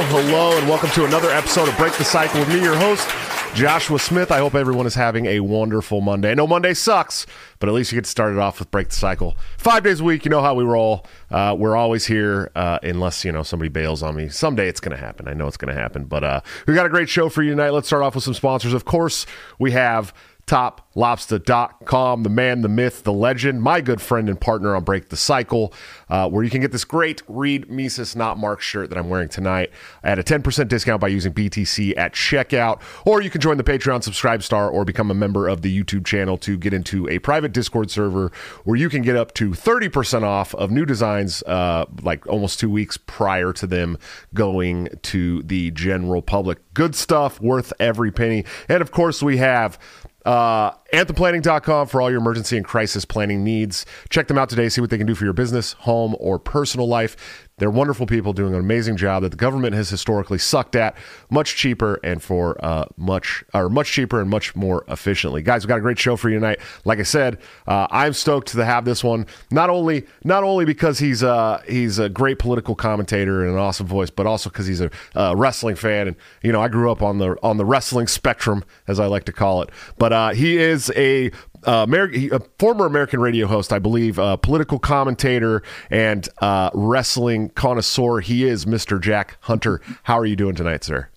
Hello, 0.00 0.56
and 0.56 0.68
welcome 0.68 0.90
to 0.90 1.04
another 1.04 1.28
episode 1.30 1.68
of 1.68 1.76
Break 1.76 1.92
the 1.94 2.04
Cycle 2.04 2.38
with 2.38 2.48
me, 2.48 2.62
your 2.62 2.76
host, 2.76 3.08
Joshua 3.56 3.98
Smith. 3.98 4.30
I 4.30 4.38
hope 4.38 4.54
everyone 4.54 4.86
is 4.86 4.94
having 4.94 5.26
a 5.26 5.40
wonderful 5.40 6.00
Monday. 6.00 6.30
I 6.30 6.34
know 6.34 6.46
Monday 6.46 6.72
sucks, 6.72 7.26
but 7.58 7.68
at 7.68 7.74
least 7.74 7.90
you 7.90 7.96
get 7.96 8.06
started 8.06 8.38
off 8.38 8.60
with 8.60 8.70
Break 8.70 8.90
the 8.90 8.94
Cycle. 8.94 9.36
Five 9.56 9.82
days 9.82 9.98
a 9.98 10.04
week, 10.04 10.24
you 10.24 10.30
know 10.30 10.40
how 10.40 10.54
we 10.54 10.62
roll. 10.62 11.04
Uh, 11.32 11.56
we're 11.58 11.74
always 11.74 12.06
here, 12.06 12.52
uh, 12.54 12.78
unless, 12.84 13.24
you 13.24 13.32
know, 13.32 13.42
somebody 13.42 13.68
bails 13.68 14.04
on 14.04 14.14
me. 14.14 14.28
Someday 14.28 14.68
it's 14.68 14.78
going 14.78 14.96
to 14.96 15.02
happen. 15.04 15.26
I 15.26 15.32
know 15.32 15.48
it's 15.48 15.56
going 15.56 15.74
to 15.74 15.80
happen, 15.80 16.04
but 16.04 16.22
uh, 16.22 16.40
we 16.68 16.74
got 16.74 16.86
a 16.86 16.90
great 16.90 17.08
show 17.08 17.28
for 17.28 17.42
you 17.42 17.50
tonight. 17.50 17.70
Let's 17.70 17.88
start 17.88 18.04
off 18.04 18.14
with 18.14 18.22
some 18.22 18.34
sponsors. 18.34 18.74
Of 18.74 18.84
course, 18.84 19.26
we 19.58 19.72
have 19.72 20.14
toplobster.com, 20.48 22.22
the 22.22 22.30
man, 22.30 22.62
the 22.62 22.68
myth, 22.68 23.04
the 23.04 23.12
legend, 23.12 23.62
my 23.62 23.80
good 23.82 24.00
friend 24.00 24.28
and 24.28 24.40
partner 24.40 24.74
on 24.74 24.82
Break 24.82 25.10
the 25.10 25.16
Cycle, 25.16 25.72
uh, 26.08 26.28
where 26.28 26.42
you 26.42 26.48
can 26.50 26.62
get 26.62 26.72
this 26.72 26.84
great 26.84 27.22
Read 27.28 27.70
Mises 27.70 28.16
Not 28.16 28.38
Mark 28.38 28.60
shirt 28.62 28.88
that 28.88 28.98
I'm 28.98 29.10
wearing 29.10 29.28
tonight 29.28 29.70
at 30.02 30.18
a 30.18 30.22
10% 30.22 30.68
discount 30.68 31.00
by 31.00 31.08
using 31.08 31.34
BTC 31.34 31.96
at 31.98 32.14
checkout. 32.14 32.80
Or 33.04 33.20
you 33.20 33.28
can 33.28 33.42
join 33.42 33.58
the 33.58 33.62
Patreon 33.62 34.02
Subscribe 34.02 34.42
Star 34.42 34.70
or 34.70 34.84
become 34.86 35.10
a 35.10 35.14
member 35.14 35.46
of 35.46 35.60
the 35.60 35.82
YouTube 35.82 36.06
channel 36.06 36.38
to 36.38 36.56
get 36.56 36.72
into 36.72 37.06
a 37.08 37.18
private 37.18 37.52
Discord 37.52 37.90
server 37.90 38.32
where 38.64 38.76
you 38.76 38.88
can 38.88 39.02
get 39.02 39.16
up 39.16 39.34
to 39.34 39.50
30% 39.50 40.22
off 40.22 40.54
of 40.54 40.70
new 40.70 40.86
designs, 40.86 41.42
uh, 41.42 41.84
like 42.02 42.26
almost 42.26 42.58
two 42.58 42.70
weeks 42.70 42.96
prior 42.96 43.52
to 43.52 43.66
them 43.66 43.98
going 44.32 44.88
to 45.02 45.42
the 45.42 45.70
general 45.72 46.22
public. 46.22 46.58
Good 46.72 46.94
stuff, 46.94 47.38
worth 47.38 47.72
every 47.78 48.10
penny. 48.10 48.46
And 48.66 48.80
of 48.80 48.90
course, 48.90 49.22
we 49.22 49.36
have 49.36 49.78
uh, 50.24 50.72
anthemplanning.com 50.92 51.86
for 51.86 52.00
all 52.00 52.10
your 52.10 52.20
emergency 52.20 52.56
and 52.56 52.64
crisis 52.66 53.04
planning 53.04 53.44
needs. 53.44 53.86
Check 54.10 54.28
them 54.28 54.38
out 54.38 54.48
today. 54.48 54.68
See 54.68 54.80
what 54.80 54.90
they 54.90 54.98
can 54.98 55.06
do 55.06 55.14
for 55.14 55.24
your 55.24 55.32
business, 55.32 55.72
home, 55.72 56.16
or 56.18 56.38
personal 56.38 56.88
life. 56.88 57.47
They're 57.58 57.70
wonderful 57.70 58.06
people 58.06 58.32
doing 58.32 58.54
an 58.54 58.60
amazing 58.60 58.96
job 58.96 59.22
that 59.22 59.30
the 59.30 59.36
government 59.36 59.74
has 59.74 59.90
historically 59.90 60.38
sucked 60.38 60.76
at, 60.76 60.96
much 61.30 61.56
cheaper 61.56 62.00
and 62.02 62.22
for 62.22 62.62
uh, 62.64 62.86
much 62.96 63.44
or 63.54 63.68
much 63.68 63.90
cheaper 63.90 64.20
and 64.20 64.30
much 64.30 64.56
more 64.56 64.84
efficiently. 64.88 65.42
Guys, 65.42 65.64
we've 65.64 65.68
got 65.68 65.78
a 65.78 65.82
great 65.82 65.98
show 65.98 66.16
for 66.16 66.28
you 66.28 66.36
tonight. 66.36 66.60
Like 66.84 66.98
I 66.98 67.02
said, 67.02 67.38
uh, 67.66 67.86
I'm 67.90 68.12
stoked 68.12 68.48
to 68.48 68.64
have 68.64 68.84
this 68.84 69.02
one. 69.04 69.26
Not 69.50 69.70
only 69.70 70.06
not 70.24 70.44
only 70.44 70.64
because 70.64 70.98
he's 70.98 71.22
uh, 71.22 71.62
he's 71.68 71.98
a 71.98 72.08
great 72.08 72.38
political 72.38 72.74
commentator 72.74 73.42
and 73.42 73.52
an 73.52 73.58
awesome 73.58 73.86
voice, 73.86 74.10
but 74.10 74.26
also 74.26 74.50
because 74.50 74.66
he's 74.66 74.80
a 74.80 74.90
wrestling 75.36 75.76
fan. 75.76 76.08
And 76.08 76.16
you 76.42 76.52
know, 76.52 76.60
I 76.60 76.68
grew 76.68 76.90
up 76.90 77.02
on 77.02 77.18
the 77.18 77.36
on 77.42 77.56
the 77.56 77.64
wrestling 77.64 78.06
spectrum, 78.06 78.64
as 78.86 79.00
I 79.00 79.06
like 79.06 79.24
to 79.24 79.32
call 79.32 79.62
it. 79.62 79.70
But 79.98 80.12
uh, 80.12 80.30
he 80.30 80.56
is 80.58 80.90
a 80.96 81.30
uh, 81.66 81.84
American, 81.86 82.32
a 82.32 82.40
former 82.58 82.86
American 82.86 83.20
radio 83.20 83.46
host, 83.46 83.72
I 83.72 83.78
believe, 83.78 84.18
uh, 84.18 84.36
political 84.36 84.78
commentator 84.78 85.62
and 85.90 86.28
uh, 86.40 86.70
wrestling 86.74 87.50
connoisseur. 87.50 88.20
He 88.20 88.44
is 88.44 88.64
Mr. 88.64 89.00
Jack 89.00 89.36
Hunter. 89.40 89.80
How 90.04 90.18
are 90.18 90.26
you 90.26 90.36
doing 90.36 90.54
tonight, 90.54 90.84
sir? 90.84 91.08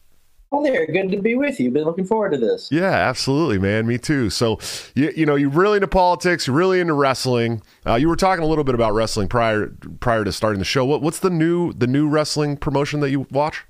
Oh, 0.53 0.61
there. 0.61 0.85
Good 0.85 1.11
to 1.11 1.21
be 1.21 1.35
with 1.35 1.61
you. 1.61 1.71
Been 1.71 1.85
looking 1.85 2.05
forward 2.05 2.31
to 2.33 2.37
this. 2.37 2.67
Yeah, 2.71 2.91
absolutely, 2.91 3.57
man. 3.57 3.87
Me 3.87 3.97
too. 3.97 4.29
So, 4.29 4.59
you, 4.95 5.11
you 5.15 5.25
know, 5.25 5.35
you're 5.35 5.49
really 5.49 5.77
into 5.77 5.87
politics. 5.87 6.45
You're 6.45 6.57
really 6.57 6.81
into 6.81 6.93
wrestling. 6.93 7.61
Uh, 7.87 7.95
you 7.95 8.09
were 8.09 8.17
talking 8.17 8.43
a 8.43 8.47
little 8.47 8.65
bit 8.65 8.75
about 8.75 8.93
wrestling 8.93 9.29
prior 9.29 9.67
prior 10.01 10.25
to 10.25 10.31
starting 10.33 10.59
the 10.59 10.65
show. 10.65 10.83
What, 10.83 11.01
what's 11.01 11.19
the 11.19 11.29
new 11.29 11.71
the 11.71 11.87
new 11.87 12.09
wrestling 12.09 12.57
promotion 12.57 12.99
that 12.99 13.11
you 13.11 13.27
watch? 13.31 13.65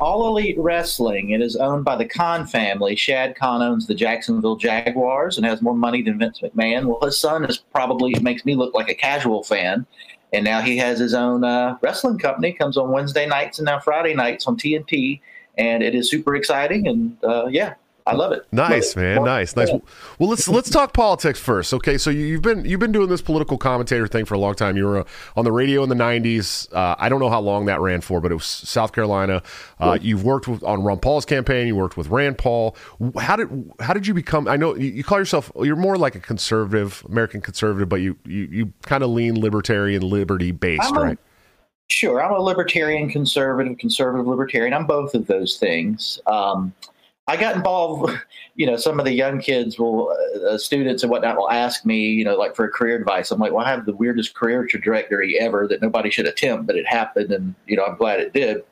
All 0.00 0.26
Elite 0.28 0.58
Wrestling. 0.58 1.32
It 1.32 1.42
is 1.42 1.56
owned 1.56 1.84
by 1.84 1.94
the 1.94 2.06
Khan 2.06 2.46
family. 2.46 2.96
Shad 2.96 3.36
Khan 3.36 3.60
owns 3.60 3.86
the 3.86 3.94
Jacksonville 3.94 4.56
Jaguars 4.56 5.36
and 5.36 5.44
has 5.44 5.60
more 5.60 5.76
money 5.76 6.00
than 6.00 6.18
Vince 6.18 6.40
McMahon. 6.40 6.86
Well, 6.86 7.00
his 7.02 7.18
son 7.18 7.44
is 7.44 7.58
probably 7.58 8.14
makes 8.20 8.46
me 8.46 8.54
look 8.54 8.72
like 8.72 8.88
a 8.88 8.94
casual 8.94 9.42
fan, 9.44 9.84
and 10.32 10.42
now 10.42 10.62
he 10.62 10.78
has 10.78 10.98
his 10.98 11.12
own 11.12 11.44
uh, 11.44 11.76
wrestling 11.82 12.18
company. 12.18 12.54
Comes 12.54 12.78
on 12.78 12.90
Wednesday 12.90 13.26
nights 13.26 13.58
and 13.58 13.66
now 13.66 13.78
Friday 13.78 14.14
nights 14.14 14.46
on 14.46 14.56
TNT, 14.56 15.20
and 15.58 15.82
it 15.82 15.94
is 15.94 16.08
super 16.10 16.34
exciting. 16.34 16.88
And 16.88 17.18
uh, 17.22 17.48
yeah, 17.48 17.74
I 18.06 18.14
love 18.14 18.32
it. 18.32 18.46
Nice, 18.52 18.96
love 18.96 19.04
it. 19.04 19.14
man. 19.14 19.24
Nice, 19.24 19.56
nice. 19.56 19.70
Well, 20.18 20.28
let's 20.28 20.48
let's 20.48 20.70
talk 20.70 20.92
politics 20.92 21.38
first. 21.38 21.72
Okay, 21.74 21.98
so 21.98 22.10
you've 22.10 22.42
been 22.42 22.64
you've 22.64 22.80
been 22.80 22.92
doing 22.92 23.08
this 23.08 23.22
political 23.22 23.58
commentator 23.58 24.06
thing 24.06 24.24
for 24.24 24.34
a 24.34 24.38
long 24.38 24.54
time. 24.54 24.76
You 24.76 24.86
were 24.86 24.98
uh, 25.00 25.04
on 25.36 25.44
the 25.44 25.52
radio 25.52 25.82
in 25.82 25.88
the 25.88 25.94
'90s. 25.94 26.72
Uh, 26.72 26.96
I 26.98 27.08
don't 27.08 27.20
know 27.20 27.30
how 27.30 27.40
long 27.40 27.66
that 27.66 27.80
ran 27.80 28.00
for, 28.00 28.20
but 28.20 28.32
it 28.32 28.34
was 28.34 28.44
South 28.44 28.92
Carolina. 28.92 29.42
Uh, 29.78 29.98
you've 30.00 30.24
worked 30.24 30.48
with, 30.48 30.62
on 30.64 30.82
Ron 30.82 30.98
Paul's 30.98 31.24
campaign. 31.24 31.66
You 31.66 31.76
worked 31.76 31.96
with 31.96 32.08
Rand 32.08 32.38
Paul. 32.38 32.76
How 33.18 33.36
did 33.36 33.48
how 33.80 33.92
did 33.92 34.06
you 34.06 34.14
become? 34.14 34.48
I 34.48 34.56
know 34.56 34.74
you, 34.74 34.90
you 34.90 35.04
call 35.04 35.18
yourself 35.18 35.50
you're 35.62 35.76
more 35.76 35.96
like 35.96 36.14
a 36.14 36.20
conservative, 36.20 37.04
American 37.08 37.40
conservative, 37.40 37.88
but 37.88 38.00
you 38.00 38.16
you, 38.24 38.48
you 38.50 38.72
kind 38.82 39.02
of 39.02 39.10
lean 39.10 39.40
libertarian, 39.40 40.02
liberty 40.02 40.52
based, 40.52 40.94
right? 40.94 41.18
Sure, 41.88 42.22
I'm 42.22 42.32
a 42.32 42.38
libertarian, 42.38 43.10
conservative, 43.10 43.76
conservative 43.78 44.26
libertarian. 44.26 44.72
I'm 44.72 44.86
both 44.86 45.14
of 45.14 45.26
those 45.26 45.58
things. 45.58 46.20
Um, 46.26 46.72
I 47.30 47.36
got 47.36 47.54
involved. 47.54 48.12
You 48.56 48.66
know, 48.66 48.76
some 48.76 48.98
of 48.98 49.06
the 49.06 49.12
young 49.12 49.40
kids 49.40 49.78
will, 49.78 50.14
uh, 50.46 50.58
students 50.58 51.02
and 51.02 51.10
whatnot, 51.10 51.36
will 51.36 51.50
ask 51.50 51.86
me, 51.86 52.08
you 52.10 52.24
know, 52.24 52.36
like 52.36 52.54
for 52.54 52.68
career 52.68 52.96
advice. 52.96 53.30
I'm 53.30 53.40
like, 53.40 53.52
well, 53.52 53.64
I 53.64 53.70
have 53.70 53.86
the 53.86 53.94
weirdest 53.94 54.34
career 54.34 54.66
trajectory 54.66 55.38
ever 55.38 55.66
that 55.68 55.80
nobody 55.80 56.10
should 56.10 56.26
attempt, 56.26 56.66
but 56.66 56.76
it 56.76 56.86
happened, 56.86 57.30
and 57.30 57.54
you 57.66 57.76
know, 57.76 57.84
I'm 57.84 57.96
glad 57.96 58.20
it 58.20 58.34
did. 58.34 58.62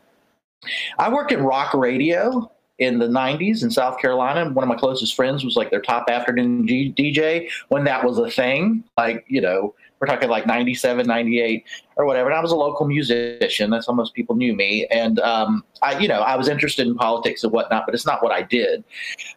I 0.99 1.09
worked 1.11 1.33
in 1.33 1.43
rock 1.43 1.73
radio 1.73 2.51
in 2.79 2.99
the 2.99 3.07
90s 3.07 3.63
in 3.63 3.71
South 3.71 3.99
Carolina. 3.99 4.43
And 4.43 4.55
One 4.55 4.65
of 4.65 4.69
my 4.69 4.77
closest 4.77 5.15
friends 5.15 5.45
was 5.45 5.57
like 5.57 5.71
their 5.71 5.81
top 5.81 6.09
afternoon 6.09 6.67
G- 6.67 6.93
DJ 6.97 7.49
when 7.69 7.85
that 7.85 8.05
was 8.05 8.19
a 8.19 8.31
thing. 8.31 8.85
Like, 8.97 9.25
you 9.29 9.41
know, 9.41 9.75
we're 10.01 10.07
talking 10.07 10.29
like 10.29 10.47
97, 10.47 11.07
98 11.07 11.65
or 11.97 12.07
whatever. 12.07 12.29
And 12.29 12.39
I 12.39 12.41
was 12.41 12.53
a 12.53 12.57
local 12.57 12.87
musician. 12.87 13.71
That's 13.71 13.87
how 13.87 13.93
most 13.93 14.15
people 14.15 14.37
knew 14.37 14.55
me. 14.55 14.87
And, 14.91 15.19
um, 15.21 15.65
I, 15.83 15.99
you 15.99 16.09
know, 16.09 16.21
I 16.21 16.37
was 16.37 16.49
interested 16.49 16.87
in 16.87 16.95
politics 16.95 17.43
and 17.43 17.53
whatnot, 17.53 17.87
but 17.87 17.95
it's 17.95 18.07
not 18.07 18.23
what 18.23 18.33
I 18.33 18.43
did. 18.43 18.85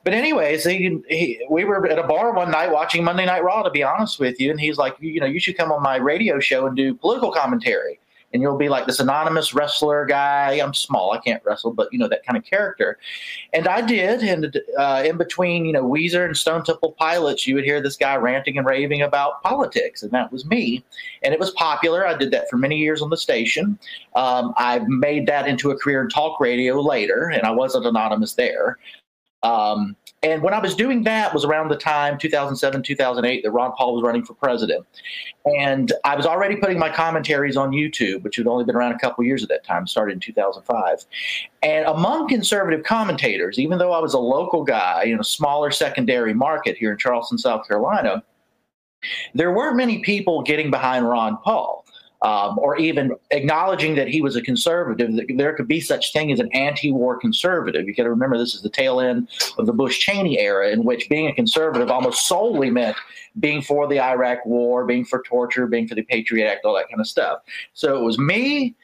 But 0.03 0.13
anyways, 0.13 0.65
he, 0.65 0.99
he, 1.09 1.45
we 1.49 1.63
were 1.63 1.87
at 1.87 1.97
a 1.97 2.03
bar 2.03 2.33
one 2.33 2.51
night 2.51 2.71
watching 2.71 3.03
Monday 3.03 3.25
Night 3.25 3.43
Raw, 3.43 3.63
to 3.63 3.71
be 3.71 3.83
honest 3.83 4.19
with 4.19 4.39
you. 4.39 4.51
And 4.51 4.59
he's 4.59 4.77
like, 4.77 4.95
you 4.99 5.19
know, 5.19 5.25
you 5.25 5.39
should 5.39 5.57
come 5.57 5.71
on 5.71 5.81
my 5.81 5.95
radio 5.95 6.39
show 6.39 6.67
and 6.67 6.75
do 6.75 6.93
political 6.93 7.31
commentary 7.31 8.00
and 8.33 8.41
you'll 8.41 8.57
be 8.57 8.69
like 8.69 8.87
this 8.87 8.99
anonymous 8.99 9.53
wrestler 9.53 10.05
guy. 10.05 10.53
I'm 10.53 10.73
small, 10.73 11.11
I 11.11 11.19
can't 11.19 11.43
wrestle, 11.45 11.73
but 11.73 11.91
you 11.91 11.99
know 11.99 12.07
that 12.07 12.25
kind 12.25 12.37
of 12.37 12.43
character. 12.43 12.97
And 13.53 13.67
I 13.67 13.81
did, 13.81 14.21
and 14.21 14.61
uh, 14.77 15.03
in 15.05 15.17
between, 15.17 15.65
you 15.65 15.73
know, 15.73 15.83
Weezer 15.83 16.25
and 16.25 16.35
Stone 16.35 16.63
Temple 16.63 16.93
Pilots, 16.93 17.47
you 17.47 17.55
would 17.55 17.63
hear 17.63 17.81
this 17.81 17.97
guy 17.97 18.15
ranting 18.15 18.57
and 18.57 18.65
raving 18.65 19.01
about 19.01 19.41
politics, 19.43 20.03
and 20.03 20.11
that 20.11 20.31
was 20.31 20.45
me. 20.45 20.83
And 21.23 21.33
it 21.33 21.39
was 21.39 21.51
popular. 21.51 22.07
I 22.07 22.15
did 22.15 22.31
that 22.31 22.49
for 22.49 22.57
many 22.57 22.77
years 22.77 23.01
on 23.01 23.09
the 23.09 23.17
station. 23.17 23.77
Um, 24.15 24.53
I 24.57 24.79
made 24.87 25.27
that 25.27 25.47
into 25.47 25.71
a 25.71 25.77
career 25.77 26.01
in 26.01 26.09
talk 26.09 26.39
radio 26.39 26.81
later, 26.81 27.29
and 27.29 27.43
I 27.43 27.51
wasn't 27.51 27.85
anonymous 27.85 28.33
there. 28.33 28.77
Um, 29.43 29.95
and 30.23 30.43
when 30.43 30.53
I 30.53 30.59
was 30.59 30.75
doing 30.75 31.03
that 31.03 31.33
was 31.33 31.43
around 31.43 31.69
the 31.69 31.75
time 31.75 32.17
2007, 32.19 32.83
2008 32.83 33.43
that 33.43 33.51
Ron 33.51 33.71
Paul 33.71 33.95
was 33.95 34.03
running 34.03 34.23
for 34.23 34.35
president. 34.35 34.85
And 35.45 35.91
I 36.03 36.15
was 36.15 36.27
already 36.27 36.57
putting 36.57 36.77
my 36.77 36.89
commentaries 36.89 37.57
on 37.57 37.71
YouTube, 37.71 38.21
which 38.21 38.35
had 38.35 38.45
only 38.45 38.63
been 38.63 38.75
around 38.75 38.91
a 38.91 38.99
couple 38.99 39.23
years 39.23 39.41
at 39.41 39.49
that 39.49 39.63
time, 39.63 39.87
started 39.87 40.13
in 40.13 40.19
2005. 40.19 41.05
And 41.63 41.85
among 41.85 42.27
conservative 42.27 42.83
commentators, 42.83 43.57
even 43.57 43.79
though 43.79 43.93
I 43.93 43.99
was 43.99 44.13
a 44.13 44.19
local 44.19 44.63
guy 44.63 45.05
in 45.05 45.19
a 45.19 45.23
smaller 45.23 45.71
secondary 45.71 46.35
market 46.35 46.77
here 46.77 46.91
in 46.91 46.99
Charleston, 46.99 47.39
South 47.39 47.67
Carolina, 47.67 48.23
there 49.33 49.51
weren't 49.51 49.75
many 49.75 50.03
people 50.03 50.43
getting 50.43 50.69
behind 50.69 51.09
Ron 51.09 51.37
Paul 51.37 51.80
um, 52.21 52.59
or 52.59 52.77
even 52.77 53.15
acknowledging 53.31 53.95
that 53.95 54.07
he 54.07 54.21
was 54.21 54.35
a 54.35 54.41
conservative, 54.41 55.15
that 55.15 55.25
there 55.37 55.53
could 55.53 55.67
be 55.67 55.81
such 55.81 56.13
thing 56.13 56.31
as 56.31 56.39
an 56.39 56.49
anti-war 56.53 57.17
conservative. 57.17 57.87
You 57.87 57.95
got 57.95 58.03
to 58.03 58.11
remember 58.11 58.37
this 58.37 58.53
is 58.53 58.61
the 58.61 58.69
tail 58.69 58.99
end 58.99 59.27
of 59.57 59.65
the 59.65 59.73
Bush 59.73 59.99
Cheney 59.99 60.39
era, 60.39 60.69
in 60.69 60.83
which 60.83 61.09
being 61.09 61.27
a 61.27 61.33
conservative 61.33 61.89
almost 61.89 62.27
solely 62.27 62.69
meant 62.69 62.95
being 63.39 63.61
for 63.61 63.87
the 63.87 63.99
Iraq 63.99 64.45
War, 64.45 64.85
being 64.85 65.05
for 65.05 65.23
torture, 65.23 65.65
being 65.65 65.87
for 65.87 65.95
the 65.95 66.03
Patriot 66.03 66.47
Act, 66.47 66.65
all 66.65 66.75
that 66.75 66.89
kind 66.89 66.99
of 66.99 67.07
stuff. 67.07 67.39
So 67.73 67.97
it 67.97 68.03
was 68.03 68.19
me. 68.19 68.75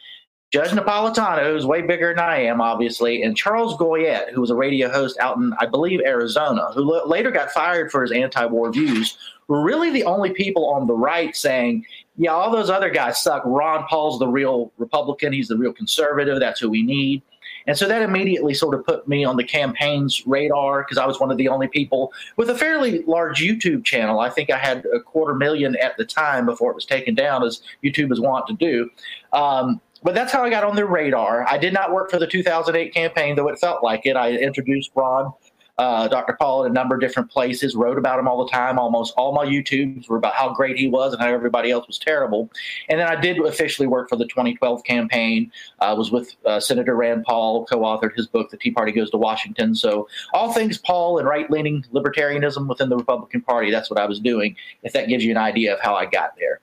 Judge 0.50 0.72
Napolitano, 0.72 1.52
who's 1.52 1.66
way 1.66 1.82
bigger 1.82 2.14
than 2.16 2.24
I 2.24 2.40
am, 2.44 2.62
obviously, 2.62 3.22
and 3.22 3.36
Charles 3.36 3.76
Goyette, 3.76 4.32
who 4.32 4.40
was 4.40 4.50
a 4.50 4.56
radio 4.56 4.90
host 4.90 5.20
out 5.20 5.36
in, 5.36 5.54
I 5.60 5.66
believe, 5.66 6.00
Arizona, 6.06 6.70
who 6.74 7.06
later 7.06 7.32
got 7.32 7.52
fired 7.52 7.92
for 7.92 8.02
his 8.02 8.14
anti 8.14 8.46
war 8.46 8.72
views, 8.72 9.18
were 9.50 9.62
really 9.62 9.90
the 9.90 10.06
only 10.06 10.32
people 10.32 10.70
on 10.70 10.88
the 10.88 10.94
right 10.94 11.36
saying, 11.36 11.86
yeah, 12.18 12.32
all 12.32 12.52
those 12.52 12.70
other 12.70 12.90
guys 12.90 13.22
suck. 13.22 13.44
Ron 13.46 13.86
Paul's 13.88 14.20
the 14.20 14.28
real 14.28 14.72
Republican. 14.78 15.34
He's 15.34 15.48
the 15.48 15.58
real 15.58 15.74
conservative. 15.74 16.40
That's 16.40 16.60
who 16.60 16.70
we 16.70 16.84
need. 16.84 17.22
And 17.68 17.78
so 17.78 17.88
that 17.88 18.02
immediately 18.02 18.54
sort 18.54 18.74
of 18.76 18.86
put 18.86 19.08
me 19.08 19.26
on 19.26 19.36
the 19.36 19.44
campaign's 19.44 20.26
radar 20.26 20.84
because 20.84 20.98
I 20.98 21.06
was 21.06 21.20
one 21.20 21.32
of 21.32 21.38
the 21.38 21.50
only 21.50 21.68
people 21.68 22.14
with 22.38 22.50
a 22.50 22.58
fairly 22.58 23.04
large 23.04 23.42
YouTube 23.42 23.84
channel. 23.84 24.20
I 24.20 24.30
think 24.30 24.50
I 24.50 24.58
had 24.58 24.86
a 24.94 25.02
quarter 25.02 25.36
million 25.36 25.76
at 25.76 25.98
the 25.98 26.06
time 26.06 26.46
before 26.46 26.72
it 26.72 26.76
was 26.76 26.86
taken 26.86 27.14
down, 27.14 27.44
as 27.44 27.62
YouTube 27.84 28.12
is 28.12 28.22
wont 28.22 28.48
to 28.48 28.54
do. 28.54 28.90
Um, 29.34 29.82
but 30.02 30.16
that's 30.16 30.32
how 30.32 30.44
I 30.44 30.50
got 30.50 30.64
on 30.64 30.76
their 30.76 30.86
radar. 30.86 31.46
I 31.50 31.58
did 31.58 31.74
not 31.74 31.92
work 31.92 32.10
for 32.10 32.20
the 32.20 32.28
2008 32.28 32.94
campaign, 32.94 33.36
though 33.36 33.50
it 33.50 33.60
felt 33.60 33.84
like 33.84 34.06
it. 34.06 34.16
I 34.16 34.32
introduced 34.32 34.92
Ron 34.96 35.34
uh, 35.78 36.08
Dr. 36.08 36.36
Paul 36.40 36.66
in 36.66 36.72
a 36.72 36.74
number 36.74 36.96
of 36.96 37.02
different 37.02 37.30
places, 37.30 37.76
wrote 37.76 37.98
about 37.98 38.18
him 38.20 38.28
all 38.28 38.44
the 38.44 38.52
time. 38.52 38.80
Almost 38.80 39.14
all 39.16 39.34
my 39.34 39.46
YouTubes 39.46 40.10
were 40.10 40.18
about 40.18 40.34
how 40.34 40.54
great 40.54 40.78
he 40.78 40.88
was 40.88 41.14
and 41.14 41.22
how 41.22 41.30
everybody 41.30 41.70
else 41.70 41.88
was 41.88 42.00
terrible. 42.00 42.50
And 42.90 43.00
then 43.00 43.08
I 43.08 43.20
did 43.20 43.40
officially 43.40 43.88
work 43.88 44.10
for 44.10 44.16
the 44.16 44.26
2012 44.26 44.84
campaign. 44.84 45.52
I 45.80 45.90
uh, 45.90 45.96
was 45.96 46.12
with 46.12 46.36
uh, 46.46 46.60
Senator 46.60 46.96
Rand 46.96 47.26
Paul, 47.26 47.66
co-authored 47.66 48.16
his 48.16 48.28
book, 48.28 48.50
The 48.50 48.58
Tea 48.58 48.72
Party 48.72 48.92
Goes 48.92 49.12
to 49.12 49.18
Washington. 49.18 49.76
So 49.76 50.08
all 50.34 50.52
things 50.52 50.78
Paul 50.78 51.20
and 51.20 51.28
right-leaning 51.28 51.86
libertarianism 51.94 52.68
within 52.68 52.90
the 52.90 52.98
Republican 52.98 53.42
Party, 53.42 53.70
that's 53.70 53.90
what 53.90 54.00
I 54.00 54.06
was 54.06 54.20
doing, 54.20 54.56
if 54.84 54.94
that 54.94 55.08
gives 55.08 55.24
you 55.24 55.32
an 55.32 55.38
idea 55.38 55.74
of 55.74 55.80
how 55.80 55.96
I 55.96 56.06
got 56.06 56.32
there. 56.38 56.60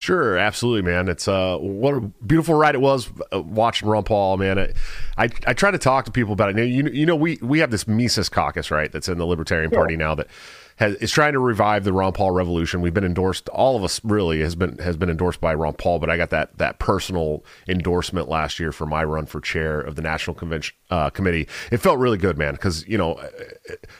Sure, 0.00 0.38
absolutely, 0.38 0.82
man. 0.82 1.08
It's 1.08 1.26
uh, 1.26 1.58
what 1.58 1.94
a 1.94 2.00
beautiful 2.24 2.54
ride 2.54 2.76
it 2.76 2.80
was 2.80 3.10
uh, 3.32 3.40
watching 3.40 3.88
Ron 3.88 4.04
Paul, 4.04 4.36
man. 4.36 4.56
I, 4.56 4.72
I, 5.16 5.28
I 5.48 5.52
try 5.54 5.72
to 5.72 5.78
talk 5.78 6.04
to 6.04 6.12
people 6.12 6.32
about 6.32 6.50
it. 6.50 6.56
Now, 6.56 6.62
you 6.62 6.88
you 6.88 7.04
know 7.04 7.16
we 7.16 7.38
we 7.42 7.58
have 7.58 7.72
this 7.72 7.88
Mises 7.88 8.28
caucus, 8.28 8.70
right? 8.70 8.92
That's 8.92 9.08
in 9.08 9.18
the 9.18 9.26
Libertarian 9.26 9.72
Party 9.72 9.96
now 9.96 10.14
that 10.14 10.28
has, 10.76 10.94
is 10.96 11.10
trying 11.10 11.32
to 11.32 11.40
revive 11.40 11.82
the 11.82 11.92
Ron 11.92 12.12
Paul 12.12 12.30
revolution. 12.30 12.80
We've 12.80 12.94
been 12.94 13.04
endorsed. 13.04 13.48
All 13.48 13.76
of 13.76 13.82
us 13.82 14.00
really 14.04 14.40
has 14.40 14.54
been 14.54 14.78
has 14.78 14.96
been 14.96 15.10
endorsed 15.10 15.40
by 15.40 15.52
Ron 15.52 15.74
Paul, 15.74 15.98
but 15.98 16.08
I 16.08 16.16
got 16.16 16.30
that 16.30 16.56
that 16.58 16.78
personal 16.78 17.44
endorsement 17.66 18.28
last 18.28 18.60
year 18.60 18.70
for 18.70 18.86
my 18.86 19.02
run 19.02 19.26
for 19.26 19.40
chair 19.40 19.80
of 19.80 19.96
the 19.96 20.02
National 20.02 20.34
Convention 20.34 20.76
uh, 20.90 21.10
Committee. 21.10 21.48
It 21.72 21.78
felt 21.78 21.98
really 21.98 22.18
good, 22.18 22.38
man, 22.38 22.54
because 22.54 22.86
you 22.86 22.98
know 22.98 23.20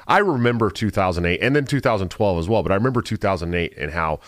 I 0.06 0.18
remember 0.18 0.70
2008 0.70 1.40
and 1.42 1.56
then 1.56 1.64
2012 1.64 2.38
as 2.38 2.48
well, 2.48 2.62
but 2.62 2.70
I 2.70 2.76
remember 2.76 3.02
2008 3.02 3.76
and 3.76 3.90
how 3.90 4.20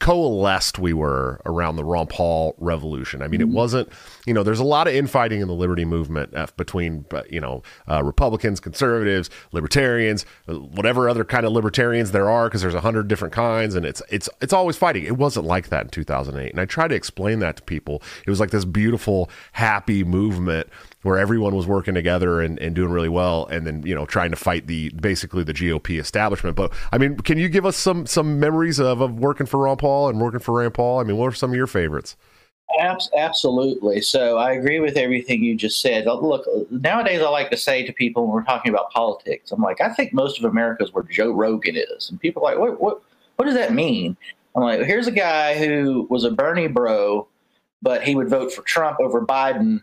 coalesced 0.00 0.78
we 0.78 0.92
were 0.92 1.40
around 1.46 1.76
the 1.76 1.84
Ron 1.84 2.06
Paul 2.06 2.54
revolution. 2.58 3.22
I 3.22 3.28
mean, 3.28 3.40
it 3.40 3.44
mm-hmm. 3.44 3.54
wasn't, 3.54 3.88
you 4.26 4.34
know, 4.34 4.42
there's 4.42 4.60
a 4.60 4.64
lot 4.64 4.86
of 4.86 4.94
infighting 4.94 5.40
in 5.40 5.48
the 5.48 5.54
liberty 5.54 5.84
movement 5.84 6.34
uh, 6.34 6.46
between, 6.56 7.06
uh, 7.12 7.22
you 7.30 7.40
know, 7.40 7.62
uh, 7.90 8.04
Republicans, 8.04 8.60
conservatives, 8.60 9.30
libertarians, 9.52 10.26
uh, 10.48 10.54
whatever 10.54 11.08
other 11.08 11.24
kind 11.24 11.46
of 11.46 11.52
libertarians 11.52 12.10
there 12.10 12.28
are, 12.28 12.48
because 12.48 12.62
there's 12.62 12.74
a 12.74 12.80
hundred 12.80 13.08
different 13.08 13.32
kinds, 13.32 13.74
and 13.74 13.86
it's 13.86 14.02
it's 14.10 14.28
it's 14.40 14.52
always 14.52 14.76
fighting. 14.76 15.04
It 15.04 15.16
wasn't 15.16 15.46
like 15.46 15.68
that 15.68 15.84
in 15.84 15.90
2008, 15.90 16.50
and 16.50 16.60
I 16.60 16.66
try 16.66 16.88
to 16.88 16.94
explain 16.94 17.38
that 17.40 17.56
to 17.56 17.62
people. 17.62 18.02
It 18.26 18.30
was 18.30 18.40
like 18.40 18.50
this 18.50 18.64
beautiful, 18.64 19.30
happy 19.52 20.04
movement 20.04 20.68
where 21.06 21.18
everyone 21.18 21.54
was 21.54 21.66
working 21.66 21.94
together 21.94 22.40
and, 22.40 22.58
and 22.58 22.74
doing 22.74 22.90
really 22.90 23.08
well 23.08 23.46
and 23.46 23.66
then 23.66 23.82
you 23.86 23.94
know 23.94 24.04
trying 24.04 24.30
to 24.30 24.36
fight 24.36 24.66
the 24.66 24.90
basically 24.90 25.44
the 25.44 25.54
GOP 25.54 25.98
establishment 25.98 26.56
but 26.56 26.72
I 26.92 26.98
mean 26.98 27.16
can 27.18 27.38
you 27.38 27.48
give 27.48 27.64
us 27.64 27.76
some 27.76 28.06
some 28.06 28.38
memories 28.40 28.78
of, 28.78 29.00
of 29.00 29.18
working 29.18 29.46
for 29.46 29.60
Ron 29.60 29.76
Paul 29.76 30.08
and 30.08 30.20
working 30.20 30.40
for 30.40 30.58
Rand 30.58 30.74
Paul 30.74 31.00
I 31.00 31.04
mean 31.04 31.16
what 31.16 31.28
are 31.28 31.36
some 31.36 31.50
of 31.50 31.56
your 31.56 31.66
favorites 31.66 32.16
Absolutely. 33.16 34.00
So 34.00 34.38
I 34.38 34.52
agree 34.52 34.80
with 34.80 34.96
everything 34.96 35.42
you 35.42 35.56
just 35.56 35.80
said. 35.80 36.06
Uh, 36.06 36.18
look, 36.18 36.44
nowadays 36.70 37.22
I 37.22 37.28
like 37.28 37.50
to 37.50 37.56
say 37.56 37.86
to 37.86 37.92
people 37.92 38.24
when 38.24 38.32
we're 38.34 38.42
talking 38.42 38.72
about 38.72 38.90
politics, 38.90 39.52
I'm 39.52 39.62
like, 39.62 39.80
I 39.80 39.92
think 39.94 40.12
most 40.12 40.38
of 40.38 40.44
America 40.44 40.84
is 40.84 40.92
where 40.92 41.04
Joe 41.04 41.30
Rogan 41.30 41.76
is, 41.76 42.10
and 42.10 42.20
people 42.20 42.44
are 42.44 42.52
like, 42.52 42.60
what, 42.60 42.80
what, 42.80 43.02
what 43.36 43.44
does 43.44 43.54
that 43.54 43.72
mean? 43.72 44.16
I'm 44.54 44.62
like, 44.62 44.82
here's 44.82 45.06
a 45.06 45.12
guy 45.12 45.56
who 45.56 46.06
was 46.10 46.24
a 46.24 46.30
Bernie 46.30 46.66
bro, 46.66 47.28
but 47.82 48.02
he 48.02 48.14
would 48.14 48.28
vote 48.28 48.52
for 48.52 48.62
Trump 48.62 48.98
over 49.00 49.24
Biden 49.24 49.82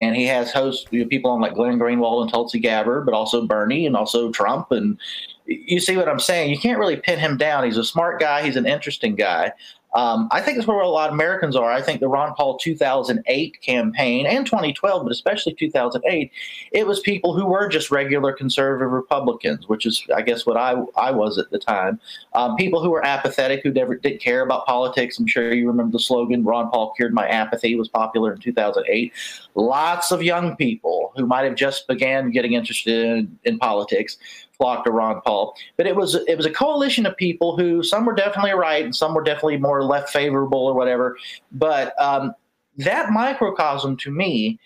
and 0.00 0.14
he 0.14 0.24
has 0.26 0.52
hosts 0.52 0.86
you 0.90 1.00
know, 1.00 1.08
people 1.08 1.30
on 1.30 1.40
like 1.40 1.54
Glenn 1.54 1.78
Greenwald 1.78 2.22
and 2.22 2.30
Tulsi 2.30 2.58
Gabbard, 2.58 3.06
but 3.06 3.14
also 3.14 3.46
Bernie 3.46 3.86
and 3.86 3.96
also 3.96 4.30
Trump. 4.30 4.70
And 4.70 4.98
you 5.46 5.80
see 5.80 5.96
what 5.96 6.08
I'm 6.08 6.20
saying? 6.20 6.50
You 6.50 6.58
can't 6.58 6.78
really 6.78 6.96
pin 6.96 7.18
him 7.18 7.36
down. 7.36 7.64
He's 7.64 7.78
a 7.78 7.84
smart 7.84 8.20
guy. 8.20 8.42
He's 8.42 8.56
an 8.56 8.66
interesting 8.66 9.14
guy. 9.14 9.52
Um, 9.96 10.28
I 10.30 10.42
think 10.42 10.58
that's 10.58 10.68
where 10.68 10.78
a 10.78 10.88
lot 10.88 11.08
of 11.08 11.14
Americans 11.14 11.56
are. 11.56 11.72
I 11.72 11.80
think 11.80 12.00
the 12.00 12.08
Ron 12.08 12.34
Paul 12.34 12.58
2008 12.58 13.60
campaign 13.62 14.26
and 14.26 14.44
2012, 14.44 15.02
but 15.02 15.10
especially 15.10 15.54
2008, 15.54 16.30
it 16.72 16.86
was 16.86 17.00
people 17.00 17.32
who 17.32 17.46
were 17.46 17.66
just 17.66 17.90
regular 17.90 18.34
conservative 18.34 18.92
Republicans, 18.92 19.68
which 19.68 19.86
is, 19.86 20.06
I 20.14 20.20
guess, 20.20 20.44
what 20.44 20.58
I 20.58 20.74
I 20.98 21.12
was 21.12 21.38
at 21.38 21.50
the 21.50 21.58
time. 21.58 21.98
Um, 22.34 22.56
people 22.56 22.82
who 22.82 22.90
were 22.90 23.04
apathetic, 23.06 23.62
who 23.62 23.72
never 23.72 23.96
didn't 23.96 24.20
care 24.20 24.42
about 24.42 24.66
politics. 24.66 25.18
I'm 25.18 25.26
sure 25.26 25.54
you 25.54 25.66
remember 25.66 25.92
the 25.92 25.98
slogan 25.98 26.44
"Ron 26.44 26.70
Paul 26.70 26.92
cured 26.92 27.14
my 27.14 27.26
apathy" 27.26 27.74
was 27.74 27.88
popular 27.88 28.34
in 28.34 28.40
2008. 28.40 29.14
Lots 29.54 30.12
of 30.12 30.22
young 30.22 30.56
people 30.56 31.12
who 31.16 31.24
might 31.24 31.44
have 31.44 31.54
just 31.54 31.88
began 31.88 32.30
getting 32.30 32.52
interested 32.52 33.06
in, 33.06 33.38
in 33.44 33.58
politics 33.58 34.18
flocked 34.56 34.86
to 34.86 34.92
Ron 34.92 35.20
Paul. 35.22 35.54
But 35.76 35.86
it 35.86 35.96
was 35.96 36.14
it 36.14 36.36
was 36.36 36.46
a 36.46 36.50
coalition 36.50 37.06
of 37.06 37.16
people 37.16 37.56
who 37.56 37.82
some 37.82 38.04
were 38.04 38.14
definitely 38.14 38.52
right 38.52 38.84
and 38.84 38.94
some 38.94 39.14
were 39.14 39.22
definitely 39.22 39.58
more 39.58 39.82
left 39.82 40.10
favorable 40.10 40.66
or 40.66 40.74
whatever. 40.74 41.16
But 41.52 42.00
um, 42.00 42.34
that 42.78 43.10
microcosm 43.10 43.96
to 43.98 44.10
me 44.10 44.58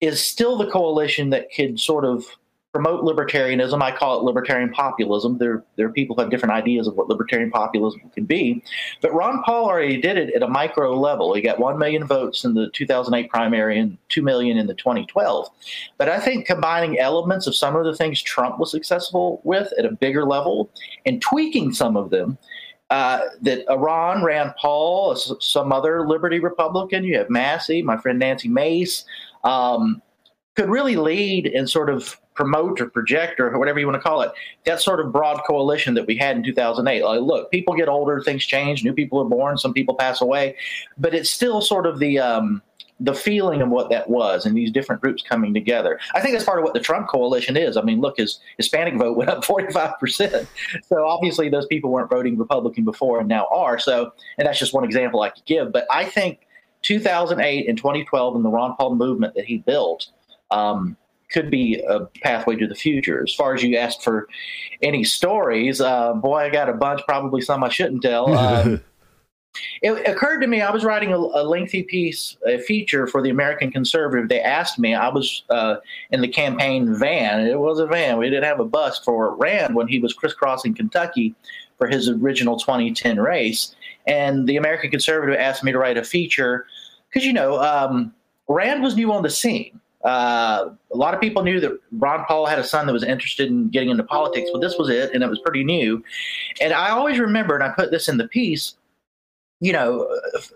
is 0.00 0.24
still 0.24 0.56
the 0.56 0.70
coalition 0.70 1.30
that 1.30 1.52
could 1.54 1.78
sort 1.78 2.04
of 2.04 2.24
promote 2.72 3.02
libertarianism. 3.02 3.82
I 3.82 3.90
call 3.90 4.18
it 4.18 4.22
libertarian 4.22 4.70
populism. 4.70 5.38
There, 5.38 5.64
there 5.76 5.86
are 5.86 5.92
people 5.92 6.14
who 6.14 6.22
have 6.22 6.30
different 6.30 6.54
ideas 6.54 6.86
of 6.86 6.94
what 6.94 7.08
libertarian 7.08 7.50
populism 7.50 8.00
can 8.14 8.24
be. 8.24 8.62
But 9.00 9.12
Ron 9.12 9.42
Paul 9.42 9.66
already 9.66 10.00
did 10.00 10.16
it 10.16 10.32
at 10.34 10.42
a 10.42 10.48
micro 10.48 10.98
level. 10.98 11.34
He 11.34 11.42
got 11.42 11.58
1 11.58 11.78
million 11.78 12.06
votes 12.06 12.44
in 12.44 12.54
the 12.54 12.70
2008 12.70 13.28
primary 13.28 13.78
and 13.78 13.98
2 14.10 14.22
million 14.22 14.56
in 14.56 14.68
the 14.68 14.74
2012. 14.74 15.48
But 15.98 16.08
I 16.08 16.20
think 16.20 16.46
combining 16.46 16.98
elements 16.98 17.46
of 17.48 17.56
some 17.56 17.74
of 17.74 17.84
the 17.84 17.96
things 17.96 18.22
Trump 18.22 18.58
was 18.58 18.70
successful 18.70 19.40
with 19.42 19.72
at 19.76 19.84
a 19.84 19.90
bigger 19.92 20.24
level 20.24 20.70
and 21.04 21.20
tweaking 21.20 21.72
some 21.72 21.96
of 21.96 22.10
them. 22.10 22.38
Uh, 22.90 23.20
that 23.40 23.64
Iran, 23.70 24.24
Rand 24.24 24.52
Paul, 24.60 25.14
some 25.14 25.72
other 25.72 26.08
Liberty 26.08 26.40
Republican, 26.40 27.04
you 27.04 27.16
have 27.16 27.30
Massie, 27.30 27.82
my 27.82 27.96
friend 27.96 28.18
Nancy 28.18 28.48
Mace, 28.48 29.04
um, 29.44 30.02
could 30.56 30.68
really 30.68 30.96
lead 30.96 31.46
and 31.46 31.70
sort 31.70 31.88
of 31.88 32.20
promote 32.40 32.80
or 32.80 32.88
project 32.88 33.38
or 33.38 33.58
whatever 33.58 33.78
you 33.78 33.86
want 33.86 33.94
to 33.94 34.00
call 34.00 34.22
it 34.22 34.32
that 34.64 34.80
sort 34.80 34.98
of 34.98 35.12
broad 35.12 35.42
coalition 35.46 35.92
that 35.92 36.06
we 36.06 36.16
had 36.16 36.36
in 36.36 36.42
2008 36.42 37.04
like 37.04 37.20
look 37.20 37.50
people 37.50 37.74
get 37.74 37.86
older 37.86 38.22
things 38.22 38.44
change 38.46 38.82
new 38.82 38.94
people 38.94 39.20
are 39.20 39.28
born 39.28 39.58
some 39.58 39.74
people 39.74 39.94
pass 39.94 40.22
away 40.22 40.56
but 40.96 41.14
it's 41.14 41.28
still 41.28 41.60
sort 41.60 41.86
of 41.86 41.98
the 41.98 42.18
um, 42.18 42.62
the 43.00 43.14
feeling 43.14 43.62
of 43.62 43.70
what 43.70 43.88
that 43.88 44.08
was 44.10 44.44
and 44.44 44.54
these 44.54 44.70
different 44.70 45.00
groups 45.00 45.22
coming 45.22 45.54
together. 45.54 45.98
I 46.14 46.20
think 46.20 46.34
that's 46.34 46.44
part 46.44 46.58
of 46.58 46.64
what 46.64 46.74
the 46.74 46.80
Trump 46.80 47.08
coalition 47.08 47.56
is. 47.56 47.78
I 47.78 47.80
mean, 47.80 48.02
look, 48.02 48.18
his 48.18 48.38
Hispanic 48.58 48.94
vote 48.96 49.16
went 49.16 49.30
up 49.30 49.42
45%. 49.44 50.46
So 50.84 51.06
obviously 51.06 51.48
those 51.48 51.66
people 51.66 51.90
weren't 51.90 52.10
voting 52.10 52.36
Republican 52.36 52.84
before 52.84 53.18
and 53.20 53.26
now 53.28 53.46
are. 53.50 53.78
So, 53.78 54.12
and 54.36 54.46
that's 54.46 54.58
just 54.58 54.74
one 54.74 54.84
example 54.84 55.22
I 55.22 55.30
could 55.30 55.46
give. 55.46 55.72
But 55.72 55.86
I 55.90 56.04
think 56.04 56.46
2008 56.82 57.68
and 57.68 57.76
2012 57.78 58.36
and 58.36 58.44
the 58.44 58.50
Ron 58.50 58.76
Paul 58.76 58.94
movement 58.96 59.34
that 59.34 59.46
he 59.46 59.58
built 59.58 60.08
um, 60.50 60.96
could 61.30 61.50
be 61.50 61.82
a 61.88 62.00
pathway 62.22 62.56
to 62.56 62.66
the 62.66 62.74
future. 62.74 63.22
As 63.22 63.34
far 63.34 63.54
as 63.54 63.62
you 63.62 63.76
asked 63.76 64.02
for 64.02 64.28
any 64.82 65.04
stories, 65.04 65.80
uh, 65.80 66.14
boy, 66.14 66.38
I 66.38 66.50
got 66.50 66.68
a 66.68 66.74
bunch. 66.74 67.00
Probably 67.06 67.40
some 67.40 67.64
I 67.64 67.68
shouldn't 67.68 68.02
tell. 68.02 68.34
Um, 68.36 68.80
it 69.82 70.08
occurred 70.08 70.40
to 70.40 70.46
me 70.46 70.60
I 70.60 70.70
was 70.70 70.84
writing 70.84 71.12
a, 71.12 71.16
a, 71.16 71.42
lengthy 71.44 71.82
piece, 71.82 72.36
a 72.46 72.58
feature 72.58 73.06
for 73.06 73.22
the 73.22 73.30
American 73.30 73.70
Conservative. 73.70 74.28
They 74.28 74.40
asked 74.40 74.78
me. 74.78 74.94
I 74.94 75.08
was 75.08 75.44
uh, 75.50 75.76
in 76.10 76.20
the 76.20 76.28
campaign 76.28 76.98
van. 76.98 77.40
It 77.40 77.58
was 77.58 77.78
a 77.78 77.86
van. 77.86 78.18
We 78.18 78.30
didn't 78.30 78.44
have 78.44 78.60
a 78.60 78.64
bus 78.64 78.98
for 78.98 79.34
Rand 79.36 79.74
when 79.74 79.88
he 79.88 79.98
was 79.98 80.12
crisscrossing 80.12 80.74
Kentucky 80.74 81.34
for 81.78 81.88
his 81.88 82.08
original 82.08 82.58
2010 82.58 83.18
race. 83.18 83.74
And 84.06 84.48
the 84.48 84.56
American 84.56 84.90
Conservative 84.90 85.36
asked 85.38 85.64
me 85.64 85.72
to 85.72 85.78
write 85.78 85.96
a 85.96 86.04
feature 86.04 86.66
because 87.08 87.26
you 87.26 87.32
know 87.32 87.60
um, 87.60 88.14
Rand 88.48 88.82
was 88.82 88.96
new 88.96 89.12
on 89.12 89.22
the 89.22 89.30
scene. 89.30 89.79
Uh, 90.04 90.70
a 90.92 90.96
lot 90.96 91.12
of 91.12 91.20
people 91.20 91.42
knew 91.42 91.60
that 91.60 91.78
Ron 91.92 92.24
Paul 92.24 92.46
had 92.46 92.58
a 92.58 92.64
son 92.64 92.86
that 92.86 92.92
was 92.92 93.04
interested 93.04 93.48
in 93.48 93.68
getting 93.68 93.90
into 93.90 94.02
politics, 94.02 94.48
but 94.52 94.60
this 94.60 94.78
was 94.78 94.88
it, 94.88 95.12
and 95.12 95.22
it 95.22 95.28
was 95.28 95.38
pretty 95.40 95.62
new. 95.62 96.02
And 96.60 96.72
I 96.72 96.90
always 96.90 97.18
remember, 97.18 97.54
and 97.54 97.62
I 97.62 97.68
put 97.70 97.90
this 97.90 98.08
in 98.08 98.16
the 98.16 98.28
piece, 98.28 98.76
you 99.60 99.72
know, 99.72 100.08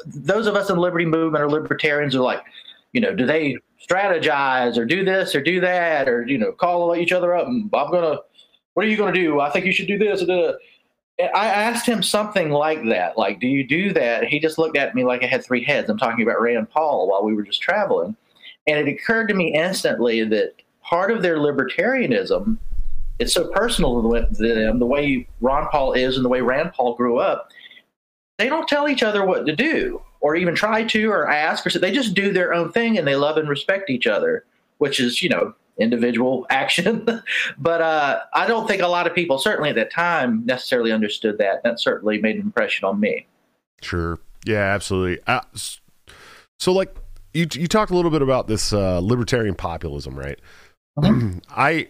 those 0.06 0.46
of 0.46 0.54
us 0.54 0.70
in 0.70 0.76
the 0.76 0.80
liberty 0.80 1.04
movement 1.04 1.44
or 1.44 1.50
libertarians 1.50 2.14
are 2.14 2.20
like, 2.20 2.42
you 2.92 3.00
know, 3.00 3.14
do 3.14 3.26
they 3.26 3.58
strategize 3.86 4.78
or 4.78 4.86
do 4.86 5.04
this 5.04 5.34
or 5.34 5.42
do 5.42 5.60
that 5.60 6.08
or, 6.08 6.26
you 6.26 6.38
know, 6.38 6.52
call 6.52 6.96
each 6.96 7.12
other 7.12 7.36
up 7.36 7.46
and 7.46 7.70
I'm 7.74 7.90
to, 8.02 8.22
what 8.72 8.86
are 8.86 8.88
you 8.88 8.96
to 9.14 9.20
do? 9.20 9.40
I 9.40 9.50
think 9.50 9.66
you 9.66 9.72
should 9.72 9.88
do 9.88 9.98
this. 9.98 10.22
I 11.20 11.46
asked 11.46 11.86
him 11.86 12.02
something 12.02 12.50
like 12.50 12.82
that, 12.86 13.18
like, 13.18 13.40
do 13.40 13.46
you 13.46 13.62
do 13.62 13.92
that? 13.92 14.24
He 14.24 14.40
just 14.40 14.58
looked 14.58 14.78
at 14.78 14.94
me 14.94 15.04
like 15.04 15.22
I 15.22 15.26
had 15.26 15.44
three 15.44 15.62
heads. 15.62 15.90
I'm 15.90 15.98
talking 15.98 16.22
about 16.22 16.40
Rand 16.40 16.70
Paul 16.70 17.08
while 17.08 17.22
we 17.22 17.34
were 17.34 17.42
just 17.42 17.60
traveling. 17.60 18.16
And 18.66 18.78
it 18.78 18.88
occurred 18.88 19.28
to 19.28 19.34
me 19.34 19.54
instantly 19.54 20.24
that 20.24 20.54
part 20.82 21.10
of 21.10 21.22
their 21.22 21.36
libertarianism 21.36 22.58
it's 23.18 23.32
so 23.32 23.48
personal 23.48 24.02
to 24.02 24.26
them, 24.36 24.78
the 24.78 24.86
way 24.86 25.26
Ron 25.40 25.68
Paul 25.68 25.92
is 25.92 26.16
and 26.16 26.24
the 26.24 26.28
way 26.28 26.40
Rand 26.40 26.72
Paul 26.72 26.94
grew 26.94 27.18
up. 27.18 27.50
They 28.38 28.48
don't 28.48 28.68
tell 28.68 28.88
each 28.88 29.02
other 29.02 29.24
what 29.24 29.46
to 29.46 29.54
do 29.54 30.02
or 30.20 30.34
even 30.34 30.54
try 30.54 30.82
to 30.84 31.10
or 31.10 31.28
ask 31.28 31.64
or 31.64 31.70
so 31.70 31.78
they 31.78 31.92
just 31.92 32.14
do 32.14 32.32
their 32.32 32.52
own 32.52 32.72
thing 32.72 32.98
and 32.98 33.06
they 33.06 33.14
love 33.14 33.36
and 33.36 33.48
respect 33.48 33.90
each 33.90 34.06
other, 34.06 34.44
which 34.78 34.98
is, 34.98 35.22
you 35.22 35.28
know, 35.28 35.54
individual 35.78 36.46
action. 36.50 37.06
but 37.58 37.80
uh, 37.80 38.20
I 38.32 38.46
don't 38.46 38.66
think 38.66 38.82
a 38.82 38.88
lot 38.88 39.06
of 39.06 39.14
people, 39.14 39.38
certainly 39.38 39.70
at 39.70 39.76
that 39.76 39.92
time, 39.92 40.44
necessarily 40.44 40.90
understood 40.90 41.38
that. 41.38 41.62
That 41.62 41.78
certainly 41.78 42.20
made 42.20 42.36
an 42.36 42.42
impression 42.42 42.84
on 42.84 42.98
me. 42.98 43.26
Sure. 43.82 44.18
Yeah, 44.44 44.74
absolutely. 44.74 45.22
Uh, 45.26 45.40
so, 46.58 46.72
like, 46.72 46.96
you 47.34 47.46
you 47.52 47.66
talked 47.66 47.90
a 47.90 47.94
little 47.94 48.10
bit 48.10 48.22
about 48.22 48.46
this 48.46 48.72
uh, 48.72 49.00
libertarian 49.00 49.54
populism, 49.54 50.18
right? 50.18 50.38
Uh-huh. 50.96 51.30
I 51.50 51.88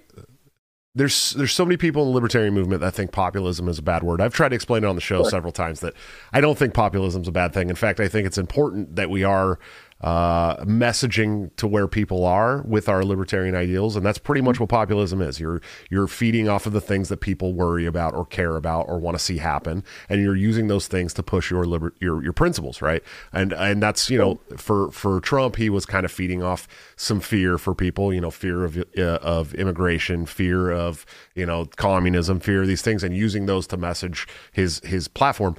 there's 0.94 1.32
there's 1.32 1.52
so 1.52 1.64
many 1.64 1.76
people 1.76 2.02
in 2.02 2.08
the 2.08 2.14
libertarian 2.14 2.54
movement 2.54 2.80
that 2.80 2.94
think 2.94 3.12
populism 3.12 3.68
is 3.68 3.78
a 3.78 3.82
bad 3.82 4.02
word. 4.02 4.20
I've 4.20 4.32
tried 4.32 4.50
to 4.50 4.54
explain 4.54 4.84
it 4.84 4.86
on 4.86 4.94
the 4.94 5.00
show 5.00 5.22
sure. 5.22 5.30
several 5.30 5.52
times 5.52 5.80
that 5.80 5.94
I 6.32 6.40
don't 6.40 6.56
think 6.56 6.72
populism 6.72 7.22
is 7.22 7.28
a 7.28 7.32
bad 7.32 7.52
thing. 7.52 7.68
In 7.68 7.76
fact, 7.76 8.00
I 8.00 8.08
think 8.08 8.26
it's 8.26 8.38
important 8.38 8.96
that 8.96 9.10
we 9.10 9.24
are 9.24 9.58
uh, 10.00 10.56
messaging 10.64 11.54
to 11.56 11.66
where 11.66 11.88
people 11.88 12.26
are 12.26 12.62
with 12.62 12.88
our 12.88 13.04
libertarian 13.04 13.54
ideals, 13.54 13.96
and 13.96 14.04
that's 14.04 14.18
pretty 14.18 14.42
much 14.42 14.60
what 14.60 14.68
populism 14.68 15.22
is. 15.22 15.40
You're 15.40 15.62
you're 15.90 16.06
feeding 16.06 16.48
off 16.48 16.66
of 16.66 16.72
the 16.72 16.80
things 16.80 17.08
that 17.08 17.18
people 17.18 17.54
worry 17.54 17.86
about 17.86 18.14
or 18.14 18.26
care 18.26 18.56
about 18.56 18.88
or 18.88 18.98
want 18.98 19.16
to 19.16 19.22
see 19.22 19.38
happen, 19.38 19.82
and 20.08 20.20
you're 20.20 20.36
using 20.36 20.66
those 20.66 20.88
things 20.88 21.14
to 21.14 21.22
push 21.22 21.50
your 21.50 21.64
liber- 21.64 21.94
your 22.00 22.22
your 22.22 22.32
principles, 22.32 22.82
right? 22.82 23.02
And 23.32 23.52
and 23.52 23.82
that's 23.82 24.10
you 24.10 24.18
know 24.18 24.40
for 24.56 24.90
for 24.90 25.20
Trump, 25.20 25.56
he 25.56 25.70
was 25.70 25.86
kind 25.86 26.04
of 26.04 26.12
feeding 26.12 26.42
off 26.42 26.68
some 26.96 27.20
fear 27.20 27.56
for 27.56 27.74
people, 27.74 28.12
you 28.12 28.20
know, 28.20 28.30
fear 28.30 28.64
of 28.64 28.76
uh, 28.98 29.18
of 29.22 29.54
immigration, 29.54 30.26
fear 30.26 30.70
of 30.70 31.06
you 31.34 31.46
know 31.46 31.66
communism, 31.76 32.40
fear 32.40 32.62
of 32.62 32.68
these 32.68 32.82
things, 32.82 33.02
and 33.02 33.16
using 33.16 33.46
those 33.46 33.66
to 33.68 33.76
message 33.76 34.26
his 34.52 34.80
his 34.84 35.08
platform. 35.08 35.56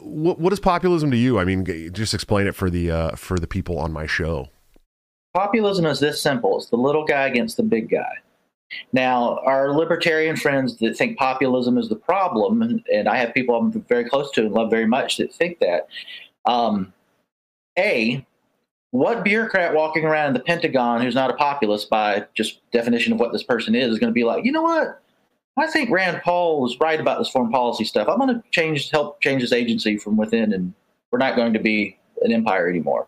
What, 0.00 0.38
what 0.38 0.52
is 0.52 0.60
populism 0.60 1.10
to 1.10 1.16
you? 1.16 1.38
I 1.38 1.44
mean, 1.44 1.64
just 1.92 2.14
explain 2.14 2.46
it 2.46 2.54
for 2.54 2.70
the 2.70 2.90
uh, 2.90 3.16
for 3.16 3.38
the 3.38 3.46
people 3.46 3.78
on 3.78 3.92
my 3.92 4.06
show. 4.06 4.48
Populism 5.34 5.86
is 5.86 6.00
this 6.00 6.20
simple: 6.20 6.58
it's 6.58 6.70
the 6.70 6.76
little 6.76 7.04
guy 7.04 7.26
against 7.26 7.56
the 7.56 7.62
big 7.62 7.90
guy. 7.90 8.12
Now, 8.92 9.38
our 9.44 9.72
libertarian 9.72 10.36
friends 10.36 10.78
that 10.78 10.96
think 10.96 11.18
populism 11.18 11.76
is 11.78 11.88
the 11.88 11.96
problem, 11.96 12.62
and, 12.62 12.82
and 12.92 13.08
I 13.08 13.16
have 13.16 13.34
people 13.34 13.54
I'm 13.54 13.70
very 13.82 14.08
close 14.08 14.30
to 14.32 14.42
and 14.42 14.52
love 14.52 14.70
very 14.70 14.86
much 14.86 15.18
that 15.18 15.32
think 15.32 15.58
that. 15.60 15.88
Um, 16.44 16.92
a, 17.78 18.24
what 18.90 19.24
bureaucrat 19.24 19.74
walking 19.74 20.04
around 20.04 20.28
in 20.28 20.34
the 20.34 20.40
Pentagon 20.40 21.00
who's 21.00 21.14
not 21.14 21.30
a 21.30 21.34
populist 21.34 21.88
by 21.88 22.26
just 22.34 22.60
definition 22.72 23.12
of 23.12 23.20
what 23.20 23.32
this 23.32 23.42
person 23.42 23.74
is 23.74 23.92
is 23.92 23.98
going 23.98 24.10
to 24.10 24.14
be 24.14 24.24
like, 24.24 24.44
you 24.44 24.52
know 24.52 24.62
what? 24.62 25.00
I 25.56 25.66
think 25.66 25.90
Rand 25.90 26.22
Paul 26.24 26.62
was 26.62 26.78
right 26.80 26.98
about 26.98 27.18
this 27.18 27.28
foreign 27.28 27.50
policy 27.50 27.84
stuff. 27.84 28.08
I'm 28.08 28.18
going 28.18 28.34
to 28.34 28.42
change, 28.50 28.90
help 28.90 29.20
change 29.20 29.42
this 29.42 29.52
agency 29.52 29.98
from 29.98 30.16
within, 30.16 30.52
and 30.52 30.72
we're 31.10 31.18
not 31.18 31.36
going 31.36 31.52
to 31.52 31.58
be 31.58 31.98
an 32.22 32.32
empire 32.32 32.68
anymore. 32.68 33.06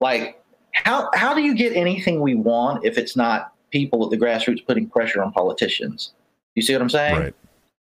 Like, 0.00 0.40
how 0.72 1.10
how 1.14 1.34
do 1.34 1.42
you 1.42 1.54
get 1.54 1.74
anything 1.74 2.20
we 2.20 2.34
want 2.34 2.84
if 2.84 2.96
it's 2.96 3.16
not 3.16 3.52
people 3.70 4.04
at 4.04 4.10
the 4.10 4.16
grassroots 4.16 4.64
putting 4.64 4.88
pressure 4.88 5.22
on 5.22 5.32
politicians? 5.32 6.12
You 6.54 6.62
see 6.62 6.72
what 6.72 6.82
I'm 6.82 6.90
saying? 6.90 7.18
Right. 7.18 7.34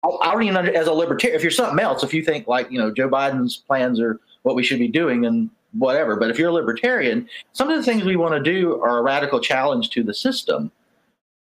I, 0.04 0.08
I 0.08 0.32
don't 0.32 0.42
even 0.44 0.56
under, 0.56 0.74
as 0.74 0.86
a 0.86 0.92
libertarian. 0.92 1.36
If 1.36 1.42
you're 1.42 1.50
something 1.50 1.78
else, 1.80 2.04
if 2.04 2.14
you 2.14 2.22
think 2.22 2.46
like 2.46 2.70
you 2.70 2.78
know 2.78 2.92
Joe 2.92 3.08
Biden's 3.08 3.56
plans 3.56 4.00
are 4.00 4.20
what 4.42 4.54
we 4.54 4.62
should 4.62 4.78
be 4.78 4.88
doing, 4.88 5.26
and 5.26 5.50
whatever. 5.72 6.16
But 6.16 6.30
if 6.30 6.38
you're 6.38 6.50
a 6.50 6.52
libertarian, 6.52 7.28
some 7.52 7.70
of 7.70 7.76
the 7.76 7.82
things 7.82 8.04
we 8.04 8.16
want 8.16 8.34
to 8.34 8.42
do 8.42 8.80
are 8.80 8.98
a 8.98 9.02
radical 9.02 9.40
challenge 9.40 9.90
to 9.90 10.02
the 10.02 10.14
system. 10.14 10.70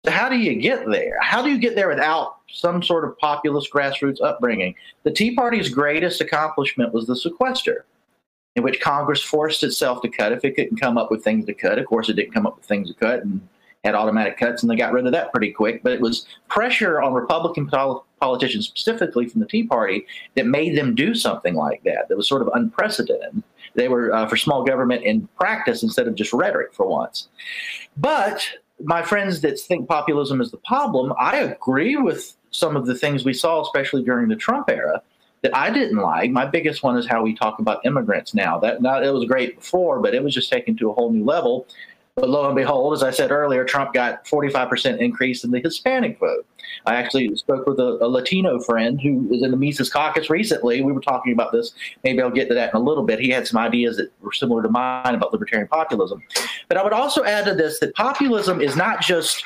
So 0.04 0.10
how 0.10 0.28
do 0.28 0.36
you 0.36 0.60
get 0.60 0.88
there? 0.88 1.18
How 1.20 1.42
do 1.42 1.50
you 1.50 1.58
get 1.58 1.74
there 1.74 1.88
without 1.88 2.39
some 2.52 2.82
sort 2.82 3.04
of 3.04 3.16
populist 3.18 3.72
grassroots 3.72 4.20
upbringing? 4.20 4.74
The 5.02 5.10
Tea 5.10 5.34
Party's 5.34 5.68
greatest 5.68 6.20
accomplishment 6.20 6.92
was 6.92 7.06
the 7.06 7.16
sequester, 7.16 7.86
in 8.56 8.62
which 8.62 8.80
Congress 8.80 9.22
forced 9.22 9.62
itself 9.62 10.02
to 10.02 10.08
cut 10.08 10.32
if 10.32 10.44
it 10.44 10.56
couldn't 10.56 10.80
come 10.80 10.98
up 10.98 11.10
with 11.10 11.24
things 11.24 11.46
to 11.46 11.54
cut. 11.54 11.78
Of 11.78 11.86
course, 11.86 12.08
it 12.08 12.14
didn't 12.14 12.34
come 12.34 12.46
up 12.46 12.56
with 12.56 12.66
things 12.66 12.88
to 12.88 12.94
cut 12.94 13.24
and 13.24 13.46
had 13.84 13.94
automatic 13.94 14.36
cuts, 14.36 14.62
and 14.62 14.70
they 14.70 14.76
got 14.76 14.92
rid 14.92 15.06
of 15.06 15.12
that 15.12 15.32
pretty 15.32 15.52
quick. 15.52 15.82
But 15.82 15.92
it 15.92 16.00
was 16.00 16.26
pressure 16.48 17.00
on 17.00 17.14
Republican 17.14 17.66
pol- 17.66 18.04
politicians, 18.20 18.66
specifically 18.66 19.26
from 19.26 19.40
the 19.40 19.46
Tea 19.46 19.64
Party, 19.64 20.06
that 20.34 20.46
made 20.46 20.76
them 20.76 20.94
do 20.94 21.14
something 21.14 21.54
like 21.54 21.82
that. 21.84 22.08
That 22.08 22.16
was 22.16 22.28
sort 22.28 22.42
of 22.42 22.50
unprecedented. 22.54 23.42
They 23.74 23.88
were 23.88 24.12
uh, 24.12 24.28
for 24.28 24.36
small 24.36 24.64
government 24.64 25.04
in 25.04 25.28
practice 25.38 25.82
instead 25.82 26.08
of 26.08 26.14
just 26.14 26.32
rhetoric 26.32 26.74
for 26.74 26.86
once. 26.86 27.28
But 27.96 28.46
my 28.82 29.02
friends 29.02 29.40
that 29.42 29.58
think 29.58 29.88
populism 29.88 30.40
is 30.40 30.50
the 30.50 30.58
problem, 30.58 31.12
I 31.18 31.38
agree 31.38 31.96
with 31.96 32.36
some 32.50 32.76
of 32.76 32.86
the 32.86 32.94
things 32.94 33.24
we 33.24 33.34
saw, 33.34 33.62
especially 33.62 34.02
during 34.02 34.28
the 34.28 34.36
Trump 34.36 34.68
era, 34.70 35.02
that 35.42 35.56
I 35.56 35.70
didn't 35.70 35.98
like. 35.98 36.30
My 36.30 36.44
biggest 36.44 36.82
one 36.82 36.96
is 36.96 37.06
how 37.06 37.22
we 37.22 37.34
talk 37.34 37.58
about 37.58 37.84
immigrants 37.86 38.34
now. 38.34 38.58
That 38.58 38.82
now 38.82 39.00
it 39.00 39.10
was 39.10 39.24
great 39.24 39.56
before, 39.56 40.00
but 40.00 40.14
it 40.14 40.22
was 40.22 40.34
just 40.34 40.50
taken 40.50 40.76
to 40.78 40.90
a 40.90 40.92
whole 40.92 41.10
new 41.10 41.24
level. 41.24 41.66
But 42.16 42.28
lo 42.28 42.46
and 42.46 42.56
behold, 42.56 42.92
as 42.92 43.02
I 43.02 43.10
said 43.10 43.30
earlier, 43.30 43.64
Trump 43.64 43.94
got 43.94 44.26
45% 44.26 44.98
increase 44.98 45.44
in 45.44 45.52
the 45.52 45.60
Hispanic 45.60 46.18
vote. 46.18 46.44
I 46.84 46.96
actually 46.96 47.34
spoke 47.36 47.66
with 47.66 47.78
a, 47.78 47.98
a, 48.04 48.08
Latino 48.08 48.60
friend 48.60 49.00
who 49.00 49.14
was 49.28 49.42
in 49.42 49.50
the 49.50 49.56
Mises 49.56 49.90
caucus 49.90 50.28
recently. 50.28 50.82
We 50.82 50.92
were 50.92 51.00
talking 51.00 51.32
about 51.32 51.52
this. 51.52 51.72
Maybe 52.04 52.20
I'll 52.20 52.30
get 52.30 52.48
to 52.48 52.54
that 52.54 52.74
in 52.74 52.76
a 52.76 52.82
little 52.82 53.04
bit. 53.04 53.20
He 53.20 53.30
had 53.30 53.46
some 53.46 53.58
ideas 53.58 53.96
that 53.96 54.12
were 54.20 54.32
similar 54.32 54.62
to 54.62 54.68
mine 54.68 55.14
about 55.14 55.32
libertarian 55.32 55.68
populism. 55.68 56.22
But 56.68 56.76
I 56.76 56.82
would 56.82 56.92
also 56.92 57.24
add 57.24 57.44
to 57.46 57.54
this 57.54 57.78
that 57.80 57.94
populism 57.94 58.60
is 58.60 58.76
not 58.76 59.00
just 59.00 59.44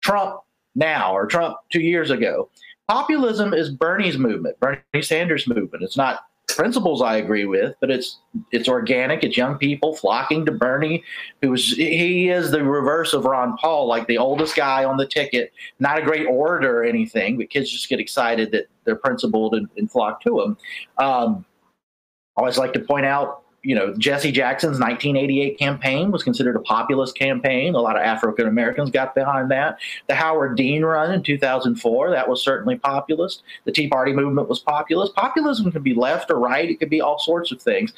Trump 0.00 0.40
now 0.74 1.14
or 1.14 1.26
Trump 1.26 1.56
two 1.70 1.80
years 1.80 2.10
ago. 2.10 2.48
Populism 2.88 3.54
is 3.54 3.70
Bernie's 3.70 4.18
movement, 4.18 4.58
Bernie 4.60 4.80
Sanders' 5.00 5.46
movement. 5.46 5.82
It's 5.82 5.96
not 5.96 6.26
principles 6.48 7.02
I 7.02 7.16
agree 7.16 7.46
with, 7.46 7.74
but 7.80 7.90
it's 7.90 8.18
it's 8.52 8.68
organic. 8.68 9.24
It's 9.24 9.36
young 9.36 9.56
people 9.56 9.96
flocking 9.96 10.44
to 10.46 10.52
Bernie, 10.52 11.02
who's 11.42 11.74
he 11.74 12.28
is 12.28 12.50
the 12.50 12.62
reverse 12.62 13.12
of 13.12 13.24
Ron 13.24 13.56
Paul, 13.56 13.86
like 13.86 14.06
the 14.06 14.18
oldest 14.18 14.54
guy 14.54 14.84
on 14.84 14.96
the 14.96 15.06
ticket, 15.06 15.52
not 15.78 15.98
a 15.98 16.02
great 16.02 16.26
orator 16.26 16.80
or 16.80 16.84
anything, 16.84 17.38
but 17.38 17.50
kids 17.50 17.70
just 17.70 17.88
get 17.88 18.00
excited 18.00 18.52
that 18.52 18.66
they're 18.84 18.96
principled 18.96 19.54
and, 19.54 19.68
and 19.76 19.90
flock 19.90 20.20
to 20.22 20.40
him. 20.40 20.56
Um, 20.98 21.44
I 22.36 22.40
always 22.40 22.58
like 22.58 22.72
to 22.74 22.80
point 22.80 23.06
out 23.06 23.43
you 23.64 23.74
know, 23.74 23.94
Jesse 23.94 24.30
Jackson's 24.30 24.78
1988 24.78 25.58
campaign 25.58 26.10
was 26.10 26.22
considered 26.22 26.54
a 26.54 26.60
populist 26.60 27.16
campaign. 27.16 27.74
A 27.74 27.80
lot 27.80 27.96
of 27.96 28.02
African 28.02 28.46
Americans 28.46 28.90
got 28.90 29.14
behind 29.14 29.50
that. 29.50 29.78
The 30.06 30.14
Howard 30.14 30.56
Dean 30.56 30.84
run 30.84 31.12
in 31.12 31.22
2004, 31.22 32.10
that 32.10 32.28
was 32.28 32.44
certainly 32.44 32.76
populist. 32.76 33.42
The 33.64 33.72
Tea 33.72 33.88
Party 33.88 34.12
movement 34.12 34.50
was 34.50 34.60
populist. 34.60 35.14
Populism 35.14 35.72
can 35.72 35.82
be 35.82 35.94
left 35.94 36.30
or 36.30 36.38
right, 36.38 36.68
it 36.68 36.78
could 36.78 36.90
be 36.90 37.00
all 37.00 37.18
sorts 37.18 37.50
of 37.50 37.60
things. 37.60 37.94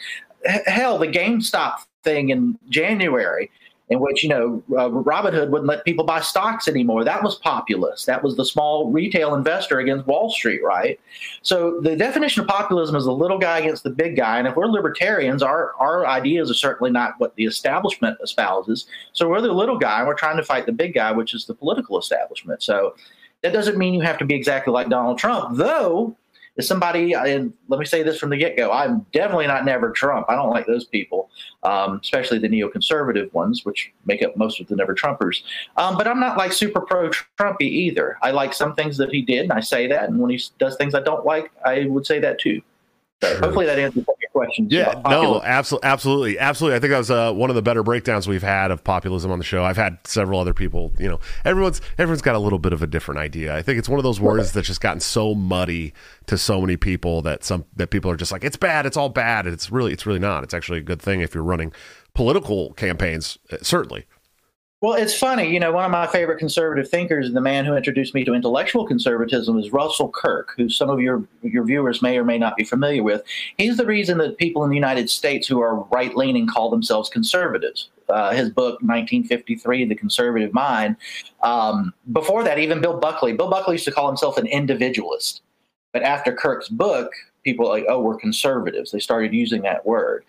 Hell, 0.67 0.99
the 0.99 1.09
GameStop 1.09 1.79
thing 2.05 2.29
in 2.29 2.57
January 2.69 3.51
in 3.89 4.01
which 4.01 4.23
you 4.23 4.29
know 4.29 4.63
uh, 4.73 4.89
Robinhood 4.89 5.51
wouldn't 5.51 5.69
let 5.69 5.85
people 5.85 6.05
buy 6.05 6.21
stocks 6.21 6.67
anymore. 6.67 7.05
That 7.05 7.23
was 7.23 7.37
populist. 7.37 8.07
That 8.07 8.23
was 8.23 8.37
the 8.37 8.45
small 8.45 8.91
retail 8.91 9.35
investor 9.35 9.79
against 9.79 10.07
Wall 10.07 10.31
Street, 10.31 10.61
right? 10.65 10.99
So 11.43 11.81
the 11.81 11.95
definition 11.95 12.43
of 12.43 12.49
populism 12.49 12.97
is 12.97 13.05
the 13.05 13.13
little 13.13 13.39
guy 13.39 13.59
against 13.59 13.85
the 13.85 13.91
big 13.91 14.17
guy. 14.17 14.39
And 14.39 14.49
if 14.49 14.57
we're 14.57 14.67
libertarians, 14.67 15.43
our 15.43 15.75
our 15.79 16.07
ideas 16.07 16.51
are 16.51 16.55
certainly 16.55 16.91
not 16.91 17.15
what 17.19 17.35
the 17.37 17.45
establishment 17.45 18.19
espouses. 18.23 18.87
So 19.13 19.29
we're 19.29 19.41
the 19.41 19.53
little 19.53 19.79
guy, 19.79 19.99
and 19.99 20.09
we're 20.09 20.15
trying 20.15 20.37
to 20.37 20.45
fight 20.45 20.67
the 20.67 20.73
big 20.73 20.95
guy, 20.95 21.13
which 21.13 21.35
is 21.35 21.47
the 21.47 21.55
political 21.55 21.99
establishment. 21.99 22.63
So 22.63 22.95
that 23.43 23.53
doesn't 23.53 23.79
mean 23.79 23.95
you 23.95 24.01
have 24.01 24.19
to 24.19 24.25
be 24.25 24.35
exactly 24.35 24.73
like 24.73 24.89
Donald 24.89 25.19
Trump, 25.19 25.57
though 25.57 26.17
is 26.57 26.67
somebody, 26.67 27.13
and 27.13 27.53
let 27.69 27.79
me 27.79 27.87
say 27.87 28.03
this 28.03 28.19
from 28.19 28.31
the 28.31 28.37
get 28.37 28.57
go, 28.57 28.71
I'm 28.73 29.07
definitely 29.13 29.47
not 29.47 29.65
never 29.65 29.91
Trump. 29.91 30.27
I 30.29 30.35
don't 30.35 30.51
like 30.51 30.67
those 30.67 30.85
people, 30.85 31.31
um, 31.63 32.01
especially 32.03 32.39
the 32.39 32.49
neoconservative 32.49 33.33
ones, 33.33 33.65
which 33.65 33.93
make 34.05 34.23
up 34.23 34.37
most 34.37 34.61
of 34.61 34.67
the 34.67 34.77
never 34.77 34.95
Trumpers. 34.95 35.43
Um, 35.77 35.97
but 35.97 36.07
I'm 36.07 36.21
not 36.21 36.39
like 36.39 36.53
super 36.53 36.81
pro 36.81 37.11
Trumpy 37.39 37.63
either. 37.63 38.19
I 38.23 38.31
like 38.31 38.55
some 38.55 38.75
things 38.75 38.97
that 38.99 39.11
he 39.11 39.23
did, 39.23 39.43
and 39.43 39.53
I 39.53 39.61
say 39.61 39.87
that. 39.89 40.09
And 40.09 40.19
when 40.19 40.31
he 40.31 40.43
does 40.59 40.77
things 40.77 40.95
I 40.95 41.01
don't 41.01 41.25
like, 41.25 41.51
I 41.65 41.87
would 41.87 42.07
say 42.07 42.19
that 42.21 42.41
too. 42.41 42.63
So 43.23 43.29
sure. 43.29 43.39
hopefully 43.41 43.67
that 43.67 43.79
answers 43.79 44.05
your 44.37 44.45
question. 44.45 44.69
Yeah, 44.71 45.01
no, 45.09 45.41
absolutely, 45.43 45.89
absolutely, 45.89 46.39
absolutely. 46.39 46.77
I 46.77 46.81
think 46.81 46.91
that 46.91 46.99
was 46.99 47.11
uh, 47.11 47.33
one 47.33 47.51
of 47.51 47.57
the 47.57 47.63
better 47.63 47.83
breakdowns 47.83 48.29
we've 48.29 48.43
had 48.43 48.71
of 48.71 48.85
populism 48.85 49.31
on 49.31 49.39
the 49.39 49.45
show. 49.45 49.65
I've 49.65 49.77
had 49.77 49.99
several 50.05 50.41
other 50.41 50.55
people. 50.55 50.93
You 50.99 51.09
know, 51.09 51.21
everyone's 51.45 51.81
everyone's 51.99 52.23
got 52.23 52.35
a 52.35 52.39
little 52.39 52.59
bit 52.59 52.73
of 52.73 52.83
a 52.83 52.87
different 52.87 53.21
idea. 53.21 53.55
I 53.57 53.63
think 53.63 53.79
it's 53.79 53.89
one 53.89 53.99
of 53.99 54.05
those 54.05 54.21
words 54.21 54.53
that's 54.53 54.67
just 54.67 54.81
gotten 54.81 55.01
so 55.01 55.35
muddy 55.35 55.93
to 56.27 56.39
so 56.39 56.61
many 56.61 56.77
people 56.77 57.23
that 57.23 57.45
some 57.45 57.65
that 57.77 57.91
people 57.91 58.11
are 58.11 58.17
just 58.17 58.33
like, 58.33 58.45
it's 58.45 58.57
bad, 58.57 58.87
it's 58.87 58.97
all 58.97 59.09
bad, 59.09 59.47
and 59.47 59.55
it's 59.55 59.71
really 59.71 59.93
it's 59.93 60.07
really 60.07 60.19
not. 60.19 60.45
It's 60.45 60.55
actually 60.55 60.79
a 60.79 60.83
good 60.83 61.01
thing 61.01 61.21
if 61.21 61.35
you're 61.35 61.45
running 61.45 61.73
political 62.15 62.73
campaigns, 62.75 63.39
uh, 63.53 63.59
certainly. 63.63 64.07
Well, 64.87 64.95
it's 64.95 65.19
funny, 65.19 65.53
you 65.53 65.59
know, 65.59 65.73
one 65.73 65.85
of 65.85 65.91
my 65.91 66.07
favorite 66.07 66.39
conservative 66.39 66.89
thinkers 66.89 67.33
the 67.33 67.41
man 67.41 67.65
who 67.65 67.75
introduced 67.75 68.15
me 68.15 68.25
to 68.25 68.35
intellectual 68.35 68.87
conservatism 68.87 69.59
is 69.59 69.73
Russell 69.73 70.11
Kirk, 70.11 70.53
who 70.57 70.69
some 70.69 70.91
of 70.91 71.01
your 71.01 71.27
your 71.43 71.65
viewers 71.65 72.03
may 72.03 72.17
or 72.17 72.23
may 72.23 72.39
not 72.39 72.57
be 72.57 72.63
familiar 72.63 73.03
with. 73.03 73.25
He's 73.59 73.79
the 73.79 73.85
reason 73.85 74.19
that 74.19 74.39
people 74.39 74.63
in 74.63 74.71
the 74.71 74.77
United 74.77 75.11
States 75.11 75.49
who 75.49 75.59
are 75.59 75.83
right 75.91 76.17
leaning 76.17 76.47
call 76.47 76.71
themselves 76.71 77.09
conservatives. 77.09 77.89
Uh, 78.09 78.31
his 78.31 78.49
book, 78.49 78.75
1953, 78.75 79.87
The 79.87 79.97
Conservative 79.97 80.55
Mind. 80.55 80.95
Um, 81.43 81.93
before 82.13 82.45
that, 82.45 82.61
even 82.61 82.81
Bill 82.81 83.01
Buckley. 83.01 83.33
Bill 83.33 83.51
Buckley 83.51 83.75
used 83.75 83.87
to 83.87 83.91
call 83.91 84.07
himself 84.07 84.39
an 84.39 84.47
individualist. 84.47 85.43
But 85.93 86.05
after 86.05 86.33
Kirk's 86.33 86.69
book, 86.69 87.11
people 87.47 87.69
like, 87.69 87.87
oh, 87.89 88.01
we're 88.01 88.17
conservatives. 88.17 88.91
They 88.91 88.99
started 88.99 89.33
using 89.33 89.63
that 89.63 89.87
word. 89.87 90.25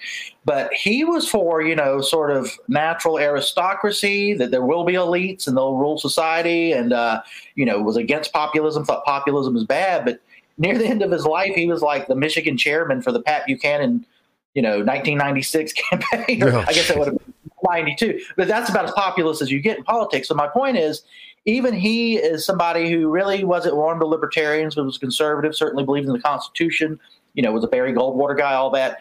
But 0.45 0.71
he 0.71 1.03
was 1.03 1.27
for, 1.27 1.61
you 1.61 1.75
know, 1.75 1.99
sort 1.99 2.31
of 2.31 2.57
natural 2.69 3.17
aristocracy, 3.17 4.33
that 4.35 4.51
there 4.51 4.63
will 4.63 4.85
be 4.85 4.93
elites 4.93 5.47
and 5.47 5.57
they'll 5.57 5.75
rule 5.75 5.97
society, 5.97 6.71
and, 6.71 6.93
uh, 6.93 7.21
you 7.55 7.65
know, 7.65 7.81
was 7.81 7.97
against 7.97 8.31
populism, 8.31 8.85
thought 8.85 9.03
populism 9.03 9.55
was 9.55 9.65
bad. 9.65 10.05
But 10.05 10.21
near 10.57 10.77
the 10.77 10.87
end 10.87 11.01
of 11.01 11.11
his 11.11 11.25
life, 11.25 11.53
he 11.55 11.67
was 11.67 11.81
like 11.81 12.07
the 12.07 12.15
Michigan 12.15 12.57
chairman 12.57 13.01
for 13.01 13.11
the 13.11 13.21
Pat 13.21 13.45
Buchanan, 13.47 14.05
you 14.53 14.61
know, 14.61 14.77
1996 14.77 15.73
campaign. 15.89 16.43
I 16.43 16.71
guess 16.71 16.87
that 16.87 16.97
would 16.97 17.07
have 17.07 17.17
been 17.17 17.33
92. 17.67 18.21
But 18.37 18.47
that's 18.47 18.69
about 18.69 18.85
as 18.85 18.91
populist 18.91 19.41
as 19.41 19.51
you 19.51 19.59
get 19.59 19.79
in 19.79 19.83
politics. 19.83 20.27
So 20.27 20.35
my 20.35 20.47
point 20.47 20.77
is, 20.77 21.03
even 21.47 21.73
he 21.73 22.17
is 22.17 22.45
somebody 22.45 22.91
who 22.91 23.09
really 23.09 23.45
wasn't 23.45 23.75
warm 23.77 23.99
to 24.01 24.05
libertarians, 24.05 24.75
but 24.75 24.83
was 24.83 24.97
conservative, 24.97 25.55
certainly 25.55 25.85
believed 25.85 26.05
in 26.05 26.13
the 26.13 26.19
Constitution, 26.19 26.99
you 27.33 27.41
know, 27.41 27.53
was 27.53 27.63
a 27.63 27.67
Barry 27.67 27.93
Goldwater 27.93 28.37
guy, 28.37 28.53
all 28.53 28.69
that. 28.71 28.99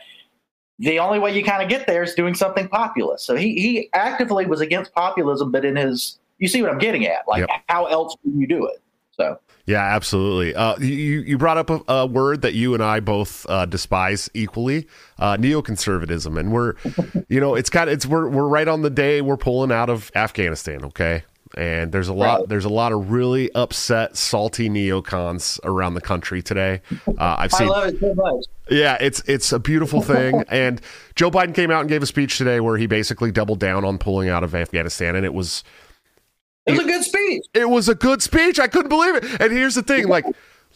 The 0.79 1.00
only 1.00 1.19
way 1.19 1.37
you 1.37 1.43
kind 1.43 1.62
of 1.62 1.69
get 1.69 1.88
there 1.88 2.05
is 2.05 2.15
doing 2.15 2.35
something 2.35 2.69
populist. 2.69 3.26
So 3.26 3.35
he, 3.35 3.55
he 3.55 3.91
actively 3.95 4.47
was 4.47 4.61
against 4.61 4.95
populism, 4.95 5.50
but 5.50 5.65
in 5.65 5.75
his, 5.75 6.19
you 6.38 6.47
see 6.47 6.62
what 6.62 6.71
I'm 6.71 6.79
getting 6.79 7.07
at. 7.07 7.26
Like, 7.26 7.49
yep. 7.49 7.65
how 7.69 7.87
else 7.87 8.15
do 8.23 8.31
you 8.31 8.47
do 8.47 8.67
it? 8.67 8.81
So. 9.11 9.41
Yeah, 9.65 9.83
absolutely. 9.83 10.55
Uh, 10.55 10.79
you 10.79 11.23
you 11.23 11.38
brought 11.38 11.59
up 11.59 11.71
a, 11.71 11.83
a, 11.88 12.07
word 12.07 12.43
that 12.43 12.55
you 12.55 12.75
and 12.75 12.83
I 12.85 13.00
both 13.00 13.45
uh, 13.49 13.67
despise 13.67 14.31
equally, 14.33 14.87
uh, 15.19 15.37
neoconservatism, 15.38 16.38
and 16.38 16.53
we're, 16.53 16.75
you 17.29 17.41
know, 17.41 17.57
it's 17.57 17.69
kind 17.69 17.91
of 17.91 17.95
it's 17.95 18.07
we're 18.07 18.29
we're 18.29 18.47
right 18.47 18.69
on 18.69 18.83
the 18.83 18.91
day 18.91 19.23
we're 19.23 19.37
pulling 19.37 19.73
out 19.73 19.91
of 19.91 20.12
Afghanistan. 20.15 20.85
Okay, 20.85 21.25
and 21.57 21.91
there's 21.93 22.09
a 22.09 22.15
lot 22.15 22.41
right. 22.41 22.49
there's 22.49 22.65
a 22.65 22.71
lot 22.71 22.93
of 22.93 23.11
really 23.11 23.53
upset, 23.55 24.17
salty 24.17 24.69
neocons 24.69 25.59
around 25.65 25.95
the 25.95 26.01
country 26.01 26.43
today. 26.43 26.83
Uh, 27.07 27.37
I've 27.39 27.53
seen. 27.53 27.69
I 27.69 27.71
love 27.71 27.95
it 27.95 28.01
so 28.01 28.15
much. 28.15 28.45
Yeah, 28.71 28.99
it's 29.01 29.23
it's 29.27 29.53
a 29.53 29.59
beautiful 29.59 30.03
thing. 30.03 30.45
and 30.49 30.81
Joe 31.15 31.31
Biden 31.31 31.55
came 31.55 31.71
out 31.71 31.81
and 31.81 31.89
gave 31.89 32.03
a 32.03 32.07
speech 32.07 32.39
today 32.39 32.61
where 32.61 32.77
he 32.77 32.87
basically 32.87 33.31
doubled 33.31 33.61
down 33.61 33.85
on 33.85 33.99
pulling 33.99 34.29
out 34.29 34.45
of 34.45 34.55
Afghanistan, 34.55 35.17
and 35.17 35.25
it 35.25 35.33
was 35.33 35.65
it 36.67 36.73
was 36.73 36.81
a 36.81 36.85
good 36.85 37.05
speech. 37.05 37.45
It 37.55 37.71
was 37.71 37.89
a 37.89 37.95
good 37.95 38.23
speech. 38.23 38.59
I 38.59 38.67
couldn't 38.67 38.89
believe 38.89 39.15
it. 39.15 39.41
And 39.41 39.53
here's 39.53 39.77
the 39.77 39.83
thing, 39.83 40.09
like 40.09 40.25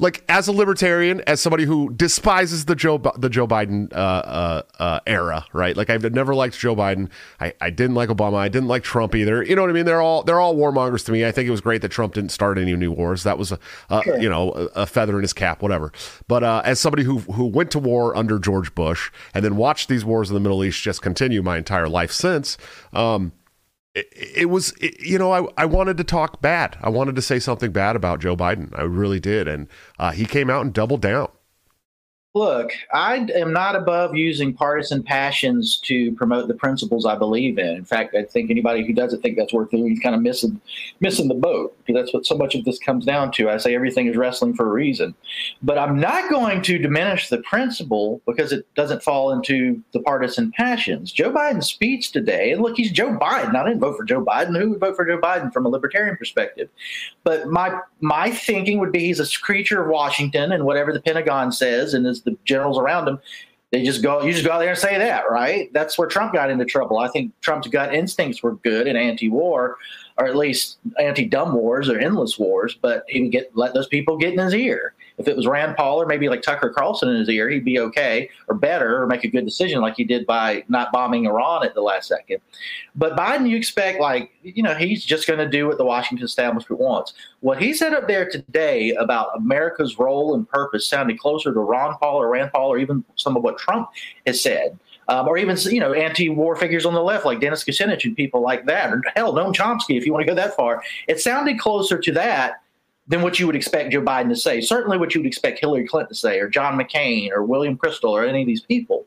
like 0.00 0.24
as 0.28 0.48
a 0.48 0.52
libertarian, 0.52 1.20
as 1.26 1.40
somebody 1.40 1.64
who 1.64 1.92
despises 1.92 2.64
the 2.64 2.74
Joe 2.74 2.98
the 3.18 3.28
Joe 3.28 3.46
Biden 3.46 3.92
uh, 3.92 3.96
uh, 3.96 4.62
uh, 4.78 5.00
era, 5.06 5.44
right? 5.52 5.76
Like 5.76 5.90
I've 5.90 6.10
never 6.12 6.34
liked 6.34 6.58
Joe 6.58 6.74
Biden. 6.74 7.10
I, 7.38 7.52
I 7.60 7.70
didn't 7.70 7.94
like 7.94 8.08
Obama. 8.08 8.36
I 8.36 8.48
didn't 8.48 8.68
like 8.68 8.82
Trump 8.82 9.14
either. 9.14 9.42
You 9.42 9.54
know 9.54 9.62
what 9.62 9.70
I 9.70 9.74
mean? 9.74 9.84
They're 9.84 10.00
all 10.00 10.22
they're 10.22 10.40
all 10.40 10.56
warmongers 10.56 11.04
to 11.04 11.12
me. 11.12 11.26
I 11.26 11.32
think 11.32 11.46
it 11.46 11.50
was 11.50 11.60
great 11.60 11.82
that 11.82 11.90
Trump 11.90 12.14
didn't 12.14 12.30
start 12.30 12.58
any 12.58 12.74
new 12.74 12.90
wars. 12.90 13.22
That 13.24 13.38
was 13.38 13.52
a, 13.52 13.58
a 13.90 14.02
sure. 14.02 14.18
you 14.18 14.28
know 14.28 14.52
a, 14.52 14.82
a, 14.82 14.86
feather 14.86 15.16
in 15.16 15.22
his 15.22 15.34
cap, 15.34 15.60
whatever. 15.60 15.92
But 16.26 16.42
uh, 16.42 16.62
as 16.64 16.80
somebody 16.80 17.04
who 17.04 17.18
who 17.18 17.44
went 17.44 17.70
to 17.72 17.78
war 17.78 18.16
under 18.16 18.38
George 18.38 18.74
Bush 18.74 19.10
and 19.34 19.44
then 19.44 19.56
watched 19.56 19.88
these 19.88 20.04
wars 20.04 20.30
in 20.30 20.34
the 20.34 20.40
Middle 20.40 20.64
East 20.64 20.82
just 20.82 21.02
continue 21.02 21.42
my 21.42 21.58
entire 21.58 21.88
life 21.88 22.10
since. 22.10 22.56
Um, 22.94 23.32
it, 23.94 24.08
it 24.12 24.46
was 24.46 24.72
it, 24.80 25.00
you 25.00 25.18
know 25.18 25.32
I, 25.32 25.46
I 25.56 25.64
wanted 25.66 25.96
to 25.98 26.04
talk 26.04 26.40
bad. 26.40 26.76
I 26.80 26.88
wanted 26.88 27.16
to 27.16 27.22
say 27.22 27.38
something 27.38 27.72
bad 27.72 27.96
about 27.96 28.20
joe 28.20 28.36
biden. 28.36 28.76
I 28.78 28.82
really 28.82 29.20
did. 29.20 29.48
And 29.48 29.68
uh, 29.98 30.12
he 30.12 30.24
came 30.24 30.50
out 30.50 30.62
and 30.62 30.72
doubled 30.72 31.02
down 31.02 31.28
Look, 32.32 32.70
I 32.92 33.16
am 33.34 33.52
not 33.52 33.74
above 33.74 34.14
using 34.14 34.54
partisan 34.54 35.02
passions 35.02 35.80
to 35.80 36.12
promote 36.14 36.46
the 36.46 36.54
principles 36.54 37.04
I 37.04 37.16
believe 37.16 37.58
in. 37.58 37.66
In 37.66 37.84
fact, 37.84 38.14
I 38.14 38.22
think 38.22 38.52
anybody 38.52 38.86
who 38.86 38.92
doesn't 38.92 39.20
think 39.20 39.36
that's 39.36 39.52
worth 39.52 39.70
doing 39.70 39.90
is 39.90 39.98
kind 39.98 40.14
of 40.14 40.22
missing 40.22 40.60
missing 41.00 41.26
the 41.26 41.34
boat 41.34 41.76
because 41.78 42.00
that's 42.00 42.14
what 42.14 42.24
so 42.24 42.36
much 42.36 42.54
of 42.54 42.64
this 42.64 42.78
comes 42.78 43.04
down 43.04 43.32
to. 43.32 43.50
I 43.50 43.56
say 43.56 43.74
everything 43.74 44.06
is 44.06 44.16
wrestling 44.16 44.54
for 44.54 44.64
a 44.64 44.72
reason, 44.72 45.12
but 45.60 45.76
I'm 45.76 45.98
not 45.98 46.30
going 46.30 46.62
to 46.62 46.78
diminish 46.78 47.30
the 47.30 47.38
principle 47.38 48.22
because 48.26 48.52
it 48.52 48.64
doesn't 48.76 49.02
fall 49.02 49.32
into 49.32 49.82
the 49.92 49.98
partisan 49.98 50.52
passions. 50.52 51.10
Joe 51.10 51.32
Biden's 51.32 51.66
speech 51.66 52.12
today, 52.12 52.52
and 52.52 52.62
look, 52.62 52.76
he's 52.76 52.92
Joe 52.92 53.10
Biden. 53.10 53.56
I 53.56 53.64
didn't 53.64 53.80
vote 53.80 53.96
for 53.96 54.04
Joe 54.04 54.24
Biden. 54.24 54.56
Who 54.56 54.70
would 54.70 54.80
vote 54.80 54.94
for 54.94 55.04
Joe 55.04 55.18
Biden 55.18 55.52
from 55.52 55.66
a 55.66 55.68
libertarian 55.68 56.16
perspective? 56.16 56.68
But 57.24 57.48
my 57.48 57.76
my 58.00 58.30
thinking 58.30 58.78
would 58.78 58.92
be 58.92 59.00
he's 59.00 59.18
a 59.18 59.40
creature 59.40 59.82
of 59.82 59.88
Washington 59.88 60.52
and 60.52 60.64
whatever 60.64 60.92
the 60.92 61.02
Pentagon 61.02 61.50
says 61.50 61.92
and 61.92 62.06
is 62.06 62.19
the 62.22 62.36
generals 62.44 62.78
around 62.78 63.08
him, 63.08 63.18
they 63.72 63.84
just 63.84 64.02
go, 64.02 64.22
you 64.22 64.32
just 64.32 64.44
go 64.44 64.52
out 64.52 64.58
there 64.58 64.70
and 64.70 64.78
say 64.78 64.98
that, 64.98 65.30
right? 65.30 65.72
That's 65.72 65.96
where 65.96 66.08
Trump 66.08 66.32
got 66.32 66.50
into 66.50 66.64
trouble. 66.64 66.98
I 66.98 67.08
think 67.08 67.32
Trump's 67.40 67.68
gut 67.68 67.94
instincts 67.94 68.42
were 68.42 68.56
good 68.56 68.86
and 68.88 68.98
anti-war, 68.98 69.76
or 70.20 70.26
at 70.26 70.36
least 70.36 70.76
anti-dumb 71.00 71.54
wars 71.54 71.88
or 71.88 71.98
endless 71.98 72.38
wars, 72.38 72.76
but 72.82 73.04
he 73.08 73.22
would 73.22 73.32
get 73.32 73.50
let 73.56 73.72
those 73.72 73.86
people 73.86 74.18
get 74.18 74.34
in 74.34 74.38
his 74.38 74.54
ear. 74.54 74.92
If 75.16 75.28
it 75.28 75.36
was 75.36 75.46
Rand 75.46 75.76
Paul 75.76 76.00
or 76.00 76.06
maybe 76.06 76.28
like 76.28 76.42
Tucker 76.42 76.68
Carlson 76.70 77.08
in 77.08 77.16
his 77.16 77.28
ear, 77.30 77.48
he'd 77.48 77.64
be 77.64 77.78
okay 77.80 78.28
or 78.46 78.54
better 78.54 79.02
or 79.02 79.06
make 79.06 79.24
a 79.24 79.28
good 79.28 79.46
decision 79.46 79.80
like 79.80 79.94
he 79.96 80.04
did 80.04 80.26
by 80.26 80.62
not 80.68 80.92
bombing 80.92 81.24
Iran 81.24 81.64
at 81.64 81.74
the 81.74 81.80
last 81.80 82.08
second. 82.08 82.40
But 82.94 83.16
Biden, 83.16 83.48
you 83.48 83.56
expect 83.56 83.98
like, 83.98 84.30
you 84.42 84.62
know, 84.62 84.74
he's 84.74 85.04
just 85.04 85.26
going 85.26 85.38
to 85.38 85.48
do 85.48 85.66
what 85.66 85.78
the 85.78 85.84
Washington 85.86 86.24
establishment 86.24 86.80
wants. 86.80 87.14
What 87.40 87.60
he 87.60 87.72
said 87.72 87.94
up 87.94 88.06
there 88.06 88.30
today 88.30 88.90
about 88.92 89.36
America's 89.36 89.98
role 89.98 90.34
and 90.34 90.46
purpose 90.48 90.86
sounded 90.86 91.18
closer 91.18 91.52
to 91.52 91.60
Ron 91.60 91.96
Paul 91.98 92.16
or 92.16 92.28
Rand 92.28 92.52
Paul 92.52 92.70
or 92.70 92.78
even 92.78 93.04
some 93.16 93.38
of 93.38 93.42
what 93.42 93.56
Trump 93.56 93.88
has 94.26 94.42
said. 94.42 94.78
Um, 95.10 95.26
or 95.26 95.36
even 95.36 95.56
you 95.64 95.80
know 95.80 95.92
anti-war 95.92 96.54
figures 96.54 96.86
on 96.86 96.94
the 96.94 97.02
left 97.02 97.24
like 97.24 97.40
Dennis 97.40 97.64
Kucinich 97.64 98.04
and 98.04 98.16
people 98.16 98.40
like 98.40 98.64
that, 98.66 98.92
or 98.92 99.02
hell, 99.16 99.34
Noam 99.34 99.52
Chomsky, 99.52 99.98
if 99.98 100.06
you 100.06 100.12
want 100.12 100.24
to 100.24 100.30
go 100.30 100.36
that 100.36 100.54
far. 100.54 100.84
It 101.08 101.20
sounded 101.20 101.58
closer 101.58 101.98
to 101.98 102.12
that 102.12 102.62
than 103.08 103.20
what 103.20 103.40
you 103.40 103.46
would 103.48 103.56
expect 103.56 103.92
Joe 103.92 104.02
Biden 104.02 104.28
to 104.28 104.36
say. 104.36 104.60
Certainly, 104.60 104.98
what 104.98 105.12
you 105.12 105.20
would 105.20 105.26
expect 105.26 105.58
Hillary 105.58 105.84
Clinton 105.84 106.10
to 106.10 106.14
say, 106.14 106.38
or 106.38 106.48
John 106.48 106.78
McCain, 106.78 107.32
or 107.32 107.42
William 107.42 107.76
Kristol, 107.76 108.10
or 108.10 108.24
any 108.24 108.42
of 108.42 108.46
these 108.46 108.62
people. 108.62 109.04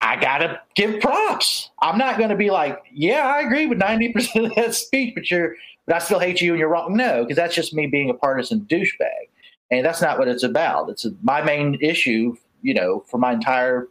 I 0.00 0.16
gotta 0.20 0.60
give 0.76 1.00
props. 1.00 1.70
I'm 1.82 1.98
not 1.98 2.16
to 2.18 2.36
be 2.36 2.50
like, 2.50 2.78
yeah, 2.92 3.26
I 3.26 3.40
agree 3.40 3.66
with 3.66 3.80
90% 3.80 4.46
of 4.50 4.54
that 4.54 4.74
speech, 4.74 5.14
but 5.16 5.30
you're, 5.30 5.56
but 5.86 5.96
I 5.96 5.98
still 5.98 6.20
hate 6.20 6.40
you 6.40 6.52
and 6.52 6.60
you're 6.60 6.68
wrong. 6.68 6.96
No, 6.96 7.24
because 7.24 7.36
that's 7.36 7.54
just 7.54 7.74
me 7.74 7.86
being 7.86 8.08
a 8.08 8.14
partisan 8.14 8.60
douchebag, 8.70 9.28
and 9.72 9.84
that's 9.84 10.00
not 10.00 10.20
what 10.20 10.28
it's 10.28 10.44
about. 10.44 10.90
It's 10.90 11.04
a, 11.04 11.10
my 11.22 11.42
main 11.42 11.76
issue, 11.80 12.36
you 12.62 12.74
know, 12.74 13.02
for 13.08 13.18
my 13.18 13.32
entire 13.32 13.88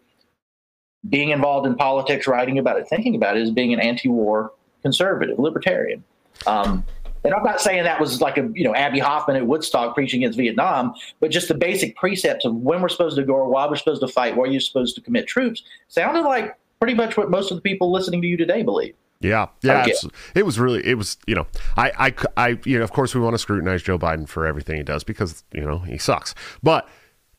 being 1.10 1.30
involved 1.30 1.68
in 1.68 1.76
politics, 1.76 2.28
writing 2.28 2.58
about 2.58 2.78
it, 2.78 2.88
thinking 2.88 3.16
about 3.16 3.38
it, 3.38 3.44
is 3.44 3.52
being 3.52 3.74
an 3.74 3.80
anti-war 3.80 4.52
conservative, 4.82 5.40
libertarian. 5.40 6.04
Um, 6.48 6.84
and 7.24 7.34
I'm 7.34 7.44
not 7.44 7.62
saying 7.62 7.84
that 7.84 8.00
was 8.00 8.22
like 8.22 8.38
a 8.38 8.50
you 8.54 8.64
know 8.64 8.76
Abby 8.76 9.00
Hoffman 9.00 9.38
at 9.38 9.48
Woodstock 9.48 9.96
preaching 9.96 10.24
against 10.24 10.38
Vietnam, 10.38 10.94
but 11.20 11.32
just 11.32 11.48
the 11.48 11.54
basic 11.54 11.96
precepts 11.96 12.46
of 12.46 12.56
when 12.56 12.82
we're 12.82 12.90
supposed 12.90 13.16
to 13.16 13.24
go 13.24 13.34
or 13.34 13.50
why 13.50 13.68
we're 13.68 13.76
supposed 13.76 14.02
to 14.02 14.08
fight, 14.08 14.36
where 14.36 14.50
you're 14.50 14.60
supposed 14.60 14.96
to 14.96 15.02
commit 15.02 15.28
troops, 15.28 15.64
sounded 15.88 16.24
like 16.24 16.56
pretty 16.80 16.94
much 16.94 17.16
what 17.16 17.30
most 17.30 17.50
of 17.50 17.58
the 17.58 17.62
people 17.62 17.92
listening 17.92 18.22
to 18.22 18.28
you 18.28 18.36
today 18.36 18.62
believe. 18.62 18.94
Yeah, 19.22 19.48
yeah, 19.62 19.86
it 20.36 20.46
was 20.46 20.60
really, 20.60 20.86
it 20.86 20.96
was, 20.98 21.18
you 21.28 21.34
know, 21.34 21.48
I, 21.78 21.92
I, 21.98 22.14
I, 22.36 22.60
you 22.66 22.78
know, 22.78 22.84
of 22.84 22.92
course, 22.92 23.16
we 23.16 23.22
want 23.22 23.36
to 23.36 23.38
scrutinize 23.38 23.82
Joe 23.82 23.98
Biden 23.98 24.28
for 24.28 24.46
everything 24.46 24.76
he 24.76 24.84
does 24.84 25.06
because 25.06 25.46
you 25.54 25.62
know 25.62 25.80
he 25.80 25.98
sucks, 25.98 26.36
but 26.62 26.90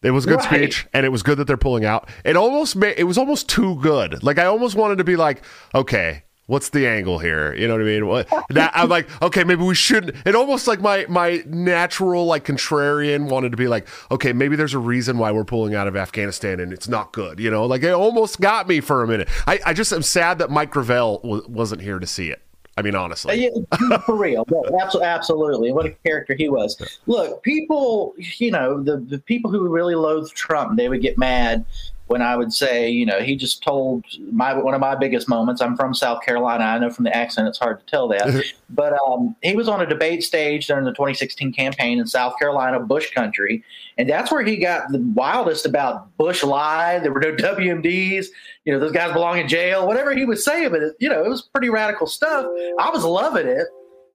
it 0.04 0.10
was 0.10 0.24
a 0.24 0.28
good 0.28 0.40
right. 0.40 0.70
speech, 0.70 0.86
and 0.92 1.06
it 1.06 1.08
was 1.08 1.22
good 1.22 1.38
that 1.38 1.46
they're 1.46 1.56
pulling 1.56 1.84
out. 1.84 2.08
It 2.24 2.36
almost 2.36 2.76
made 2.76 2.94
it 2.98 3.04
was 3.04 3.18
almost 3.18 3.48
too 3.48 3.76
good. 3.80 4.22
Like 4.22 4.38
I 4.38 4.44
almost 4.44 4.76
wanted 4.76 4.98
to 4.98 5.04
be 5.04 5.16
like, 5.16 5.42
okay, 5.74 6.24
what's 6.46 6.68
the 6.70 6.86
angle 6.86 7.18
here? 7.18 7.54
You 7.54 7.66
know 7.66 7.74
what 7.74 7.82
I 7.82 7.84
mean? 7.84 8.06
What, 8.06 8.28
that, 8.50 8.72
I'm 8.74 8.88
like, 8.88 9.08
okay, 9.22 9.44
maybe 9.44 9.62
we 9.62 9.74
shouldn't. 9.74 10.14
It 10.26 10.34
almost 10.34 10.66
like 10.66 10.80
my 10.80 11.06
my 11.08 11.42
natural 11.46 12.26
like 12.26 12.44
contrarian 12.44 13.28
wanted 13.28 13.50
to 13.52 13.56
be 13.56 13.68
like, 13.68 13.88
okay, 14.10 14.32
maybe 14.32 14.56
there's 14.56 14.74
a 14.74 14.78
reason 14.78 15.18
why 15.18 15.32
we're 15.32 15.44
pulling 15.44 15.74
out 15.74 15.88
of 15.88 15.96
Afghanistan 15.96 16.60
and 16.60 16.72
it's 16.72 16.88
not 16.88 17.12
good. 17.12 17.40
You 17.40 17.50
know, 17.50 17.66
like 17.66 17.82
it 17.82 17.92
almost 17.92 18.40
got 18.40 18.68
me 18.68 18.80
for 18.80 19.02
a 19.02 19.06
minute. 19.06 19.28
I, 19.46 19.60
I 19.66 19.72
just 19.72 19.92
am 19.92 20.02
sad 20.02 20.38
that 20.38 20.50
Mike 20.50 20.70
Gravel 20.70 21.20
w- 21.22 21.46
wasn't 21.48 21.82
here 21.82 21.98
to 21.98 22.06
see 22.06 22.30
it. 22.30 22.42
I 22.76 22.82
mean, 22.82 22.94
honestly, 22.94 23.50
for 24.06 24.16
real, 24.16 24.44
absolutely, 24.80 25.08
absolutely. 25.08 25.72
What 25.72 25.86
a 25.86 25.90
character 26.04 26.34
he 26.34 26.48
was. 26.48 26.98
Look, 27.06 27.42
people, 27.42 28.14
you 28.18 28.50
know, 28.50 28.82
the 28.82 28.96
the 28.96 29.18
people 29.18 29.50
who 29.50 29.68
really 29.68 29.94
loathe 29.94 30.30
Trump, 30.30 30.76
they 30.76 30.88
would 30.88 31.00
get 31.00 31.16
mad 31.16 31.64
when 32.06 32.20
I 32.20 32.36
would 32.36 32.52
say, 32.52 32.90
you 32.90 33.06
know, 33.06 33.20
he 33.20 33.34
just 33.34 33.62
told 33.62 34.04
my 34.30 34.52
one 34.54 34.74
of 34.74 34.80
my 34.80 34.94
biggest 34.94 35.28
moments. 35.28 35.62
I'm 35.62 35.74
from 35.74 35.94
South 35.94 36.22
Carolina. 36.22 36.64
I 36.64 36.78
know 36.78 36.90
from 36.90 37.04
the 37.04 37.16
accent 37.16 37.48
it's 37.48 37.58
hard 37.58 37.80
to 37.80 37.86
tell 37.86 38.08
that, 38.08 38.44
but 38.70 38.92
um, 39.06 39.34
he 39.42 39.56
was 39.56 39.68
on 39.68 39.80
a 39.80 39.86
debate 39.86 40.22
stage 40.22 40.66
during 40.66 40.84
the 40.84 40.90
2016 40.90 41.52
campaign 41.52 41.98
in 41.98 42.06
South 42.06 42.38
Carolina, 42.38 42.80
Bush 42.80 43.10
country, 43.12 43.64
and 43.96 44.08
that's 44.08 44.30
where 44.30 44.44
he 44.44 44.56
got 44.56 44.92
the 44.92 45.00
wildest 45.14 45.64
about 45.64 46.14
Bush 46.18 46.42
lied. 46.42 47.04
There 47.04 47.12
were 47.12 47.20
no 47.20 47.34
WMDs. 47.34 48.26
You 48.64 48.72
know, 48.72 48.78
those 48.78 48.92
guys 48.92 49.12
belong 49.12 49.38
in 49.38 49.48
jail. 49.48 49.86
Whatever 49.86 50.14
he 50.14 50.26
was 50.26 50.44
saying, 50.44 50.70
but 50.70 50.82
it, 50.82 50.96
you 50.98 51.08
know, 51.08 51.24
it 51.24 51.28
was 51.28 51.42
pretty 51.42 51.70
radical 51.70 52.06
stuff. 52.06 52.44
I 52.78 52.90
was 52.90 53.04
loving 53.04 53.46
it. 53.46 53.66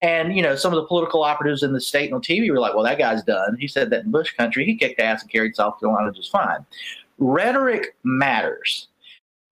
And 0.02 0.34
you 0.34 0.42
know, 0.42 0.56
some 0.56 0.72
of 0.72 0.78
the 0.78 0.86
political 0.86 1.24
operatives 1.24 1.62
in 1.62 1.74
the 1.74 1.82
state 1.82 2.06
and 2.06 2.14
on 2.14 2.22
TV 2.22 2.50
were 2.52 2.60
like, 2.60 2.74
"Well, 2.74 2.86
that 2.86 3.00
guy's 3.00 3.22
done." 3.24 3.58
He 3.60 3.68
said 3.68 3.90
that 3.90 4.06
in 4.06 4.12
Bush 4.12 4.34
country, 4.34 4.64
he 4.64 4.76
kicked 4.78 5.02
ass 5.02 5.22
and 5.22 5.30
carried 5.30 5.58
South 5.58 5.78
Carolina 5.80 6.14
just 6.14 6.32
fine 6.32 6.66
rhetoric 7.20 7.96
matters. 8.04 8.88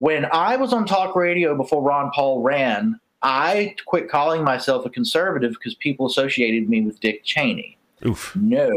When 0.00 0.26
I 0.32 0.56
was 0.56 0.72
on 0.72 0.86
talk 0.86 1.16
radio 1.16 1.56
before 1.56 1.82
Ron 1.82 2.10
Paul 2.14 2.42
ran, 2.42 2.98
I 3.22 3.74
quit 3.86 4.08
calling 4.08 4.44
myself 4.44 4.86
a 4.86 4.90
conservative 4.90 5.52
because 5.52 5.74
people 5.74 6.06
associated 6.06 6.68
me 6.68 6.82
with 6.82 7.00
Dick 7.00 7.24
Cheney. 7.24 7.76
Oof. 8.06 8.34
No, 8.36 8.70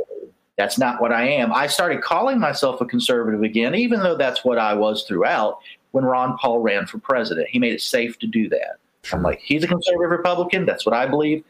that's 0.58 0.80
not 0.80 1.00
what 1.00 1.12
I 1.12 1.28
am. 1.28 1.54
I 1.54 1.68
started 1.68 2.02
calling 2.02 2.40
myself 2.40 2.82
a 2.82 2.86
conservative 2.86 3.44
again, 3.44 3.76
even 3.76 4.00
though 4.00 4.16
that's 4.16 4.44
what 4.44 4.58
I 4.58 4.74
was 4.74 5.04
throughout 5.04 5.60
when 5.92 6.06
Ron 6.06 6.38
Paul 6.38 6.60
ran 6.60 6.88
for 6.88 6.98
president. 6.98 7.50
He 7.50 7.60
made 7.60 7.74
it 7.74 7.82
safe 7.82 8.18
to 8.20 8.28
do 8.28 8.50
that. 8.50 8.78
Sure. 9.04 9.18
I'm 9.18 9.24
like, 9.24 9.40
he's 9.40 9.64
a 9.64 9.68
conservative 9.68 10.12
Republican. 10.12 10.66
That's 10.66 10.86
what 10.86 10.96
I 10.96 11.06
believe. 11.06 11.44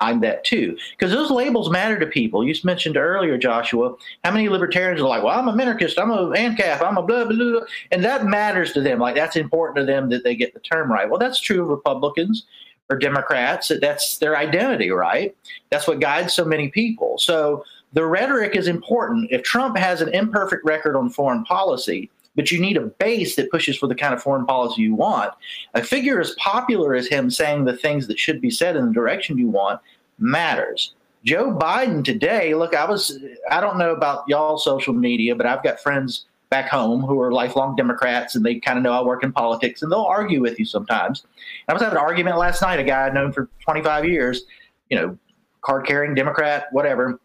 I'm 0.00 0.20
that 0.20 0.44
too. 0.44 0.76
Because 0.90 1.12
those 1.12 1.30
labels 1.30 1.70
matter 1.70 1.98
to 1.98 2.06
people. 2.06 2.46
You 2.46 2.54
mentioned 2.64 2.96
earlier, 2.96 3.38
Joshua, 3.38 3.94
how 4.24 4.30
many 4.30 4.48
libertarians 4.48 5.00
are 5.00 5.08
like, 5.08 5.22
well, 5.22 5.38
I'm 5.38 5.48
a 5.48 5.52
minarchist, 5.52 5.98
I'm 5.98 6.10
a 6.10 6.28
ANCAP, 6.36 6.82
I'm 6.82 6.98
a 6.98 7.02
blah, 7.02 7.24
blah, 7.24 7.36
blah. 7.36 7.60
And 7.90 8.04
that 8.04 8.26
matters 8.26 8.72
to 8.74 8.80
them. 8.82 8.98
Like, 8.98 9.14
that's 9.14 9.36
important 9.36 9.76
to 9.78 9.84
them 9.90 10.10
that 10.10 10.22
they 10.22 10.36
get 10.36 10.52
the 10.52 10.60
term 10.60 10.92
right. 10.92 11.08
Well, 11.08 11.18
that's 11.18 11.40
true 11.40 11.62
of 11.62 11.68
Republicans. 11.68 12.46
or 12.88 12.96
Democrats. 12.96 13.72
That's 13.80 14.18
their 14.18 14.36
identity, 14.36 14.90
right? 14.90 15.36
That's 15.70 15.88
what 15.88 16.00
guides 16.00 16.34
so 16.34 16.44
many 16.44 16.68
people. 16.68 17.18
So 17.18 17.64
the 17.92 18.06
rhetoric 18.06 18.54
is 18.54 18.68
important. 18.68 19.30
If 19.32 19.42
Trump 19.42 19.76
has 19.76 20.00
an 20.00 20.08
imperfect 20.14 20.64
record 20.64 20.96
on 20.96 21.10
foreign 21.10 21.44
policy, 21.44 22.10
but 22.36 22.52
you 22.52 22.60
need 22.60 22.76
a 22.76 22.82
base 22.82 23.34
that 23.36 23.50
pushes 23.50 23.76
for 23.76 23.86
the 23.86 23.94
kind 23.94 24.14
of 24.14 24.22
foreign 24.22 24.46
policy 24.46 24.82
you 24.82 24.94
want, 24.94 25.32
a 25.74 25.82
figure 25.82 26.20
as 26.20 26.34
popular 26.34 26.94
as 26.94 27.08
him 27.08 27.30
saying 27.30 27.64
the 27.64 27.76
things 27.76 28.06
that 28.06 28.18
should 28.18 28.40
be 28.40 28.50
said 28.50 28.76
in 28.76 28.86
the 28.86 28.92
direction 28.92 29.38
you 29.38 29.48
want 29.48 29.80
matters. 30.18 30.94
Joe 31.24 31.50
Biden 31.50 32.04
today, 32.04 32.54
look, 32.54 32.74
I 32.74 32.88
was, 32.88 33.18
I 33.50 33.60
don't 33.60 33.78
know 33.78 33.90
about 33.90 34.28
y'all 34.28 34.58
social 34.58 34.94
media, 34.94 35.34
but 35.34 35.46
I've 35.46 35.62
got 35.64 35.80
friends 35.80 36.26
back 36.50 36.68
home 36.68 37.02
who 37.02 37.20
are 37.20 37.32
lifelong 37.32 37.74
Democrats 37.74 38.36
and 38.36 38.46
they 38.46 38.60
kind 38.60 38.78
of 38.78 38.84
know 38.84 38.92
I 38.92 39.02
work 39.02 39.24
in 39.24 39.32
politics 39.32 39.82
and 39.82 39.90
they'll 39.90 40.02
argue 40.02 40.40
with 40.40 40.58
you 40.58 40.64
sometimes. 40.64 41.24
I 41.68 41.72
was 41.72 41.82
having 41.82 41.98
an 41.98 42.04
argument 42.04 42.38
last 42.38 42.62
night, 42.62 42.78
a 42.78 42.84
guy 42.84 43.06
I'd 43.06 43.14
known 43.14 43.32
for 43.32 43.48
25 43.60 44.04
years, 44.04 44.42
you 44.88 44.96
know, 44.96 45.18
card 45.62 45.84
carrying 45.86 46.14
Democrat, 46.14 46.66
whatever. 46.70 47.18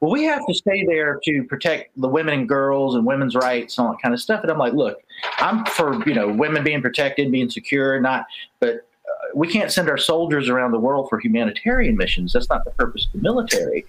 Well, 0.00 0.10
we 0.10 0.24
have 0.24 0.44
to 0.46 0.54
stay 0.54 0.84
there 0.86 1.20
to 1.24 1.44
protect 1.44 1.98
the 2.00 2.08
women 2.08 2.34
and 2.34 2.48
girls 2.48 2.94
and 2.94 3.06
women's 3.06 3.34
rights 3.34 3.78
and 3.78 3.86
all 3.86 3.92
that 3.92 4.02
kind 4.02 4.14
of 4.14 4.20
stuff. 4.20 4.42
And 4.42 4.50
I'm 4.50 4.58
like, 4.58 4.72
look, 4.74 4.98
I'm 5.38 5.64
for, 5.66 6.06
you 6.08 6.14
know, 6.14 6.28
women 6.28 6.64
being 6.64 6.82
protected, 6.82 7.30
being 7.30 7.50
secure, 7.50 8.00
not, 8.00 8.26
but 8.60 8.74
uh, 8.74 9.28
we 9.34 9.48
can't 9.48 9.70
send 9.70 9.88
our 9.88 9.98
soldiers 9.98 10.48
around 10.48 10.72
the 10.72 10.80
world 10.80 11.08
for 11.08 11.20
humanitarian 11.20 11.96
missions. 11.96 12.32
That's 12.32 12.48
not 12.48 12.64
the 12.64 12.70
purpose 12.72 13.06
of 13.06 13.12
the 13.12 13.18
military. 13.18 13.84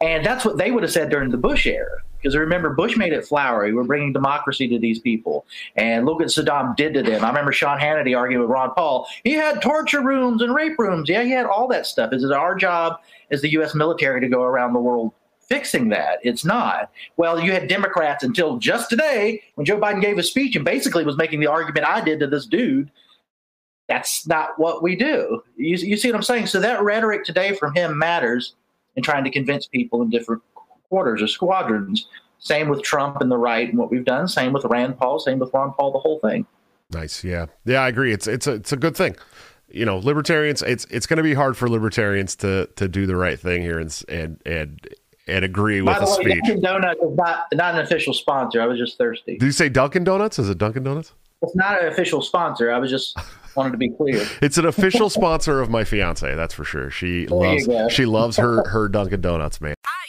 And 0.00 0.24
that's 0.24 0.44
what 0.44 0.58
they 0.58 0.70
would 0.70 0.82
have 0.82 0.92
said 0.92 1.10
during 1.10 1.30
the 1.30 1.38
Bush 1.38 1.66
era. 1.66 2.02
Because 2.16 2.34
I 2.34 2.38
remember, 2.38 2.70
Bush 2.70 2.96
made 2.96 3.12
it 3.12 3.24
flowery. 3.24 3.72
We're 3.72 3.84
bringing 3.84 4.12
democracy 4.12 4.66
to 4.68 4.78
these 4.78 4.98
people. 4.98 5.46
And 5.76 6.06
look 6.06 6.18
what 6.18 6.28
Saddam 6.28 6.74
did 6.74 6.94
to 6.94 7.02
them. 7.02 7.24
I 7.24 7.28
remember 7.28 7.52
Sean 7.52 7.78
Hannity 7.78 8.16
arguing 8.16 8.42
with 8.42 8.50
Ron 8.50 8.72
Paul. 8.74 9.06
He 9.22 9.32
had 9.32 9.62
torture 9.62 10.02
rooms 10.02 10.42
and 10.42 10.54
rape 10.54 10.78
rooms. 10.78 11.08
Yeah, 11.08 11.22
he 11.22 11.30
had 11.30 11.46
all 11.46 11.68
that 11.68 11.86
stuff. 11.86 12.12
Is 12.12 12.24
it 12.24 12.32
our 12.32 12.54
job 12.54 13.00
as 13.30 13.42
the 13.42 13.52
U.S. 13.52 13.74
military 13.74 14.20
to 14.20 14.28
go 14.28 14.42
around 14.42 14.72
the 14.72 14.80
world 14.80 15.12
fixing 15.48 15.88
that. 15.90 16.18
It's 16.22 16.44
not. 16.44 16.90
Well, 17.16 17.40
you 17.40 17.52
had 17.52 17.68
Democrats 17.68 18.24
until 18.24 18.58
just 18.58 18.90
today 18.90 19.42
when 19.54 19.64
Joe 19.64 19.78
Biden 19.78 20.00
gave 20.00 20.18
a 20.18 20.22
speech 20.22 20.56
and 20.56 20.64
basically 20.64 21.04
was 21.04 21.16
making 21.16 21.40
the 21.40 21.46
argument 21.46 21.86
I 21.86 22.00
did 22.00 22.20
to 22.20 22.26
this 22.26 22.46
dude 22.46 22.90
that's 23.88 24.26
not 24.26 24.58
what 24.58 24.82
we 24.82 24.96
do. 24.96 25.42
You, 25.56 25.76
you 25.76 25.96
see 25.96 26.08
what 26.08 26.16
I'm 26.16 26.22
saying? 26.22 26.46
So 26.46 26.60
that 26.60 26.82
rhetoric 26.82 27.24
today 27.24 27.54
from 27.54 27.74
him 27.74 27.98
matters 27.98 28.54
in 28.96 29.02
trying 29.02 29.24
to 29.24 29.30
convince 29.30 29.66
people 29.66 30.02
in 30.02 30.10
different 30.10 30.42
quarters 30.88 31.22
or 31.22 31.28
squadrons. 31.28 32.08
Same 32.38 32.68
with 32.68 32.82
Trump 32.82 33.20
and 33.20 33.30
the 33.30 33.38
right 33.38 33.68
and 33.68 33.78
what 33.78 33.90
we've 33.90 34.04
done. 34.04 34.28
Same 34.28 34.52
with 34.52 34.64
Rand 34.64 34.98
Paul. 34.98 35.18
Same 35.18 35.38
with 35.38 35.52
Ron 35.52 35.72
Paul. 35.72 35.92
The 35.92 35.98
whole 35.98 36.18
thing. 36.20 36.46
Nice. 36.90 37.24
Yeah. 37.24 37.46
Yeah. 37.64 37.80
I 37.80 37.88
agree. 37.88 38.12
It's 38.12 38.26
it's 38.26 38.46
a 38.46 38.52
it's 38.52 38.72
a 38.72 38.76
good 38.76 38.96
thing. 38.96 39.16
You 39.68 39.84
know, 39.84 39.98
libertarians. 39.98 40.62
It's 40.62 40.84
it's 40.90 41.06
going 41.06 41.16
to 41.16 41.22
be 41.22 41.34
hard 41.34 41.56
for 41.56 41.68
libertarians 41.68 42.36
to 42.36 42.68
to 42.76 42.88
do 42.88 43.06
the 43.06 43.16
right 43.16 43.38
thing 43.38 43.62
here 43.62 43.78
and 43.78 44.04
and 44.08 44.40
and 44.46 44.88
and 45.26 45.44
agree 45.44 45.80
with 45.80 45.94
By 45.94 46.00
the, 46.00 46.06
the 46.06 46.10
way, 46.10 46.30
speech. 46.30 46.42
Dunkin' 46.44 46.60
Donuts 46.60 47.00
is 47.02 47.16
not 47.16 47.46
not 47.54 47.74
an 47.74 47.80
official 47.80 48.14
sponsor. 48.14 48.60
I 48.62 48.66
was 48.66 48.78
just 48.78 48.98
thirsty. 48.98 49.38
Did 49.38 49.46
you 49.46 49.52
say 49.52 49.68
Dunkin' 49.68 50.04
Donuts? 50.04 50.38
Is 50.38 50.48
it 50.48 50.58
Dunkin' 50.58 50.84
Donuts? 50.84 51.12
It's 51.42 51.54
not 51.54 51.82
an 51.82 51.88
official 51.88 52.22
sponsor. 52.22 52.72
I 52.72 52.78
was 52.78 52.90
just 52.90 53.16
wanted 53.54 53.72
to 53.72 53.78
be 53.78 53.90
clear. 53.90 54.26
It's 54.42 54.58
an 54.58 54.66
official 54.66 55.10
sponsor 55.10 55.60
of 55.60 55.68
my 55.70 55.84
fiance. 55.84 56.34
That's 56.34 56.54
for 56.54 56.64
sure. 56.64 56.90
She 56.90 57.26
There 57.26 57.36
loves 57.38 57.92
she 57.92 58.06
loves 58.06 58.36
her 58.36 58.66
her 58.68 58.88
Dunkin' 58.88 59.20
Donuts, 59.20 59.60
man. 59.60 59.74
Hi, 59.84 60.08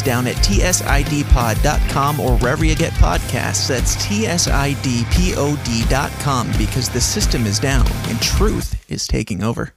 Down 0.01 0.25
at 0.27 0.35
tsidpod.com 0.37 2.19
or 2.19 2.37
wherever 2.37 2.65
you 2.65 2.75
get 2.75 2.93
podcasts. 2.93 3.67
That's 3.67 3.95
tsidpod.com 3.97 6.51
because 6.57 6.89
the 6.89 7.01
system 7.01 7.45
is 7.45 7.59
down 7.59 7.85
and 8.07 8.19
truth 8.21 8.83
is 8.89 9.07
taking 9.07 9.43
over. 9.43 9.73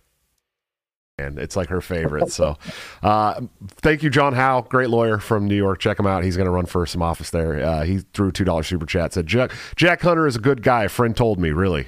And 1.17 1.39
it's 1.39 1.55
like 1.55 1.69
her 1.69 1.81
favorite. 1.81 2.33
So, 2.33 2.57
uh, 3.03 3.41
thank 3.83 4.03
you, 4.03 4.11
John 4.11 4.33
Howe, 4.33 4.63
great 4.63 4.91
lawyer 4.91 5.19
from 5.19 5.47
New 5.47 5.55
York. 5.55 5.79
Check 5.79 6.01
him 6.01 6.09
out. 6.09 6.25
He's 6.25 6.37
going 6.37 6.47
to 6.47 6.51
run 6.51 6.67
for 6.67 6.87
some 6.87 7.03
office 7.03 7.31
there. 7.31 7.65
Uh, 7.65 7.85
he 7.85 7.99
threw 8.15 8.33
two 8.33 8.43
dollar 8.45 8.65
super 8.65 8.85
chat. 8.85 9.13
Said 9.13 9.29
Jack 9.29 9.53
Jack 9.77 10.01
Hunter 10.01 10.27
is 10.27 10.35
a 10.35 10.41
good 10.41 10.63
guy. 10.63 10.83
A 10.85 10.89
friend 10.89 11.17
told 11.17 11.39
me. 11.39 11.53
Really, 11.53 11.87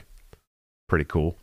pretty 0.88 1.05
cool. 1.05 1.37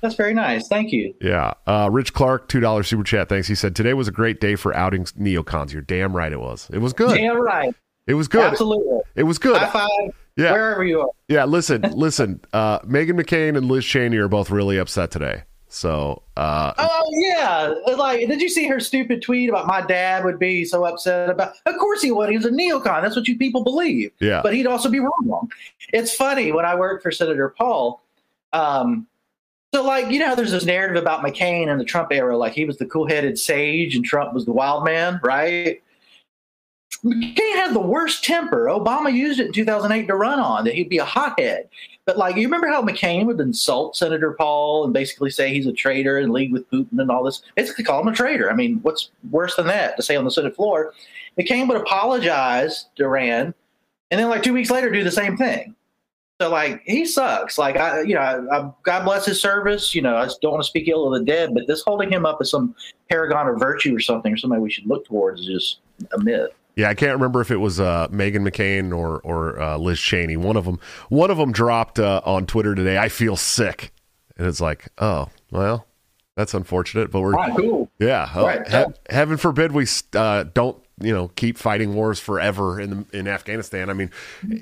That's 0.00 0.14
very 0.14 0.34
nice. 0.34 0.68
Thank 0.68 0.92
you. 0.92 1.14
Yeah. 1.20 1.54
Uh, 1.66 1.88
Rich 1.90 2.12
Clark, 2.14 2.48
two 2.48 2.60
dollar 2.60 2.82
super 2.82 3.02
chat. 3.02 3.28
Thanks. 3.28 3.48
He 3.48 3.54
said 3.54 3.74
today 3.74 3.94
was 3.94 4.08
a 4.08 4.12
great 4.12 4.40
day 4.40 4.54
for 4.54 4.74
outing 4.74 5.04
neocons. 5.04 5.72
You're 5.72 5.82
damn 5.82 6.14
right 6.14 6.32
it 6.32 6.40
was. 6.40 6.68
It 6.72 6.78
was 6.78 6.92
good. 6.92 7.18
Yeah, 7.18 7.28
right. 7.30 7.74
It 8.06 8.14
was 8.14 8.28
good. 8.28 8.42
Absolutely. 8.44 9.00
It 9.16 9.24
was 9.24 9.38
good. 9.38 9.56
High 9.56 9.70
five. 9.70 10.14
Yeah. 10.36 10.52
Wherever 10.52 10.84
you 10.84 11.00
are. 11.00 11.10
Yeah, 11.26 11.44
listen, 11.46 11.82
listen. 11.94 12.40
Uh, 12.52 12.78
Meghan 12.80 13.20
McCain 13.20 13.56
and 13.56 13.66
Liz 13.66 13.84
Cheney 13.84 14.16
are 14.18 14.28
both 14.28 14.50
really 14.50 14.78
upset 14.78 15.10
today. 15.10 15.42
So, 15.70 16.22
uh, 16.36 16.72
Oh 16.78 17.04
yeah, 17.12 17.74
like 17.96 18.26
did 18.26 18.40
you 18.40 18.48
see 18.48 18.66
her 18.68 18.80
stupid 18.80 19.20
tweet 19.20 19.50
about 19.50 19.66
my 19.66 19.82
dad 19.82 20.24
would 20.24 20.38
be 20.38 20.64
so 20.64 20.84
upset 20.86 21.28
about? 21.28 21.52
Of 21.66 21.76
course 21.76 22.00
he 22.00 22.10
would. 22.10 22.30
He 22.30 22.36
was 22.38 22.46
a 22.46 22.50
neocon. 22.50 23.02
That's 23.02 23.14
what 23.16 23.28
you 23.28 23.36
people 23.36 23.62
believe. 23.64 24.10
Yeah. 24.20 24.40
but 24.42 24.54
he'd 24.54 24.66
also 24.66 24.88
be 24.88 25.00
wrong. 25.00 25.50
It's 25.92 26.14
funny 26.14 26.52
when 26.52 26.64
I 26.64 26.74
worked 26.74 27.02
for 27.02 27.10
Senator 27.10 27.50
Paul. 27.58 28.00
Um, 28.54 29.06
so 29.74 29.84
like 29.84 30.10
you 30.10 30.18
know, 30.18 30.34
there's 30.34 30.52
this 30.52 30.64
narrative 30.64 31.00
about 31.00 31.24
McCain 31.24 31.68
in 31.68 31.78
the 31.78 31.84
Trump 31.84 32.12
era, 32.12 32.36
like 32.36 32.52
he 32.52 32.64
was 32.64 32.78
the 32.78 32.86
cool-headed 32.86 33.38
sage 33.38 33.94
and 33.96 34.04
Trump 34.04 34.32
was 34.34 34.44
the 34.44 34.52
wild 34.52 34.84
man, 34.84 35.20
right? 35.22 35.82
McCain 37.04 37.54
had 37.54 37.74
the 37.74 37.80
worst 37.80 38.24
temper. 38.24 38.66
Obama 38.66 39.12
used 39.12 39.38
it 39.40 39.46
in 39.46 39.52
2008 39.52 40.06
to 40.06 40.14
run 40.14 40.40
on 40.40 40.64
that 40.64 40.74
he'd 40.74 40.88
be 40.88 40.98
a 40.98 41.04
hothead. 41.04 41.68
But 42.06 42.16
like, 42.16 42.36
you 42.36 42.42
remember 42.42 42.68
how 42.68 42.82
McCain 42.82 43.26
would 43.26 43.38
insult 43.40 43.96
Senator 43.96 44.32
Paul 44.32 44.84
and 44.84 44.92
basically 44.92 45.30
say 45.30 45.52
he's 45.52 45.66
a 45.66 45.72
traitor 45.72 46.18
and 46.18 46.32
league 46.32 46.52
with 46.52 46.68
Putin 46.70 46.98
and 46.98 47.10
all 47.10 47.22
this? 47.22 47.42
Basically, 47.54 47.84
call 47.84 48.00
him 48.00 48.08
a 48.08 48.14
traitor. 48.14 48.50
I 48.50 48.54
mean, 48.54 48.78
what's 48.82 49.10
worse 49.30 49.54
than 49.56 49.66
that 49.66 49.96
to 49.96 50.02
say 50.02 50.16
on 50.16 50.24
the 50.24 50.30
Senate 50.30 50.56
floor? 50.56 50.94
McCain 51.38 51.68
would 51.68 51.76
apologize 51.76 52.86
to 52.96 53.08
Rand, 53.08 53.54
and 54.10 54.18
then 54.18 54.28
like 54.28 54.42
two 54.42 54.54
weeks 54.54 54.70
later, 54.70 54.90
do 54.90 55.04
the 55.04 55.10
same 55.10 55.36
thing. 55.36 55.76
So 56.40 56.50
like, 56.50 56.82
he 56.84 57.04
sucks. 57.04 57.58
Like, 57.58 57.76
I, 57.76 58.02
you 58.02 58.14
know, 58.14 58.20
I, 58.20 58.56
I, 58.58 58.70
God 58.84 59.04
bless 59.04 59.26
his 59.26 59.40
service. 59.40 59.92
You 59.94 60.02
know, 60.02 60.16
I 60.16 60.28
don't 60.40 60.52
want 60.52 60.62
to 60.62 60.68
speak 60.68 60.86
ill 60.88 61.12
of 61.12 61.18
the 61.18 61.24
dead, 61.24 61.52
but 61.52 61.66
this 61.66 61.82
holding 61.82 62.12
him 62.12 62.24
up 62.24 62.38
as 62.40 62.50
some 62.50 62.74
paragon 63.10 63.48
of 63.48 63.58
virtue 63.58 63.94
or 63.96 64.00
something, 64.00 64.32
or 64.32 64.36
somebody 64.36 64.62
we 64.62 64.70
should 64.70 64.86
look 64.86 65.04
towards, 65.06 65.40
is 65.40 65.46
just 65.46 65.78
a 66.12 66.18
myth. 66.22 66.50
yeah, 66.76 66.88
I 66.90 66.94
can't 66.94 67.12
remember 67.14 67.40
if 67.40 67.50
it 67.50 67.56
was 67.56 67.80
uh, 67.80 68.06
Meghan 68.08 68.48
McCain 68.48 68.96
or 68.96 69.18
or 69.22 69.60
uh, 69.60 69.76
Liz 69.78 69.98
Cheney. 69.98 70.36
One 70.36 70.56
of 70.56 70.64
them. 70.64 70.78
One 71.08 71.30
of 71.32 71.38
them 71.38 71.50
dropped 71.50 71.98
uh, 71.98 72.20
on 72.24 72.46
Twitter 72.46 72.76
today. 72.76 72.98
I 72.98 73.08
feel 73.08 73.34
sick, 73.36 73.92
and 74.36 74.46
it's 74.46 74.60
like, 74.60 74.86
oh 74.98 75.30
well, 75.50 75.86
that's 76.36 76.54
unfortunate. 76.54 77.10
But 77.10 77.22
we're 77.22 77.32
right, 77.32 77.56
cool. 77.56 77.90
yeah. 77.98 78.30
oh, 78.32 78.46
Right. 78.46 78.68
he- 78.68 78.84
heaven 79.12 79.38
forbid 79.38 79.72
we 79.72 79.86
uh, 80.14 80.44
don't 80.54 80.80
you 81.00 81.12
know 81.14 81.28
keep 81.36 81.56
fighting 81.58 81.94
wars 81.94 82.18
forever 82.20 82.80
in 82.80 82.90
the, 83.10 83.18
in 83.18 83.28
Afghanistan. 83.28 83.90
I 83.90 83.92
mean, 83.92 84.10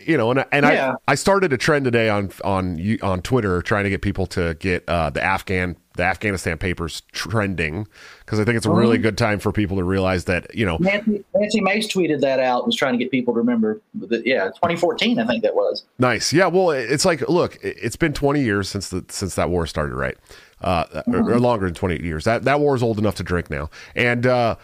you 0.07 0.17
know, 0.17 0.31
and 0.31 0.41
I- 0.41 0.47
and 0.53 0.65
Yeah. 0.67 0.95
I 1.09 1.13
I 1.13 1.15
started 1.15 1.53
a 1.53 1.57
trend 1.59 1.85
today 1.85 2.09
on 2.09 2.31
on 2.45 2.81
on 3.03 3.23
Twitter 3.23 3.63
trying 3.63 3.85
to 3.85 3.91
get 3.91 4.03
people 4.03 4.27
to 4.29 4.55
get 4.61 4.85
uh, 4.89 5.11
the 5.11 5.23
Afghan 5.23 5.77
the 5.97 6.03
Afghanistan 6.03 6.59
papers 6.59 7.03
trending 7.13 7.89
because 8.21 8.39
I 8.39 8.45
think 8.45 8.59
it's 8.59 8.67
a 8.67 8.71
really 8.71 8.99
good 8.99 9.17
time 9.17 9.39
for 9.39 9.51
people 9.51 9.79
to 9.79 9.85
realize 9.85 10.27
that 10.27 10.55
you 10.55 10.67
know 10.67 10.77
Nancy, 10.79 11.25
Nancy 11.35 11.61
Mace 11.63 11.91
tweeted 11.93 12.21
that 12.21 12.39
out 12.39 12.59
and 12.61 12.67
was 12.67 12.77
trying 12.77 12.93
to 12.93 12.99
get 12.99 13.11
people 13.11 13.33
to 13.35 13.39
remember 13.41 13.81
that. 13.95 14.27
Yeah, 14.27 14.45
2014, 14.49 15.19
I 15.19 15.27
think 15.27 15.43
that 15.43 15.55
was. 15.55 15.85
Nice. 15.99 16.33
Yeah. 16.35 16.49
Well, 16.49 16.71
it's 16.71 17.05
like, 17.07 17.27
look, 17.31 17.57
it- 17.65 17.77
it's 17.81 17.97
been 17.97 18.13
20 18.13 18.43
years 18.43 18.69
since 18.69 18.91
the 18.91 19.05
since 19.09 19.37
that 19.37 19.49
war 19.49 19.67
started, 19.67 19.95
right? 19.95 20.17
Uh, 20.61 21.03
or, 21.07 21.33
or 21.35 21.39
longer 21.41 21.67
than 21.67 21.75
20 21.75 22.03
years. 22.03 22.25
That 22.25 22.45
that 22.45 22.61
war 22.61 22.75
is 22.75 22.83
old 22.83 22.99
enough 22.99 23.15
to 23.17 23.23
drink 23.23 23.49
now. 23.51 23.71
And 23.95 24.27
uh, 24.27 24.57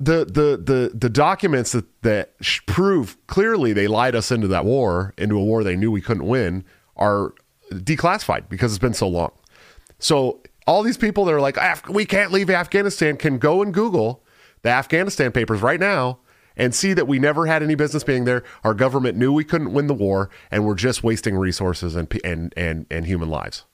the 0.00 0.24
the 0.24 0.56
the 0.56 0.92
the 0.94 1.10
documents 1.10 1.72
that 1.72 2.02
that 2.02 2.34
prove 2.66 3.16
clearly 3.26 3.72
they 3.72 3.88
lied 3.88 4.14
us 4.14 4.30
into 4.30 4.48
that 4.48 4.64
war, 4.64 5.14
into 5.18 5.36
a 5.36 5.44
war 5.44 5.64
they 5.64 5.76
knew 5.76 5.90
we 5.90 6.00
couldn't 6.00 6.26
win, 6.26 6.64
are 6.96 7.34
declassified 7.72 8.48
because 8.48 8.72
it's 8.72 8.78
been 8.78 8.94
so 8.94 9.08
long. 9.08 9.32
So 9.98 10.40
all 10.66 10.82
these 10.82 10.96
people 10.96 11.24
that 11.24 11.34
are 11.34 11.40
like, 11.40 11.56
"Af- 11.56 11.88
we 11.88 12.04
can't 12.04 12.30
leave 12.30 12.48
Afghanistan 12.50 13.16
can 13.16 13.38
go 13.38 13.62
and 13.62 13.74
Google 13.74 14.24
the 14.62 14.70
Afghanistan 14.70 15.32
papers 15.32 15.62
right 15.62 15.80
now 15.80 16.18
and 16.56 16.74
see 16.74 16.92
that 16.92 17.06
we 17.06 17.18
never 17.18 17.46
had 17.46 17.62
any 17.62 17.74
business 17.74 18.02
being 18.04 18.24
there. 18.24 18.42
Our 18.64 18.74
government 18.74 19.16
knew 19.16 19.32
we 19.32 19.44
couldn't 19.44 19.72
win 19.72 19.86
the 19.86 19.94
war, 19.94 20.28
and 20.50 20.66
we're 20.66 20.74
just 20.74 21.02
wasting 21.02 21.36
resources 21.36 21.96
and 21.96 22.12
and 22.24 22.52
and 22.56 22.86
and 22.90 23.06
human 23.06 23.30
lives. 23.30 23.64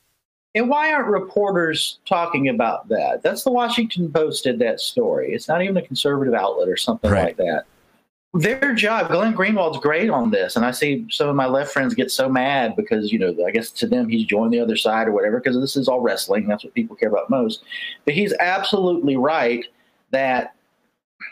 And 0.55 0.69
why 0.69 0.93
aren't 0.93 1.09
reporters 1.09 1.99
talking 2.07 2.49
about 2.49 2.89
that? 2.89 3.23
That's 3.23 3.43
the 3.43 3.51
Washington 3.51 4.13
Post 4.13 4.45
did 4.45 4.59
that 4.61 4.81
story. 4.81 5.33
It's 5.33 5.49
not 5.49 5.63
even 5.63 5.77
a 5.77 5.83
conservative 5.83 6.35
outlet 6.35 6.69
or 6.69 6.77
something 6.77 7.11
Right. 7.11 7.25
like 7.25 7.37
that. 7.39 7.65
Their 8.37 8.75
job, 8.75 9.11
Glenn 9.13 9.33
Greenwald's 9.33 9.79
great 9.79 10.11
on 10.11 10.31
this, 10.33 10.57
and 10.57 10.65
I 10.65 10.73
see 10.73 11.07
some 11.09 11.29
of 11.29 11.37
my 11.37 11.47
left 11.47 11.73
friends 11.73 11.95
get 11.95 12.11
so 12.11 12.29
mad 12.29 12.75
because 12.75 13.13
you 13.13 13.19
know 13.21 13.33
I 13.47 13.53
guess 13.53 13.71
to 13.71 13.87
them 13.87 14.09
he's 14.09 14.27
joined 14.27 14.53
the 14.53 14.59
other 14.59 14.77
side 14.77 15.07
or 15.07 15.13
whatever 15.13 15.39
because 15.39 15.57
this 15.61 15.77
is 15.77 15.87
all 15.87 16.01
wrestling. 16.01 16.49
That's 16.49 16.65
what 16.65 16.75
people 16.75 16.97
care 16.97 17.09
about 17.09 17.31
most. 17.31 17.63
But 18.05 18.15
he's 18.15 18.33
absolutely 18.41 19.17
right 19.17 19.65
that 20.11 20.55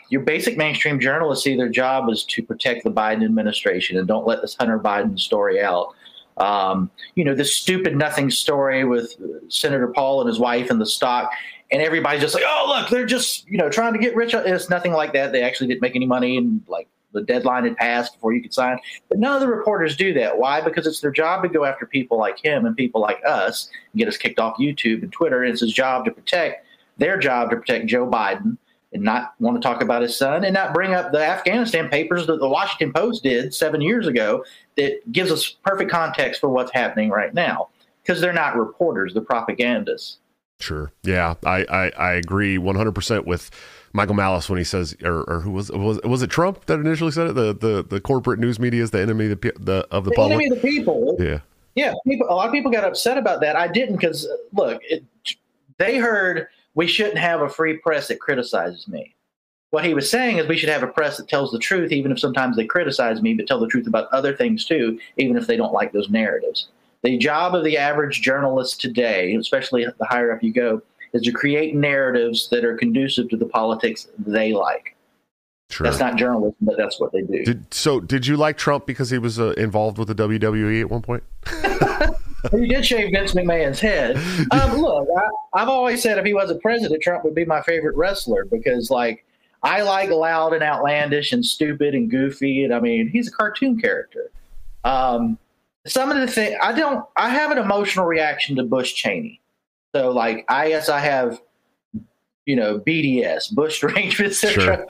your 0.09 0.21
basic 0.21 0.57
mainstream 0.57 0.97
journalists 0.97 1.43
see 1.43 1.57
their 1.57 1.67
job 1.67 2.09
is 2.09 2.23
to 2.23 2.41
protect 2.41 2.85
the 2.85 2.91
Biden 2.91 3.25
administration 3.25 3.97
and 3.97 4.07
don't 4.07 4.25
let 4.25 4.41
this 4.41 4.55
Hunter 4.57 4.79
Biden 4.79 5.19
story 5.19 5.61
out. 5.61 5.93
Um, 6.37 6.89
you 7.15 7.23
know, 7.23 7.35
this 7.35 7.55
stupid 7.55 7.95
nothing 7.95 8.29
story 8.31 8.83
with 8.83 9.15
Senator 9.49 9.87
Paul 9.87 10.21
and 10.21 10.27
his 10.27 10.39
wife 10.39 10.69
and 10.69 10.81
the 10.81 10.85
stock, 10.85 11.31
and 11.71 11.81
everybody's 11.81 12.21
just 12.21 12.33
like, 12.33 12.43
oh, 12.45 12.65
look, 12.67 12.89
they're 12.89 13.05
just, 13.05 13.47
you 13.47 13.57
know, 13.57 13.69
trying 13.69 13.93
to 13.93 13.99
get 13.99 14.15
rich. 14.15 14.33
It's 14.33 14.69
nothing 14.69 14.93
like 14.93 15.13
that. 15.13 15.31
They 15.31 15.43
actually 15.43 15.67
didn't 15.67 15.81
make 15.81 15.95
any 15.95 16.07
money, 16.07 16.37
and 16.37 16.61
like 16.67 16.87
the 17.13 17.21
deadline 17.21 17.63
had 17.63 17.77
passed 17.77 18.13
before 18.13 18.33
you 18.33 18.41
could 18.41 18.53
sign. 18.53 18.79
But 19.09 19.19
none 19.19 19.35
of 19.35 19.41
the 19.41 19.47
reporters 19.47 19.95
do 19.95 20.13
that. 20.15 20.37
Why? 20.37 20.61
Because 20.61 20.87
it's 20.87 20.99
their 20.99 21.11
job 21.11 21.43
to 21.43 21.49
go 21.49 21.63
after 21.65 21.85
people 21.85 22.17
like 22.17 22.43
him 22.43 22.65
and 22.65 22.75
people 22.75 23.01
like 23.01 23.21
us 23.25 23.69
and 23.91 23.99
get 23.99 24.07
us 24.07 24.17
kicked 24.17 24.39
off 24.39 24.57
YouTube 24.57 25.03
and 25.03 25.11
Twitter. 25.11 25.43
And 25.43 25.51
it's 25.51 25.61
his 25.61 25.73
job 25.73 26.05
to 26.05 26.11
protect 26.11 26.65
their 26.97 27.17
job 27.17 27.49
to 27.51 27.57
protect 27.57 27.87
Joe 27.87 28.09
Biden 28.09 28.57
and 28.93 29.03
not 29.03 29.33
want 29.39 29.59
to 29.59 29.61
talk 29.67 29.81
about 29.81 30.01
his 30.01 30.17
son 30.17 30.43
and 30.43 30.53
not 30.53 30.73
bring 30.73 30.93
up 30.93 31.11
the 31.11 31.23
Afghanistan 31.23 31.89
papers 31.89 32.27
that 32.27 32.39
the 32.39 32.47
Washington 32.47 32.93
Post 32.93 33.23
did 33.23 33.53
seven 33.53 33.81
years 33.81 34.07
ago 34.07 34.43
that 34.77 34.99
gives 35.11 35.31
us 35.31 35.55
perfect 35.65 35.89
context 35.91 36.39
for 36.41 36.49
what's 36.49 36.71
happening 36.73 37.09
right 37.09 37.33
now 37.33 37.69
because 38.03 38.21
they're 38.21 38.33
not 38.33 38.55
reporters, 38.55 39.13
they're 39.13 39.23
propagandists. 39.23 40.17
Sure. 40.59 40.91
Yeah, 41.03 41.33
I, 41.45 41.65
I, 41.65 41.89
I 41.97 42.13
agree 42.13 42.57
100% 42.57 43.25
with 43.25 43.49
Michael 43.91 44.15
Malice 44.15 44.49
when 44.49 44.57
he 44.57 44.63
says, 44.63 44.95
or, 45.03 45.23
or 45.23 45.39
who 45.41 45.51
was, 45.51 45.71
was 45.71 45.99
was 46.03 46.21
it 46.21 46.29
Trump 46.29 46.65
that 46.67 46.79
initially 46.79 47.11
said 47.11 47.27
it? 47.27 47.33
The 47.35 47.53
the, 47.53 47.83
the 47.87 47.99
corporate 48.01 48.39
news 48.39 48.59
media 48.59 48.81
is 48.83 48.91
the 48.91 48.99
enemy 49.01 49.31
of 49.31 49.41
the, 49.41 49.53
the 49.59 49.87
of 49.91 50.03
the, 50.05 50.11
The 50.11 50.15
public. 50.15 50.31
enemy 50.31 50.47
of 50.49 50.61
the 50.61 50.67
people. 50.67 51.15
yeah. 51.19 51.39
Yeah, 51.75 51.93
people, 52.07 52.27
a 52.29 52.35
lot 52.35 52.45
of 52.47 52.53
people 52.53 52.71
got 52.71 52.83
upset 52.83 53.17
about 53.17 53.41
that. 53.41 53.55
I 53.55 53.67
didn't 53.67 53.95
because 53.95 54.27
look, 54.53 54.79
it, 54.83 55.03
they 55.79 55.97
heard 55.97 56.47
we 56.75 56.87
shouldn't 56.87 57.17
have 57.17 57.41
a 57.41 57.49
free 57.49 57.77
press 57.77 58.07
that 58.07 58.19
criticizes 58.19 58.87
me. 58.87 59.15
What 59.71 59.85
he 59.85 59.93
was 59.93 60.09
saying 60.09 60.37
is 60.37 60.47
we 60.47 60.57
should 60.57 60.69
have 60.69 60.83
a 60.83 60.87
press 60.87 61.17
that 61.17 61.27
tells 61.27 61.51
the 61.51 61.59
truth, 61.59 61.91
even 61.91 62.11
if 62.11 62.19
sometimes 62.19 62.55
they 62.55 62.65
criticize 62.65 63.21
me, 63.21 63.33
but 63.33 63.47
tell 63.47 63.59
the 63.59 63.67
truth 63.67 63.87
about 63.87 64.11
other 64.13 64.35
things 64.35 64.65
too, 64.65 64.99
even 65.17 65.35
if 65.35 65.47
they 65.47 65.57
don't 65.57 65.73
like 65.73 65.91
those 65.91 66.09
narratives. 66.09 66.67
The 67.01 67.17
job 67.17 67.55
of 67.55 67.63
the 67.63 67.77
average 67.77 68.21
journalist 68.21 68.79
today, 68.79 69.35
especially 69.35 69.85
the 69.85 70.05
higher 70.05 70.31
up 70.31 70.43
you 70.43 70.53
go, 70.53 70.81
is 71.13 71.23
to 71.23 71.31
create 71.31 71.75
narratives 71.75 72.49
that 72.49 72.63
are 72.63 72.77
conducive 72.77 73.29
to 73.29 73.37
the 73.37 73.45
politics 73.45 74.07
they 74.19 74.53
like. 74.53 74.95
Sure. 75.69 75.85
That's 75.85 75.99
not 75.99 76.17
journalism, 76.17 76.55
but 76.61 76.77
that's 76.77 76.99
what 76.99 77.11
they 77.11 77.21
do. 77.21 77.43
Did, 77.43 77.73
so 77.73 77.99
did 77.99 78.27
you 78.27 78.37
like 78.37 78.57
Trump 78.57 78.85
because 78.85 79.09
he 79.09 79.17
was 79.17 79.39
uh, 79.39 79.51
involved 79.51 79.97
with 79.97 80.07
the 80.07 80.15
WWE 80.15 80.81
at 80.81 80.89
one 80.89 81.01
point? 81.01 81.23
He 82.51 82.67
did 82.67 82.85
shave 82.85 83.11
Vince 83.11 83.33
McMahon's 83.33 83.79
head. 83.79 84.17
Um, 84.51 84.77
look, 84.81 85.07
I, 85.17 85.61
I've 85.61 85.69
always 85.69 86.01
said 86.01 86.17
if 86.17 86.25
he 86.25 86.33
wasn't 86.33 86.61
president, 86.61 87.01
Trump 87.01 87.23
would 87.23 87.35
be 87.35 87.45
my 87.45 87.61
favorite 87.61 87.95
wrestler 87.95 88.45
because, 88.45 88.89
like, 88.89 89.25
I 89.63 89.81
like 89.81 90.09
loud 90.09 90.53
and 90.53 90.61
outlandish 90.61 91.31
and 91.31 91.45
stupid 91.45 91.95
and 91.95 92.11
goofy, 92.11 92.65
and 92.65 92.73
I 92.73 92.79
mean, 92.79 93.07
he's 93.07 93.29
a 93.29 93.31
cartoon 93.31 93.79
character. 93.79 94.29
Um, 94.83 95.37
some 95.87 96.11
of 96.11 96.17
the 96.17 96.27
things 96.27 96.55
I 96.61 96.73
don't, 96.73 97.05
I 97.15 97.29
have 97.29 97.51
an 97.51 97.57
emotional 97.57 98.05
reaction 98.05 98.57
to 98.57 98.63
Bush 98.63 98.93
Cheney. 98.93 99.41
So, 99.95 100.11
like, 100.11 100.45
I 100.49 100.69
guess 100.69 100.89
I 100.89 100.99
have, 100.99 101.39
you 102.45 102.55
know, 102.55 102.79
BDS, 102.79 103.53
Bush 103.53 103.79
derangement 103.79 104.33
syndrome. 104.33 104.85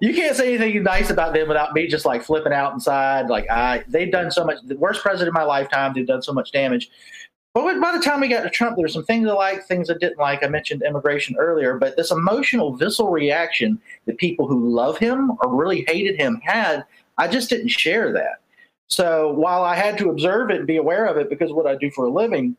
You 0.00 0.14
can't 0.14 0.36
say 0.36 0.54
anything 0.54 0.82
nice 0.82 1.10
about 1.10 1.32
them 1.32 1.48
without 1.48 1.74
me 1.74 1.86
just 1.86 2.04
like 2.04 2.24
flipping 2.24 2.52
out 2.52 2.72
inside. 2.72 3.28
Like, 3.28 3.48
I, 3.50 3.84
they've 3.88 4.10
done 4.10 4.30
so 4.30 4.44
much, 4.44 4.58
the 4.64 4.76
worst 4.76 5.00
president 5.00 5.28
of 5.28 5.34
my 5.34 5.44
lifetime, 5.44 5.92
they've 5.94 6.06
done 6.06 6.22
so 6.22 6.32
much 6.32 6.50
damage. 6.50 6.90
But 7.54 7.80
by 7.80 7.92
the 7.96 8.02
time 8.02 8.20
we 8.20 8.28
got 8.28 8.42
to 8.42 8.50
Trump, 8.50 8.76
there 8.76 8.82
were 8.82 8.88
some 8.88 9.04
things 9.04 9.28
I 9.28 9.32
liked, 9.32 9.68
things 9.68 9.90
I 9.90 9.94
didn't 9.94 10.18
like. 10.18 10.42
I 10.42 10.48
mentioned 10.48 10.82
immigration 10.82 11.36
earlier, 11.38 11.76
but 11.76 11.96
this 11.96 12.10
emotional, 12.10 12.74
visceral 12.74 13.10
reaction 13.10 13.78
that 14.06 14.16
people 14.16 14.48
who 14.48 14.70
love 14.70 14.96
him 14.96 15.32
or 15.42 15.54
really 15.54 15.84
hated 15.86 16.18
him 16.18 16.40
had, 16.42 16.84
I 17.18 17.28
just 17.28 17.50
didn't 17.50 17.68
share 17.68 18.10
that. 18.14 18.40
So 18.88 19.32
while 19.32 19.64
I 19.64 19.76
had 19.76 19.98
to 19.98 20.10
observe 20.10 20.50
it 20.50 20.58
and 20.58 20.66
be 20.66 20.78
aware 20.78 21.04
of 21.04 21.16
it 21.18 21.28
because 21.28 21.52
what 21.52 21.66
I 21.66 21.76
do 21.76 21.90
for 21.90 22.06
a 22.06 22.10
living, 22.10 22.56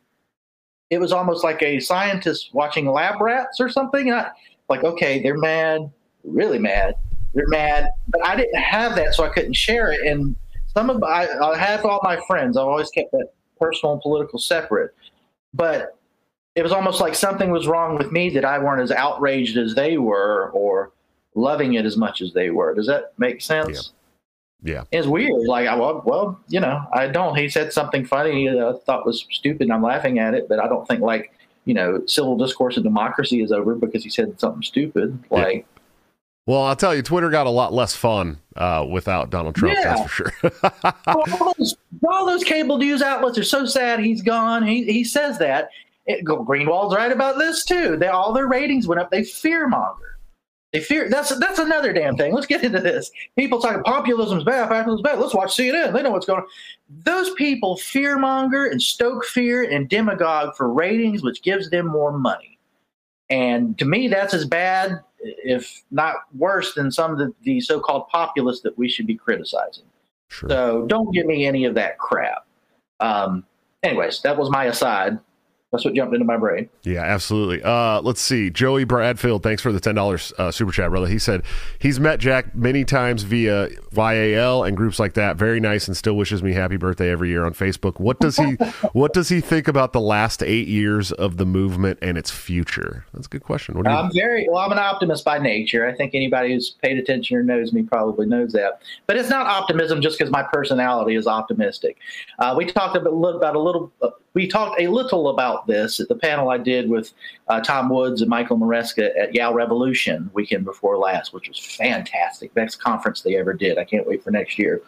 it 0.89 0.99
was 0.99 1.11
almost 1.11 1.43
like 1.43 1.61
a 1.61 1.79
scientist 1.79 2.49
watching 2.53 2.85
lab 2.85 3.19
rats 3.21 3.59
or 3.59 3.69
something. 3.69 4.11
I, 4.11 4.29
like, 4.69 4.83
okay, 4.83 5.21
they're 5.21 5.37
mad, 5.37 5.91
really 6.23 6.59
mad, 6.59 6.95
they're 7.33 7.47
mad, 7.47 7.89
but 8.07 8.25
I 8.25 8.35
didn't 8.35 8.59
have 8.59 8.95
that, 8.95 9.13
so 9.13 9.23
I 9.23 9.29
couldn't 9.29 9.53
share 9.53 9.91
it. 9.91 10.05
And 10.05 10.35
some 10.73 10.89
of 10.89 11.03
I, 11.03 11.27
I 11.27 11.57
have 11.57 11.85
all 11.85 11.99
my 12.03 12.19
friends. 12.27 12.57
I've 12.57 12.67
always 12.67 12.89
kept 12.89 13.11
that 13.11 13.33
personal 13.59 13.93
and 13.93 14.01
political 14.01 14.39
separate, 14.39 14.93
but 15.53 15.97
it 16.55 16.63
was 16.63 16.71
almost 16.71 17.01
like 17.01 17.15
something 17.15 17.51
was 17.51 17.67
wrong 17.67 17.97
with 17.97 18.11
me 18.11 18.29
that 18.31 18.45
I 18.45 18.59
weren't 18.59 18.81
as 18.81 18.91
outraged 18.91 19.57
as 19.57 19.75
they 19.75 19.97
were 19.97 20.51
or 20.51 20.91
loving 21.35 21.73
it 21.73 21.85
as 21.85 21.97
much 21.97 22.21
as 22.21 22.33
they 22.33 22.51
were. 22.51 22.75
Does 22.75 22.87
that 22.87 23.13
make 23.17 23.41
sense? 23.41 23.69
Yeah. 23.69 24.02
Yeah, 24.63 24.83
it's 24.91 25.07
weird. 25.07 25.45
Like, 25.45 25.67
I, 25.67 25.75
well, 25.75 26.01
well, 26.05 26.39
you 26.47 26.59
know, 26.59 26.81
I 26.93 27.07
don't. 27.07 27.37
He 27.37 27.49
said 27.49 27.73
something 27.73 28.05
funny 28.05 28.47
that 28.47 28.57
I 28.57 28.73
thought 28.85 29.05
was 29.05 29.25
stupid, 29.29 29.63
and 29.63 29.73
I'm 29.73 29.83
laughing 29.83 30.19
at 30.19 30.33
it, 30.33 30.47
but 30.47 30.59
I 30.59 30.67
don't 30.67 30.87
think, 30.87 31.01
like, 31.01 31.33
you 31.65 31.73
know, 31.73 32.01
civil 32.07 32.37
discourse 32.37 32.77
and 32.77 32.83
democracy 32.83 33.41
is 33.41 33.51
over 33.51 33.75
because 33.75 34.03
he 34.03 34.09
said 34.09 34.39
something 34.39 34.63
stupid. 34.63 35.21
Yeah. 35.31 35.37
Like, 35.37 35.65
Well, 36.45 36.61
I'll 36.63 36.75
tell 36.75 36.95
you, 36.95 37.01
Twitter 37.01 37.29
got 37.29 37.47
a 37.47 37.49
lot 37.49 37.73
less 37.73 37.95
fun 37.95 38.39
uh, 38.55 38.85
without 38.89 39.29
Donald 39.29 39.55
Trump. 39.55 39.75
Yeah. 39.77 39.95
That's 39.95 40.11
for 40.11 40.31
sure. 40.31 40.51
all, 41.07 41.53
those, 41.57 41.75
all 42.07 42.25
those 42.25 42.43
cable 42.43 42.77
news 42.77 43.01
outlets 43.01 43.37
are 43.37 43.43
so 43.43 43.65
sad 43.65 43.99
he's 43.99 44.21
gone. 44.21 44.65
He, 44.65 44.83
he 44.85 45.03
says 45.03 45.37
that. 45.39 45.69
It, 46.05 46.25
Greenwald's 46.25 46.95
right 46.95 47.11
about 47.11 47.37
this, 47.37 47.63
too. 47.63 47.95
They, 47.95 48.07
all 48.07 48.33
their 48.33 48.47
ratings 48.47 48.87
went 48.87 48.99
up. 48.99 49.09
They 49.09 49.21
fearmonger. 49.21 50.15
They 50.73 50.79
fear. 50.79 51.07
That's 51.07 51.37
that's 51.37 51.59
another 51.59 51.93
damn 51.93 52.17
thing. 52.17 52.33
Let's 52.33 52.47
get 52.47 52.63
into 52.63 52.79
this. 52.79 53.11
People 53.37 53.61
talking 53.61 53.83
populism's 53.83 54.43
bad, 54.43 54.69
populism's 54.69 55.03
bad. 55.03 55.19
Let's 55.19 55.35
watch 55.35 55.55
CNN. 55.55 55.93
They 55.93 56.01
know 56.01 56.09
what's 56.09 56.25
going 56.25 56.41
on. 56.41 56.47
Those 57.03 57.29
people 57.35 57.77
fearmonger 57.77 58.71
and 58.71 58.81
stoke 58.81 59.23
fear 59.23 59.69
and 59.69 59.87
demagogue 59.87 60.55
for 60.55 60.73
ratings, 60.73 61.21
which 61.21 61.43
gives 61.43 61.69
them 61.69 61.85
more 61.85 62.11
money. 62.11 62.57
And 63.29 63.77
to 63.77 63.85
me, 63.85 64.07
that's 64.07 64.33
as 64.33 64.45
bad, 64.45 64.99
if 65.19 65.83
not 65.91 66.15
worse, 66.35 66.73
than 66.73 66.91
some 66.91 67.11
of 67.11 67.17
the, 67.19 67.33
the 67.43 67.61
so-called 67.61 68.09
populists 68.09 68.61
that 68.61 68.77
we 68.77 68.89
should 68.89 69.07
be 69.07 69.15
criticizing. 69.15 69.85
sure. 70.29 70.49
So 70.49 70.85
don't 70.87 71.13
give 71.13 71.27
me 71.27 71.45
any 71.45 71.65
of 71.65 71.75
that 71.75 71.99
crap. 71.99 72.47
Um, 72.99 73.45
anyways, 73.83 74.21
that 74.21 74.37
was 74.37 74.49
my 74.49 74.65
aside. 74.65 75.19
That's 75.73 75.85
what 75.85 75.95
jumped 75.95 76.13
into 76.13 76.23
my 76.23 76.37
brain. 76.37 76.69
Yeah, 76.83 77.01
absolutely. 77.01 77.63
Uh, 77.63 77.99
let's 78.01 78.21
see. 78.21 78.51
Joey 78.51 78.83
Bradfield, 78.83 79.41
thanks 79.41 79.59
for 79.59 79.71
the 79.71 79.79
ten 79.79 79.95
dollars 79.95 80.31
uh, 80.37 80.51
super 80.51 80.71
chat, 80.71 80.91
brother. 80.91 81.07
He 81.07 81.17
said 81.17 81.41
he's 81.79 81.99
met 81.99 82.19
Jack 82.19 82.53
many 82.53 82.85
times 82.85 83.23
via 83.23 83.69
YAL 83.91 84.65
and 84.65 84.77
groups 84.77 84.99
like 84.99 85.15
that. 85.15 85.35
Very 85.35 85.59
nice, 85.59 85.87
and 85.87 85.97
still 85.97 86.13
wishes 86.13 86.43
me 86.43 86.53
happy 86.53 86.77
birthday 86.77 87.09
every 87.09 87.29
year 87.29 87.43
on 87.43 87.55
Facebook. 87.55 87.99
What 87.99 88.19
does 88.19 88.37
he 88.37 88.51
What 88.93 89.13
does 89.13 89.29
he 89.29 89.41
think 89.41 89.67
about 89.67 89.93
the 89.93 89.99
last 89.99 90.43
eight 90.43 90.67
years 90.67 91.11
of 91.11 91.37
the 91.37 91.45
movement 91.45 91.97
and 92.03 92.19
its 92.19 92.29
future? 92.29 93.05
That's 93.11 93.25
a 93.25 93.29
good 93.29 93.43
question. 93.43 93.75
What 93.75 93.85
do 93.85 93.91
you? 93.91 93.97
I'm 93.97 94.11
very 94.13 94.47
well. 94.47 94.59
I'm 94.59 94.71
an 94.71 94.77
optimist 94.77 95.25
by 95.25 95.39
nature. 95.39 95.87
I 95.87 95.95
think 95.95 96.13
anybody 96.13 96.53
who's 96.53 96.69
paid 96.83 96.99
attention 96.99 97.35
or 97.35 97.41
knows 97.41 97.73
me 97.73 97.81
probably 97.81 98.27
knows 98.27 98.51
that. 98.51 98.83
But 99.07 99.17
it's 99.17 99.29
not 99.29 99.47
optimism 99.47 100.03
just 100.03 100.19
because 100.19 100.31
my 100.31 100.43
personality 100.43 101.15
is 101.15 101.25
optimistic. 101.25 101.97
Uh, 102.37 102.53
we 102.55 102.67
talked 102.67 102.95
about, 102.95 103.09
about 103.09 103.55
a 103.55 103.59
little. 103.59 103.91
We 104.33 104.47
talked 104.47 104.81
a 104.81 104.87
little 104.87 105.29
about 105.29 105.67
this 105.67 105.99
at 105.99 106.07
the 106.07 106.15
panel 106.15 106.49
I 106.49 106.57
did 106.57 106.89
with 106.89 107.11
uh, 107.47 107.61
Tom 107.61 107.89
Woods 107.89 108.21
and 108.21 108.29
Michael 108.29 108.57
Maresca 108.57 109.11
at 109.17 109.33
YAL 109.33 109.53
Revolution 109.53 110.29
weekend 110.33 110.65
before 110.65 110.97
last, 110.97 111.33
which 111.33 111.47
was 111.47 111.59
fantastic. 111.59 112.53
Best 112.53 112.81
conference 112.81 113.21
they 113.21 113.37
ever 113.37 113.53
did. 113.53 113.77
I 113.77 113.83
can't 113.83 114.07
wait 114.07 114.23
for 114.23 114.31
next 114.31 114.57
year. 114.57 114.81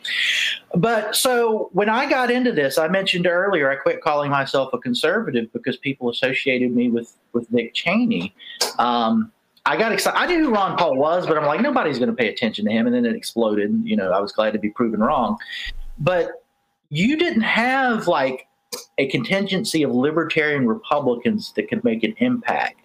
But 0.73 1.15
so 1.15 1.69
when 1.73 1.89
I 1.89 2.09
got 2.09 2.31
into 2.31 2.51
this, 2.51 2.77
I 2.77 2.87
mentioned 2.87 3.27
earlier, 3.27 3.69
I 3.69 3.75
quit 3.75 4.01
calling 4.01 4.31
myself 4.31 4.73
a 4.73 4.79
conservative 4.79 5.51
because 5.53 5.77
people 5.77 6.09
associated 6.09 6.75
me 6.75 6.89
with 6.89 7.15
with 7.33 7.51
Dick 7.51 7.73
Cheney. 7.73 8.33
Um, 8.79 9.31
I 9.67 9.77
got 9.77 9.91
excited. 9.91 10.17
I 10.17 10.27
knew 10.27 10.45
who 10.45 10.53
Ron 10.53 10.77
Paul 10.77 10.95
was, 10.95 11.25
but 11.25 11.37
I'm 11.37 11.45
like, 11.45 11.61
nobody's 11.61 11.97
going 11.97 12.09
to 12.09 12.15
pay 12.15 12.29
attention 12.29 12.65
to 12.65 12.71
him. 12.71 12.85
And 12.85 12.95
then 12.95 13.05
it 13.05 13.15
exploded. 13.15 13.81
You 13.83 13.95
know, 13.95 14.11
I 14.11 14.19
was 14.19 14.31
glad 14.31 14.53
to 14.53 14.59
be 14.59 14.69
proven 14.69 14.99
wrong. 14.99 15.37
But 15.97 16.43
you 16.89 17.17
didn't 17.17 17.41
have 17.41 18.07
like 18.07 18.47
a 18.97 19.07
contingency 19.09 19.83
of 19.83 19.91
libertarian 19.91 20.67
Republicans 20.67 21.53
that 21.55 21.69
could 21.69 21.83
make 21.83 22.03
an 22.03 22.15
impact. 22.19 22.79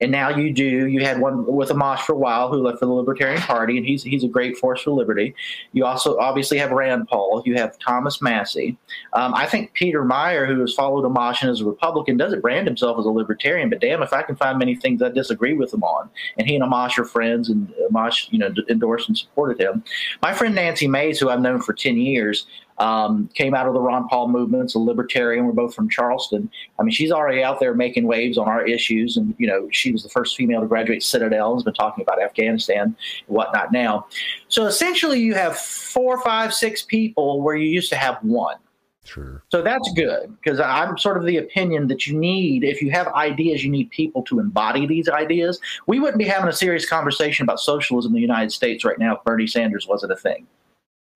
and 0.00 0.12
now 0.12 0.28
you 0.28 0.52
do. 0.52 0.86
You 0.86 1.00
had 1.04 1.20
one 1.20 1.44
with 1.44 1.70
Amash 1.70 2.00
for 2.00 2.12
a 2.12 2.16
while 2.18 2.48
who 2.50 2.58
left 2.62 2.78
for 2.78 2.86
the 2.86 2.92
Libertarian 2.92 3.40
Party, 3.42 3.76
and 3.76 3.84
he's 3.84 4.02
he's 4.02 4.22
a 4.22 4.28
great 4.28 4.56
force 4.56 4.82
for 4.82 4.92
liberty. 4.92 5.34
You 5.72 5.84
also 5.86 6.16
obviously 6.18 6.56
have 6.58 6.70
Rand 6.70 7.08
Paul. 7.08 7.42
You 7.44 7.56
have 7.56 7.76
Thomas 7.80 8.22
Massie. 8.22 8.78
Um, 9.12 9.34
I 9.34 9.46
think 9.46 9.72
Peter 9.72 10.04
Meijer, 10.04 10.46
who 10.46 10.60
has 10.60 10.72
followed 10.72 11.04
Amash 11.04 11.42
and 11.42 11.50
is 11.50 11.62
a 11.62 11.64
Republican, 11.64 12.16
doesn't 12.16 12.42
brand 12.42 12.68
himself 12.68 12.98
as 12.98 13.06
a 13.06 13.10
libertarian. 13.10 13.68
But 13.70 13.80
damn, 13.80 14.02
if 14.02 14.12
I 14.12 14.22
can 14.22 14.36
find 14.36 14.56
many 14.58 14.76
things 14.76 15.02
I 15.02 15.08
disagree 15.08 15.54
with 15.54 15.74
him 15.74 15.82
on, 15.82 16.08
and 16.36 16.46
he 16.46 16.54
and 16.54 16.64
Amash 16.64 16.96
are 16.98 17.04
friends, 17.04 17.48
and 17.48 17.68
Amash, 17.90 18.30
you 18.30 18.38
know, 18.38 18.54
endorsed 18.68 19.08
and 19.08 19.18
supported 19.18 19.60
him. 19.60 19.82
My 20.22 20.32
friend 20.32 20.54
Nancy 20.54 20.86
Mace, 20.86 21.18
who 21.18 21.28
I've 21.28 21.40
known 21.40 21.60
for 21.60 21.72
ten 21.72 21.96
years, 21.96 22.46
um, 22.78 23.28
came 23.34 23.54
out 23.54 23.66
of 23.66 23.74
the 23.74 23.80
Ron 23.80 24.08
Paul 24.08 24.28
movement, 24.28 24.74
a 24.74 24.78
libertarian. 24.78 25.46
We're 25.46 25.52
both 25.52 25.74
from 25.74 25.88
Charleston. 25.88 26.50
I 26.78 26.82
mean, 26.82 26.92
she's 26.92 27.10
already 27.10 27.42
out 27.42 27.60
there 27.60 27.74
making 27.74 28.06
waves 28.06 28.38
on 28.38 28.46
our 28.48 28.66
issues. 28.66 29.16
And, 29.16 29.34
you 29.38 29.46
know, 29.46 29.68
she 29.72 29.92
was 29.92 30.02
the 30.02 30.08
first 30.08 30.36
female 30.36 30.60
to 30.60 30.66
graduate 30.66 31.02
Citadel 31.02 31.50
and 31.50 31.58
has 31.58 31.64
been 31.64 31.74
talking 31.74 32.02
about 32.02 32.22
Afghanistan 32.22 32.82
and 32.82 32.96
whatnot 33.26 33.72
now. 33.72 34.06
So 34.48 34.66
essentially, 34.66 35.20
you 35.20 35.34
have 35.34 35.56
four, 35.56 36.22
five, 36.22 36.54
six 36.54 36.82
people 36.82 37.42
where 37.42 37.56
you 37.56 37.68
used 37.68 37.90
to 37.90 37.96
have 37.96 38.18
one. 38.22 38.56
Sure. 39.04 39.42
So 39.48 39.62
that's 39.62 39.90
good 39.94 40.36
because 40.36 40.60
I'm 40.60 40.98
sort 40.98 41.16
of 41.16 41.24
the 41.24 41.38
opinion 41.38 41.86
that 41.88 42.06
you 42.06 42.18
need, 42.18 42.62
if 42.62 42.82
you 42.82 42.90
have 42.90 43.08
ideas, 43.08 43.64
you 43.64 43.70
need 43.70 43.90
people 43.90 44.22
to 44.24 44.38
embody 44.38 44.86
these 44.86 45.08
ideas. 45.08 45.58
We 45.86 45.98
wouldn't 45.98 46.18
be 46.18 46.26
having 46.26 46.48
a 46.48 46.52
serious 46.52 46.86
conversation 46.86 47.44
about 47.44 47.58
socialism 47.58 48.10
in 48.10 48.16
the 48.16 48.20
United 48.20 48.52
States 48.52 48.84
right 48.84 48.98
now 48.98 49.16
if 49.16 49.24
Bernie 49.24 49.46
Sanders 49.46 49.88
wasn't 49.88 50.12
a 50.12 50.16
thing 50.16 50.46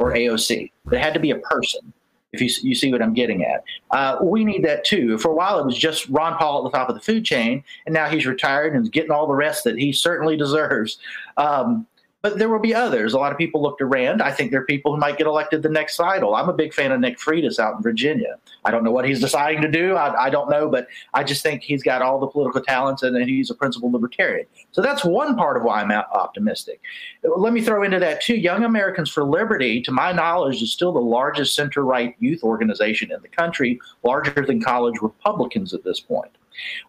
or 0.02 0.12
AOC. 0.12 0.70
It 0.90 0.98
had 0.98 1.14
to 1.14 1.20
be 1.20 1.30
a 1.30 1.38
person. 1.38 1.92
If 2.32 2.40
you, 2.40 2.48
you 2.68 2.74
see 2.74 2.90
what 2.90 3.02
I'm 3.02 3.12
getting 3.12 3.44
at, 3.44 3.62
uh, 3.90 4.16
we 4.22 4.42
need 4.42 4.64
that 4.64 4.84
too. 4.84 5.18
For 5.18 5.30
a 5.30 5.34
while, 5.34 5.58
it 5.58 5.66
was 5.66 5.76
just 5.76 6.08
Ron 6.08 6.36
Paul 6.38 6.64
at 6.64 6.72
the 6.72 6.76
top 6.76 6.88
of 6.88 6.94
the 6.94 7.00
food 7.00 7.26
chain, 7.26 7.62
and 7.84 7.92
now 7.92 8.08
he's 8.08 8.26
retired 8.26 8.74
and 8.74 8.82
is 8.82 8.88
getting 8.88 9.10
all 9.10 9.26
the 9.26 9.34
rest 9.34 9.64
that 9.64 9.78
he 9.78 9.92
certainly 9.92 10.36
deserves. 10.36 10.98
Um, 11.36 11.86
but 12.22 12.38
there 12.38 12.48
will 12.48 12.60
be 12.60 12.74
others. 12.74 13.12
A 13.12 13.18
lot 13.18 13.32
of 13.32 13.38
people 13.38 13.60
look 13.60 13.78
to 13.78 13.86
Rand. 13.86 14.22
I 14.22 14.30
think 14.30 14.52
there 14.52 14.60
are 14.60 14.64
people 14.64 14.94
who 14.94 14.98
might 14.98 15.18
get 15.18 15.26
elected 15.26 15.62
the 15.62 15.68
next 15.68 15.96
cycle. 15.96 16.36
I'm 16.36 16.48
a 16.48 16.52
big 16.52 16.72
fan 16.72 16.92
of 16.92 17.00
Nick 17.00 17.18
Freitas 17.18 17.58
out 17.58 17.76
in 17.76 17.82
Virginia. 17.82 18.36
I 18.64 18.70
don't 18.70 18.84
know 18.84 18.92
what 18.92 19.04
he's 19.04 19.20
deciding 19.20 19.60
to 19.62 19.70
do. 19.70 19.96
I, 19.96 20.26
I 20.26 20.30
don't 20.30 20.48
know, 20.48 20.68
but 20.68 20.86
I 21.14 21.24
just 21.24 21.42
think 21.42 21.62
he's 21.62 21.82
got 21.82 22.00
all 22.00 22.20
the 22.20 22.28
political 22.28 22.62
talents 22.62 23.02
and 23.02 23.16
he's 23.28 23.50
a 23.50 23.54
principled 23.54 23.92
libertarian. 23.92 24.46
So 24.70 24.80
that's 24.80 25.04
one 25.04 25.36
part 25.36 25.56
of 25.56 25.64
why 25.64 25.82
I'm 25.82 25.90
optimistic. 25.90 26.80
Let 27.24 27.52
me 27.52 27.60
throw 27.60 27.82
into 27.82 27.98
that 27.98 28.22
too. 28.22 28.36
Young 28.36 28.62
Americans 28.62 29.10
for 29.10 29.24
Liberty, 29.24 29.82
to 29.82 29.90
my 29.90 30.12
knowledge, 30.12 30.62
is 30.62 30.72
still 30.72 30.92
the 30.92 31.00
largest 31.00 31.56
center 31.56 31.84
right 31.84 32.14
youth 32.20 32.44
organization 32.44 33.10
in 33.10 33.20
the 33.20 33.28
country, 33.28 33.80
larger 34.04 34.46
than 34.46 34.62
college 34.62 34.94
Republicans 35.02 35.74
at 35.74 35.82
this 35.82 35.98
point. 35.98 36.30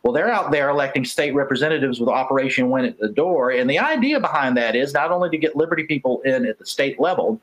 Well, 0.04 0.14
they're 0.14 0.32
out 0.32 0.52
there 0.52 0.70
electing 0.70 1.06
state 1.06 1.34
representatives 1.34 2.00
with 2.00 2.10
Operation 2.10 2.70
Win 2.70 2.86
at 2.86 3.00
the 3.00 3.10
door. 3.10 3.52
And 3.52 3.70
the 3.70 3.80
idea 3.80 4.20
behind 4.20 4.58
that 4.58 4.76
is 4.76 4.94
not 4.94 5.12
only 5.12 5.30
to 5.30 5.38
get 5.38 5.56
Liberty 5.56 5.84
people 5.84 6.22
in 6.22 6.46
at 6.46 6.60
the 6.60 6.66
state 6.66 7.00
level, 7.00 7.42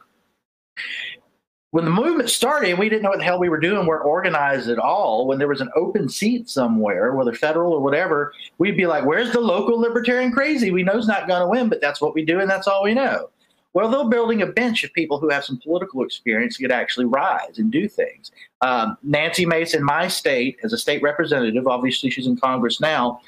when 1.72 1.84
the 1.84 1.90
movement 1.90 2.30
started, 2.30 2.78
we 2.78 2.88
didn't 2.88 3.02
know 3.02 3.10
what 3.10 3.18
the 3.18 3.24
hell 3.24 3.38
we 3.38 3.48
were 3.48 3.60
doing. 3.60 3.82
We 3.82 3.86
weren't 3.86 4.04
organized 4.04 4.68
at 4.68 4.78
all. 4.78 5.26
When 5.26 5.38
there 5.38 5.46
was 5.46 5.60
an 5.60 5.70
open 5.76 6.08
seat 6.08 6.48
somewhere, 6.48 7.14
whether 7.14 7.32
federal 7.32 7.72
or 7.72 7.80
whatever, 7.80 8.32
we'd 8.58 8.76
be 8.76 8.86
like, 8.86 9.04
"Where's 9.04 9.32
the 9.32 9.40
local 9.40 9.78
libertarian 9.78 10.32
crazy? 10.32 10.72
We 10.72 10.82
know 10.82 10.96
he's 10.96 11.06
not 11.06 11.28
going 11.28 11.42
to 11.42 11.46
win, 11.46 11.68
but 11.68 11.80
that's 11.80 12.00
what 12.00 12.14
we 12.14 12.24
do, 12.24 12.40
and 12.40 12.50
that's 12.50 12.66
all 12.66 12.82
we 12.82 12.94
know." 12.94 13.30
Well, 13.72 13.88
they're 13.88 14.08
building 14.08 14.42
a 14.42 14.46
bench 14.46 14.82
of 14.82 14.92
people 14.92 15.18
who 15.18 15.28
have 15.28 15.44
some 15.44 15.58
political 15.58 16.02
experience 16.02 16.56
that 16.56 16.64
could 16.64 16.72
actually 16.72 17.06
rise 17.06 17.58
and 17.58 17.70
do 17.70 17.88
things. 17.88 18.32
Um, 18.62 18.96
Nancy 19.02 19.46
Mace 19.46 19.74
in 19.74 19.84
my 19.84 20.08
state, 20.08 20.58
as 20.64 20.72
a 20.72 20.78
state 20.78 21.02
representative, 21.02 21.68
obviously 21.68 22.10
she's 22.10 22.26
in 22.26 22.36
Congress 22.36 22.80
now. 22.80 23.20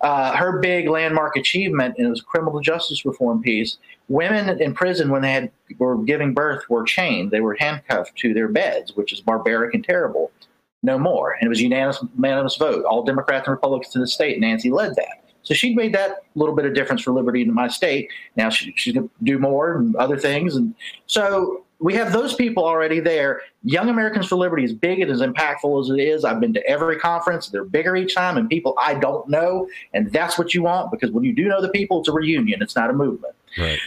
Uh, 0.00 0.36
her 0.36 0.60
big 0.60 0.88
landmark 0.88 1.36
achievement, 1.36 1.94
and 1.96 2.06
it 2.06 2.10
was 2.10 2.20
a 2.20 2.24
criminal 2.24 2.60
justice 2.60 3.04
reform 3.04 3.42
piece. 3.42 3.78
Women 4.08 4.60
in 4.60 4.72
prison, 4.72 5.10
when 5.10 5.22
they 5.22 5.32
had 5.32 5.50
were 5.78 5.96
giving 5.96 6.34
birth, 6.34 6.68
were 6.68 6.84
chained. 6.84 7.30
They 7.30 7.40
were 7.40 7.56
handcuffed 7.58 8.16
to 8.18 8.32
their 8.32 8.48
beds, 8.48 8.94
which 8.94 9.12
is 9.12 9.20
barbaric 9.20 9.74
and 9.74 9.82
terrible. 9.82 10.30
No 10.84 10.98
more, 10.98 11.32
and 11.32 11.46
it 11.46 11.48
was 11.48 11.60
unanimous, 11.60 11.98
unanimous 12.14 12.56
vote. 12.56 12.84
All 12.84 13.02
Democrats 13.02 13.48
and 13.48 13.52
Republicans 13.56 13.96
in 13.96 14.00
the 14.00 14.06
state. 14.06 14.38
Nancy 14.38 14.70
led 14.70 14.94
that. 14.94 15.24
So 15.48 15.54
she 15.54 15.74
made 15.74 15.94
that 15.94 16.24
little 16.34 16.54
bit 16.54 16.66
of 16.66 16.74
difference 16.74 17.00
for 17.00 17.10
liberty 17.10 17.40
in 17.40 17.54
my 17.54 17.68
state. 17.68 18.10
Now 18.36 18.50
she, 18.50 18.74
she's 18.76 18.92
going 18.92 19.08
to 19.08 19.14
do 19.22 19.38
more 19.38 19.78
and 19.78 19.96
other 19.96 20.18
things. 20.18 20.56
And 20.56 20.74
so 21.06 21.64
we 21.78 21.94
have 21.94 22.12
those 22.12 22.34
people 22.34 22.66
already 22.66 23.00
there. 23.00 23.40
Young 23.64 23.88
Americans 23.88 24.26
for 24.26 24.36
Liberty 24.36 24.64
is 24.64 24.74
big 24.74 25.00
and 25.00 25.10
as 25.10 25.22
impactful 25.22 25.82
as 25.82 25.88
it 25.88 25.98
is. 26.02 26.22
I've 26.22 26.38
been 26.38 26.52
to 26.52 26.66
every 26.68 26.98
conference. 26.98 27.48
They're 27.48 27.64
bigger 27.64 27.96
each 27.96 28.14
time 28.14 28.36
and 28.36 28.46
people 28.46 28.74
I 28.78 28.92
don't 28.92 29.26
know. 29.26 29.66
And 29.94 30.12
that's 30.12 30.36
what 30.36 30.52
you 30.52 30.60
want 30.60 30.90
because 30.90 31.12
when 31.12 31.24
you 31.24 31.32
do 31.32 31.48
know 31.48 31.62
the 31.62 31.70
people, 31.70 32.00
it's 32.00 32.10
a 32.10 32.12
reunion. 32.12 32.60
It's 32.60 32.76
not 32.76 32.90
a 32.90 32.92
movement. 32.92 33.34
Right. 33.56 33.78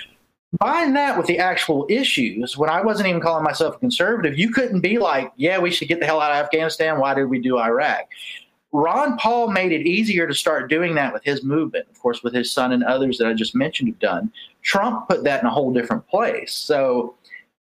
Combine 0.58 0.94
that 0.94 1.16
with 1.16 1.28
the 1.28 1.38
actual 1.38 1.86
issues. 1.92 2.58
When 2.58 2.72
I 2.72 2.82
wasn't 2.82 3.08
even 3.08 3.22
calling 3.22 3.44
myself 3.44 3.76
a 3.76 3.78
conservative, 3.78 4.36
you 4.40 4.50
couldn't 4.50 4.82
be 4.82 4.98
like, 4.98 5.32
yeah, 5.36 5.60
we 5.60 5.70
should 5.70 5.90
get 5.90 6.00
the 6.00 6.08
hell 6.08 6.20
out 6.22 6.32
of 6.32 6.44
Afghanistan. 6.44 7.00
Why 7.00 7.14
did 7.14 7.26
we 7.26 7.40
do 7.40 7.60
Iraq? 7.60 8.08
Ron 8.74 9.18
Paul 9.18 9.50
made 9.50 9.72
it 9.72 9.86
easier 9.86 10.28
to 10.28 10.34
start 10.34 10.70
doing 10.70 10.96
that 10.96 11.14
with 11.14 11.24
his 11.24 11.44
movement, 11.44 11.88
of 11.90 12.00
course, 12.00 12.24
with 12.24 12.34
his 12.34 12.52
son 12.52 12.72
and 12.72 12.84
others 12.84 13.18
that 13.18 13.28
I 13.28 13.34
just 13.34 13.54
mentioned 13.54 13.90
have 13.90 14.00
done. 14.00 14.32
Trump 14.62 15.10
put 15.10 15.24
that 15.26 15.42
in 15.42 15.48
a 15.48 15.52
whole 15.52 15.74
different 15.74 16.08
place. 16.08 16.54
So, 16.54 17.16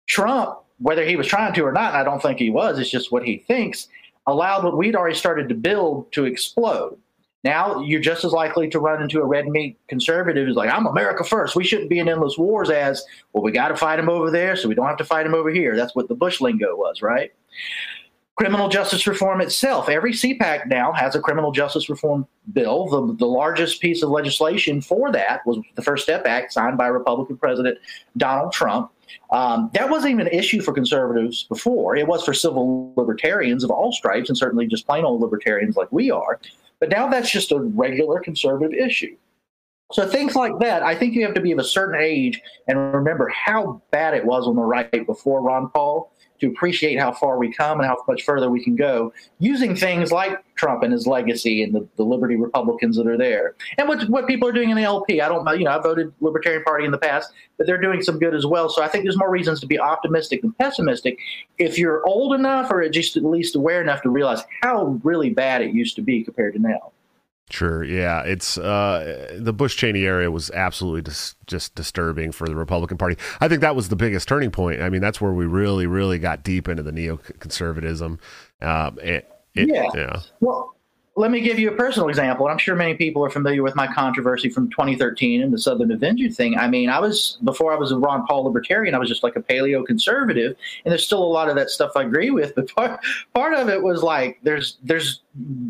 Trump, 0.07 0.59
whether 0.79 1.05
he 1.05 1.17
was 1.17 1.27
trying 1.27 1.53
to 1.55 1.63
or 1.63 1.73
not, 1.73 1.95
I 1.95 2.05
don't 2.05 2.23
think 2.23 2.39
he 2.39 2.51
was, 2.51 2.79
it's 2.79 2.91
just 2.91 3.11
what 3.11 3.25
he 3.25 3.39
thinks, 3.39 3.89
allowed 4.27 4.65
what 4.65 4.77
we'd 4.77 4.97
already 4.97 5.17
started 5.17 5.49
to 5.49 5.55
build 5.55 6.13
to 6.13 6.27
explode. 6.27 6.99
Now 7.43 7.81
you're 7.83 8.01
just 8.01 8.25
as 8.25 8.33
likely 8.33 8.71
to 8.71 8.79
run 8.79 9.03
into 9.03 9.21
a 9.21 9.27
red 9.27 9.47
meat 9.47 9.79
conservative 9.89 10.47
who's 10.47 10.57
like, 10.57 10.71
I'm 10.71 10.87
America 10.87 11.25
first. 11.25 11.55
We 11.55 11.65
shouldn't 11.65 11.91
be 11.91 11.99
in 11.99 12.09
endless 12.09 12.39
wars 12.39 12.71
as, 12.71 13.05
well, 13.33 13.43
we 13.45 13.53
got 13.53 13.69
to 13.69 13.77
fight 13.77 13.99
him 13.99 14.09
over 14.09 14.31
there, 14.31 14.57
so 14.57 14.67
we 14.67 14.75
don't 14.75 14.87
have 14.87 14.97
to 14.97 15.05
fight 15.05 15.27
him 15.27 15.35
over 15.35 15.51
here. 15.51 15.77
That's 15.77 15.95
what 15.95 16.09
the 16.09 16.15
Bush 16.15 16.41
lingo 16.41 16.75
was, 16.75 17.03
right? 17.03 17.33
Criminal 18.37 18.69
justice 18.69 19.07
reform 19.07 19.41
itself. 19.41 19.89
Every 19.89 20.13
CPAC 20.13 20.67
now 20.67 20.93
has 20.93 21.15
a 21.15 21.21
criminal 21.21 21.53
justice 21.53 21.89
reform 21.89 22.27
bill. 22.53 22.87
The, 22.87 23.15
the 23.15 23.27
largest 23.27 23.81
piece 23.81 24.03
of 24.03 24.11
legislation 24.11 24.81
for 24.81 25.13
that 25.13 25.47
was 25.47 25.59
the 25.77 25.83
First 25.83 26.03
Step 26.03 26.27
Act 26.27 26.53
signed 26.53 26.77
by 26.77 26.89
Republican 26.89 27.37
President 27.37 27.79
Donald 28.17 28.53
Trump. 28.53 28.91
Um, 29.31 29.71
that 29.75 29.89
wasn't 29.89 30.13
even 30.15 30.27
an 30.27 30.33
issue 30.33 30.61
for 30.61 30.73
conservatives 30.73 31.45
before. 31.45 31.97
It 31.97 32.09
was 32.09 32.25
for 32.25 32.35
civil 32.35 32.93
libertarians 32.97 33.63
of 33.63 33.71
all 33.71 33.93
stripes 33.93 34.29
and 34.29 34.37
certainly 34.37 34.67
just 34.67 34.87
plain 34.87 35.05
old 35.05 35.21
libertarians 35.21 35.77
like 35.77 35.91
we 35.93 36.11
are. 36.11 36.41
But 36.81 36.89
now 36.89 37.09
that's 37.09 37.31
just 37.31 37.53
a 37.53 37.61
regular 37.61 38.21
conservative 38.21 38.75
issue. 38.75 39.17
So 39.93 40.09
things 40.09 40.35
like 40.35 40.59
that, 40.61 40.83
I 40.83 40.95
think 40.95 41.15
you 41.15 41.25
have 41.25 41.35
to 41.35 41.41
be 41.41 41.53
of 41.53 41.59
a 41.59 41.65
certain 41.65 42.01
age 42.01 42.41
and 42.67 42.93
remember 42.95 43.29
how 43.29 43.81
bad 43.91 44.15
it 44.15 44.25
was 44.25 44.47
on 44.47 44.57
the 44.57 44.63
right 44.63 45.07
before 45.07 45.41
Ron 45.41 45.69
Paul 45.71 46.11
to 46.45 46.53
appreciate 46.53 46.99
how 46.99 47.13
far 47.13 47.39
we 47.39 47.53
come 47.53 47.81
and 47.81 47.89
how 47.89 47.97
much 48.07 48.23
further 48.23 48.51
we 48.51 48.63
can 48.63 48.77
go 48.77 49.13
using 49.39 49.75
things 49.75 50.13
like 50.13 50.39
Trump 50.55 50.83
and 50.83 50.93
his 50.93 51.07
legacy 51.07 51.63
and 51.63 51.75
the, 51.75 51.87
the 51.97 52.05
Liberty 52.05 52.37
Republicans 52.37 52.97
that 52.97 53.07
are 53.07 53.17
there. 53.19 53.55
And 53.79 53.89
what, 53.89 54.09
what 54.09 54.27
people 54.27 54.49
are 54.49 54.53
doing 54.53 54.71
in 54.71 54.77
the 54.77 54.83
LP. 54.83 55.21
I 55.21 55.29
don't 55.29 55.47
you 55.59 55.65
know, 55.65 55.73
I 55.73 55.79
voted 55.81 56.13
Libertarian 56.21 56.63
Party 56.63 56.85
in 56.85 56.91
the 56.91 56.99
past, 56.99 57.33
but 57.59 57.67
they're 57.67 57.81
doing 57.81 58.03
some 58.03 58.19
good 58.19 58.35
as 58.35 58.47
well. 58.47 58.69
So 58.69 58.83
I 58.83 58.89
think 58.89 59.05
there's 59.05 59.19
more 59.19 59.31
reasons 59.31 59.61
to 59.61 59.67
be 59.67 59.79
optimistic 59.79 60.43
than 60.43 60.53
pessimistic 60.53 61.19
if 61.59 61.79
you're 61.79 62.07
old 62.07 62.35
enough 62.35 62.71
or 62.71 62.89
just 62.89 63.17
at 63.17 63.25
least 63.25 63.57
aware 63.57 63.81
enough 63.81 64.03
to 64.03 64.11
realize 64.11 64.43
how 64.63 65.01
really 65.03 65.31
bad 65.31 65.63
it 65.63 65.75
used 65.75 65.97
to 65.97 66.03
be 66.03 66.23
compared 66.23 66.55
to 66.55 66.61
now. 66.61 66.93
Sure. 67.51 67.85
Yeah. 67.85 68.23
It's 68.23 68.57
uh, 68.57 69.37
the 69.39 69.53
Bush 69.53 69.77
Cheney 69.77 70.05
area 70.05 70.31
was 70.31 70.51
absolutely 70.51 71.03
dis- 71.03 71.35
just 71.47 71.75
disturbing 71.75 72.33
for 72.33 72.49
the 72.49 72.57
Republican 72.57 72.97
Party. 72.97 73.17
I 73.41 73.49
think 73.49 73.61
that 73.61 73.77
was 73.77 73.91
the 73.91 73.97
biggest 73.97 74.27
turning 74.27 74.51
point. 74.51 74.81
I 74.81 74.89
mean, 74.89 75.03
that's 75.03 75.21
where 75.21 75.33
we 75.33 75.45
really, 75.45 75.87
really 75.87 76.19
got 76.19 76.43
deep 76.43 76.69
into 76.69 76.83
the 76.83 76.91
neoconservatism. 76.91 78.19
Um, 78.63 78.99
it, 79.03 79.31
it, 79.55 79.69
yeah. 79.69 79.89
yeah. 79.95 80.21
Well, 80.41 80.75
let 81.17 81.31
me 81.31 81.41
give 81.41 81.61
you 81.61 81.71
a 81.71 81.77
personal 81.77 82.09
example. 82.09 82.49
I'm 82.49 82.59
sure 82.59 82.75
many 82.75 82.95
people 82.95 83.25
are 83.25 83.31
familiar 83.31 83.63
with 83.63 83.77
my 83.77 83.87
controversy 83.87 84.51
from 84.51 84.69
2013 84.71 85.43
and 85.43 85.53
the 85.53 85.59
Southern 85.59 85.93
Avenger 85.93 86.29
thing. 86.29 86.59
I 86.59 86.67
mean, 86.67 86.89
I 86.89 86.99
was 86.99 87.39
before 87.45 87.73
I 87.73 87.77
was 87.77 87.93
a 87.93 87.99
Ron 87.99 88.27
Paul 88.27 88.45
libertarian, 88.45 88.97
I 88.97 88.99
was 88.99 89.09
just 89.09 89.23
like 89.23 89.37
a 89.37 89.41
paleo 89.41 89.87
conservative, 89.87 90.57
and 90.85 90.91
there's 90.91 91.07
still 91.07 91.23
a 91.23 91.25
lot 91.25 91.49
of 91.49 91.55
that 91.55 91.71
stuff 91.71 91.93
I 91.95 92.03
agree 92.03 92.31
with. 92.31 92.57
But 92.57 92.75
part 92.75 93.01
part 93.33 93.55
of 93.55 93.69
it 93.69 93.81
was 93.81 94.03
like 94.03 94.41
there's 94.43 94.79
there's 94.83 95.21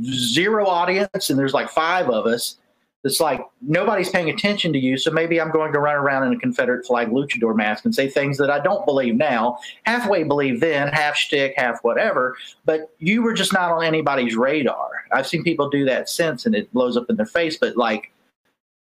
zero 0.03 0.67
audience, 0.67 1.29
and 1.29 1.39
there's 1.39 1.53
like 1.53 1.69
five 1.69 2.09
of 2.09 2.27
us, 2.27 2.57
it's 3.05 3.21
like 3.21 3.41
nobody's 3.61 4.09
paying 4.09 4.31
attention 4.31 4.73
to 4.73 4.79
you. 4.79 4.97
So 4.97 5.11
maybe 5.11 5.41
I'm 5.41 5.51
going 5.51 5.73
to 5.73 5.79
run 5.79 5.95
around 5.95 6.27
in 6.27 6.33
a 6.33 6.39
Confederate 6.39 6.87
flag 6.87 7.09
luchador 7.09 7.55
mask 7.55 7.85
and 7.85 7.95
say 7.95 8.09
things 8.09 8.39
that 8.39 8.51
I 8.51 8.61
don't 8.61 8.85
believe 8.87 9.15
now, 9.15 9.59
halfway 9.85 10.25
believe 10.25 10.61
then, 10.61 10.89
half 10.89 11.15
shtick, 11.15 11.53
half 11.57 11.85
whatever. 11.85 12.37
But 12.65 12.91
you 12.99 13.23
were 13.23 13.35
just 13.35 13.53
not 13.53 13.71
on 13.71 13.85
anybody's 13.85 14.37
radar. 14.37 15.05
I've 15.13 15.27
seen 15.27 15.45
people 15.45 15.69
do 15.69 15.85
that 15.85 16.09
since 16.09 16.47
and 16.47 16.55
it 16.55 16.73
blows 16.73 16.97
up 16.97 17.11
in 17.11 17.17
their 17.17 17.27
face. 17.27 17.59
But 17.59 17.77
like, 17.77 18.11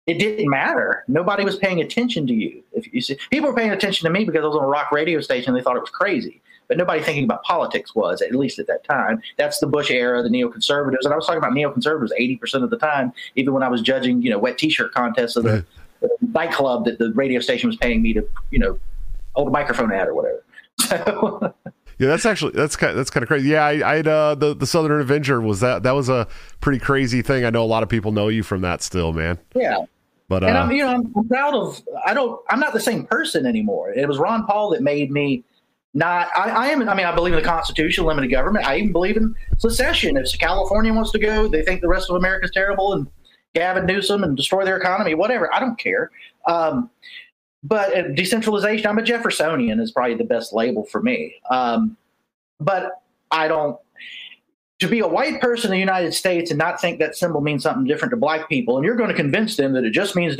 it 0.09 0.19
didn't 0.19 0.49
matter. 0.49 1.05
Nobody 1.07 1.45
was 1.45 1.57
paying 1.57 1.81
attention 1.81 2.27
to 2.27 2.35
you. 2.35 2.63
If 2.73 2.93
you 2.93 3.01
see, 3.01 3.19
people 3.31 3.51
were 3.51 3.57
paying 3.57 3.71
attention 3.71 4.07
to 4.07 4.11
me 4.11 4.25
because 4.25 4.43
I 4.43 4.49
was 4.49 4.57
on 4.57 4.65
a 4.65 4.69
rock 4.69 4.91
radio 4.91 5.21
station. 5.21 5.55
They 5.55 5.61
thought 5.61 5.77
it 5.77 5.81
was 5.81 5.91
crazy. 5.91 6.41
But 6.69 6.77
nobody 6.77 7.03
thinking 7.03 7.25
about 7.25 7.43
politics 7.43 7.95
was, 7.95 8.23
at 8.23 8.35
least 8.35 8.59
at 8.59 8.67
that 8.67 8.85
time. 8.85 9.21
That's 9.37 9.59
the 9.59 9.67
Bush 9.67 9.91
era, 9.91 10.23
the 10.23 10.29
neoconservatives. 10.29 11.05
And 11.05 11.13
I 11.13 11.17
was 11.17 11.27
talking 11.27 11.39
about 11.39 11.53
neoconservatives 11.53 12.11
80% 12.19 12.63
of 12.63 12.71
the 12.71 12.79
time, 12.79 13.13
even 13.35 13.55
when 13.55 13.63
I 13.63 13.69
was 13.69 13.83
judging, 13.83 14.23
you 14.23 14.31
know, 14.31 14.39
wet 14.39 14.59
t 14.59 14.69
shirt 14.69 14.93
contests 14.93 15.37
of 15.37 15.45
the, 15.45 15.65
the 16.01 16.11
nightclub 16.33 16.85
that 16.85 16.99
the 16.99 17.13
radio 17.15 17.41
station 17.41 17.69
was 17.69 17.77
paying 17.77 18.03
me 18.03 18.13
to, 18.13 18.29
you 18.51 18.59
know, 18.59 18.79
hold 19.35 19.49
a 19.49 19.51
microphone 19.51 19.93
at 19.93 20.07
or 20.09 20.15
whatever. 20.15 20.45
So. 20.81 21.55
Yeah, 21.99 22.07
that's 22.07 22.25
actually 22.25 22.53
that's 22.53 22.77
kind 22.77 22.97
that's 22.97 23.11
kind 23.11 23.25
of 23.25 23.29
crazy. 23.29 23.49
Yeah, 23.49 23.67
I, 23.67 23.97
I'd 23.97 24.07
uh, 24.07 24.37
the 24.37 24.55
the 24.55 24.67
Southern 24.67 25.01
Avenger 25.01 25.41
was 25.41 25.59
that 25.61 25.83
that 25.83 25.91
was 25.93 26.09
a 26.09 26.29
pretty 26.61 26.79
crazy 26.79 27.23
thing. 27.23 27.45
I 27.45 27.51
know 27.51 27.65
a 27.65 27.67
lot 27.67 27.83
of 27.83 27.89
people 27.89 28.13
know 28.13 28.29
you 28.29 28.45
from 28.45 28.61
that 28.61 28.83
still, 28.83 29.13
man. 29.13 29.37
Yeah, 29.57 29.79
But 30.29 30.45
and 30.45 30.57
uh, 30.57 30.61
I'm, 30.61 30.71
you 30.71 30.85
know, 30.85 30.91
I'm 31.17 31.29
proud 31.29 31.55
of. 31.55 31.83
I 32.07 32.15
don't. 32.15 32.41
I'm 32.51 32.61
not 32.61 32.73
the 32.73 32.81
same 32.81 33.05
person 33.05 33.47
anymore. 33.47 33.91
It 33.91 34.07
was 34.07 34.19
Ron 34.19 34.47
Paul 34.47 34.71
that 34.71 34.83
made 34.83 35.11
me 35.11 35.43
not. 35.99 36.29
I, 36.37 36.51
I 36.51 36.67
am. 36.69 36.89
I 36.89 36.95
mean, 36.95 37.07
I 37.07 37.15
believe 37.15 37.35
in 37.35 37.41
the 37.41 37.45
Constitution, 37.45 38.05
limited 38.05 38.29
government. 38.29 38.65
I 38.65 38.77
even 38.77 38.93
believe 38.93 39.17
in 39.17 39.35
secession. 39.59 40.17
If 40.17 40.39
California 40.39 40.95
wants 40.95 41.11
to 41.13 41.19
go, 41.19 41.49
they 41.49 41.63
think 41.63 41.81
the 41.81 41.89
rest 41.89 42.09
of 42.09 42.17
America's 42.17 42.53
terrible, 42.53 42.93
and 42.93 43.09
Gavin 43.55 43.85
Newsom 43.85 44.23
and 44.23 44.37
destroy 44.37 44.65
their 44.65 44.77
economy. 44.77 45.15
Whatever. 45.15 45.53
I 45.53 45.59
don't 45.61 45.79
care. 45.79 46.11
Um, 46.47 46.89
but 47.65 47.95
uh, 47.97 48.09
decentralization. 48.15 48.87
I'm 48.87 48.99
a 48.99 49.03
Jeffersonian. 49.03 49.81
Is 49.81 49.91
probably 49.91 50.15
the 50.15 50.25
best 50.25 50.53
label 50.53 50.85
for 50.85 51.03
me. 51.03 51.35
Um, 51.51 51.97
but 52.61 53.03
I 53.31 53.49
don't 53.49 53.79
to 54.79 54.87
be 54.87 55.01
a 55.01 55.09
white 55.09 55.41
person 55.41 55.73
in 55.73 55.73
the 55.73 55.81
United 55.81 56.15
States 56.15 56.53
and 56.53 56.59
not 56.59 56.81
think 56.81 57.01
that 57.01 57.17
symbol 57.17 57.41
means 57.41 57.65
something 57.65 57.85
different 57.85 58.11
to 58.11 58.17
black 58.17 58.49
people, 58.49 58.77
and 58.77 58.87
you're 58.87 58.95
going 58.95 59.11
to 59.11 59.15
convince 59.15 59.57
them 59.57 59.73
that 59.73 59.85
it 59.85 59.91
just 59.91 60.15
means 60.15 60.37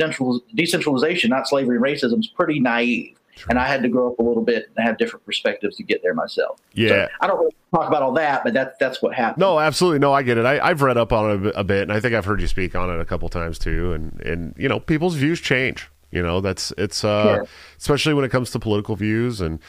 decentralization, 0.55 1.29
not 1.29 1.47
slavery 1.47 1.75
and 1.75 1.85
racism, 1.85 2.19
is 2.19 2.27
pretty 2.27 2.61
naive. 2.61 3.18
And 3.47 3.59
I 3.59 3.67
had 3.67 3.81
to 3.83 3.89
grow 3.89 4.11
up 4.11 4.19
a 4.19 4.23
little 4.23 4.43
bit 4.43 4.69
and 4.75 4.85
have 4.85 4.97
different 4.97 5.25
perspectives 5.25 5.75
to 5.77 5.83
get 5.83 6.01
there 6.03 6.13
myself. 6.13 6.59
Yeah. 6.73 6.89
So 6.89 7.07
I 7.21 7.27
don't 7.27 7.39
really 7.39 7.55
talk 7.73 7.87
about 7.87 8.01
all 8.01 8.13
that, 8.13 8.43
but 8.43 8.53
that's 8.53 8.75
that's 8.79 9.01
what 9.01 9.13
happened. 9.13 9.39
No, 9.41 9.59
absolutely. 9.59 9.99
No, 9.99 10.11
I 10.13 10.23
get 10.23 10.37
it. 10.37 10.45
I, 10.45 10.59
I've 10.59 10.81
read 10.81 10.97
up 10.97 11.13
on 11.13 11.29
it 11.29 11.33
a 11.33 11.37
bit- 11.37 11.53
a 11.55 11.63
bit, 11.63 11.81
and 11.83 11.91
I 11.93 11.99
think 11.99 12.13
I've 12.15 12.25
heard 12.25 12.41
you 12.41 12.47
speak 12.47 12.75
on 12.75 12.89
it 12.89 12.99
a 12.99 13.05
couple 13.05 13.29
times 13.29 13.59
too. 13.59 13.93
And 13.93 14.19
and 14.21 14.55
you 14.57 14.67
know, 14.67 14.79
people's 14.79 15.15
views 15.15 15.39
change. 15.39 15.89
You 16.11 16.23
know, 16.23 16.41
that's 16.41 16.73
it's 16.77 17.03
uh, 17.03 17.43
especially 17.77 18.15
when 18.15 18.25
it 18.25 18.29
comes 18.29 18.49
to 18.51 18.59
political 18.59 18.95
views 18.95 19.41
and 19.41 19.59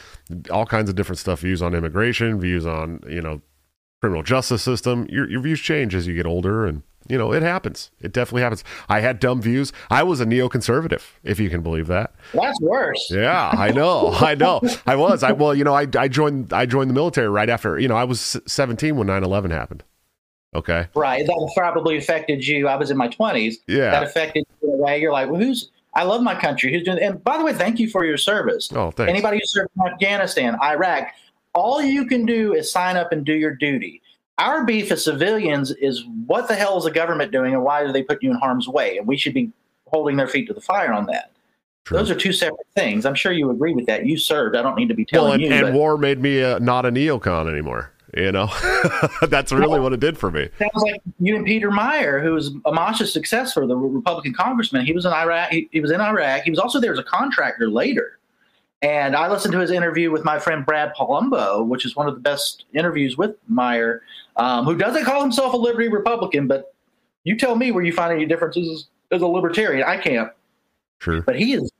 all 0.49 0.65
kinds 0.65 0.89
of 0.89 0.95
different 0.95 1.19
stuff. 1.19 1.41
Views 1.41 1.61
on 1.61 1.75
immigration, 1.75 2.39
views 2.39 2.65
on 2.65 2.99
you 3.07 3.21
know, 3.21 3.41
criminal 4.01 4.23
justice 4.23 4.63
system. 4.63 5.05
Your 5.09 5.29
your 5.29 5.41
views 5.41 5.59
change 5.61 5.93
as 5.93 6.07
you 6.07 6.15
get 6.15 6.25
older, 6.25 6.65
and 6.65 6.81
you 7.07 7.17
know, 7.17 7.33
it 7.33 7.43
happens. 7.43 7.91
It 7.99 8.13
definitely 8.13 8.43
happens. 8.43 8.63
I 8.87 8.99
had 8.99 9.19
dumb 9.19 9.41
views. 9.41 9.73
I 9.89 10.03
was 10.03 10.21
a 10.21 10.25
neoconservative, 10.25 11.03
if 11.23 11.39
you 11.39 11.49
can 11.49 11.61
believe 11.61 11.87
that. 11.87 12.13
That's 12.33 12.59
worse. 12.61 13.09
Yeah, 13.11 13.49
I 13.49 13.71
know. 13.71 14.11
I 14.19 14.35
know. 14.35 14.61
I 14.85 14.95
was. 14.95 15.23
I 15.23 15.31
well, 15.31 15.55
you 15.55 15.63
know, 15.63 15.73
I 15.73 15.87
I 15.97 16.07
joined 16.07 16.53
I 16.53 16.65
joined 16.65 16.89
the 16.89 16.93
military 16.93 17.29
right 17.29 17.49
after, 17.49 17.79
you 17.79 17.87
know, 17.87 17.95
I 17.95 18.03
was 18.03 18.37
17 18.45 18.95
when 18.95 19.07
9/11 19.07 19.51
happened. 19.51 19.83
Okay. 20.53 20.87
Right. 20.95 21.25
That 21.25 21.53
probably 21.55 21.97
affected 21.97 22.45
you. 22.45 22.67
I 22.67 22.75
was 22.75 22.91
in 22.91 22.97
my 22.97 23.07
20s. 23.07 23.55
Yeah. 23.67 23.91
That 23.91 24.03
affected 24.03 24.45
you 24.61 24.73
in 24.73 24.79
a 24.79 24.83
way. 24.83 24.99
You're 24.99 25.13
like, 25.13 25.29
well, 25.29 25.39
who's, 25.39 25.71
I 25.93 26.03
love 26.03 26.21
my 26.21 26.35
country. 26.35 26.73
Who's 26.73 26.83
doing, 26.83 26.99
and 27.01 27.23
by 27.23 27.37
the 27.37 27.45
way, 27.45 27.53
thank 27.53 27.79
you 27.79 27.89
for 27.89 28.05
your 28.05 28.17
service. 28.17 28.69
Oh, 28.73 28.91
thanks. 28.91 29.09
Anybody 29.09 29.37
who 29.37 29.45
served 29.45 29.69
in 29.77 29.91
Afghanistan, 29.91 30.57
Iraq, 30.61 31.07
all 31.53 31.81
you 31.81 32.05
can 32.05 32.25
do 32.25 32.53
is 32.53 32.71
sign 32.71 32.97
up 32.97 33.11
and 33.11 33.25
do 33.25 33.33
your 33.33 33.55
duty. 33.55 34.00
Our 34.41 34.65
beef 34.65 34.91
as 34.91 35.03
civilians 35.03 35.71
is 35.71 36.03
what 36.25 36.47
the 36.47 36.55
hell 36.55 36.77
is 36.77 36.85
the 36.85 36.91
government 36.91 37.31
doing 37.31 37.53
and 37.53 37.63
why 37.63 37.85
do 37.85 37.91
they 37.93 38.01
put 38.01 38.23
you 38.23 38.31
in 38.31 38.37
harm's 38.37 38.67
way? 38.67 38.97
And 38.97 39.07
we 39.07 39.15
should 39.15 39.33
be 39.35 39.51
holding 39.85 40.17
their 40.17 40.27
feet 40.27 40.47
to 40.47 40.53
the 40.53 40.61
fire 40.61 40.91
on 40.91 41.05
that. 41.05 41.31
True. 41.85 41.97
Those 41.97 42.09
are 42.09 42.15
two 42.15 42.33
separate 42.33 42.67
things. 42.75 43.05
I'm 43.05 43.15
sure 43.15 43.31
you 43.31 43.51
agree 43.51 43.73
with 43.73 43.85
that. 43.85 44.05
You 44.05 44.17
served. 44.17 44.55
I 44.55 44.61
don't 44.61 44.75
need 44.75 44.87
to 44.89 44.93
be 44.95 45.05
telling 45.05 45.25
Well, 45.25 45.33
and, 45.33 45.41
you. 45.43 45.51
and 45.51 45.61
but- 45.67 45.73
war 45.73 45.97
made 45.97 46.19
me 46.19 46.43
uh, 46.43 46.59
not 46.59 46.85
a 46.85 46.91
neocon 46.91 47.51
anymore. 47.51 47.91
You 48.17 48.31
know, 48.33 48.49
that's 49.29 49.53
really 49.53 49.79
what 49.79 49.93
it 49.93 50.01
did 50.01 50.17
for 50.17 50.31
me. 50.31 50.49
Sounds 50.59 50.83
like 50.83 51.01
you 51.19 51.37
and 51.37 51.45
Peter 51.45 51.71
Meijer, 51.71 52.21
who 52.21 52.33
was 52.33 52.49
Amash's 52.65 53.13
successor, 53.13 53.65
the 53.65 53.75
Republican 53.77 54.33
congressman. 54.33 54.85
He 54.85 54.91
was 54.91 55.05
in 55.05 55.13
Iraq. 55.13 55.49
He, 55.49 55.69
he 55.71 55.79
was 55.79 55.91
in 55.91 56.01
Iraq. 56.01 56.43
He 56.43 56.49
was 56.49 56.59
also 56.59 56.81
there 56.81 56.91
as 56.91 56.99
a 56.99 57.03
contractor 57.03 57.69
later. 57.69 58.19
And 58.81 59.15
I 59.15 59.29
listened 59.29 59.53
to 59.53 59.59
his 59.59 59.71
interview 59.71 60.11
with 60.11 60.25
my 60.25 60.39
friend 60.39 60.65
Brad 60.65 60.91
Palumbo, 60.93 61.65
which 61.65 61.85
is 61.85 61.95
one 61.95 62.09
of 62.09 62.15
the 62.15 62.19
best 62.19 62.65
interviews 62.73 63.15
with 63.15 63.35
Meijer, 63.49 63.99
um, 64.35 64.65
who 64.65 64.75
doesn't 64.75 65.05
call 65.05 65.21
himself 65.21 65.53
a 65.53 65.57
liberty 65.57 65.89
Republican, 65.89 66.47
but 66.47 66.73
you 67.23 67.37
tell 67.37 67.55
me 67.55 67.71
where 67.71 67.83
you 67.83 67.93
find 67.93 68.11
any 68.13 68.25
differences 68.25 68.87
as 69.11 69.21
a 69.21 69.27
libertarian. 69.27 69.87
I 69.87 69.97
can't. 69.97 70.31
True. 70.99 71.21
But 71.21 71.37
he 71.37 71.53
is 71.53 71.71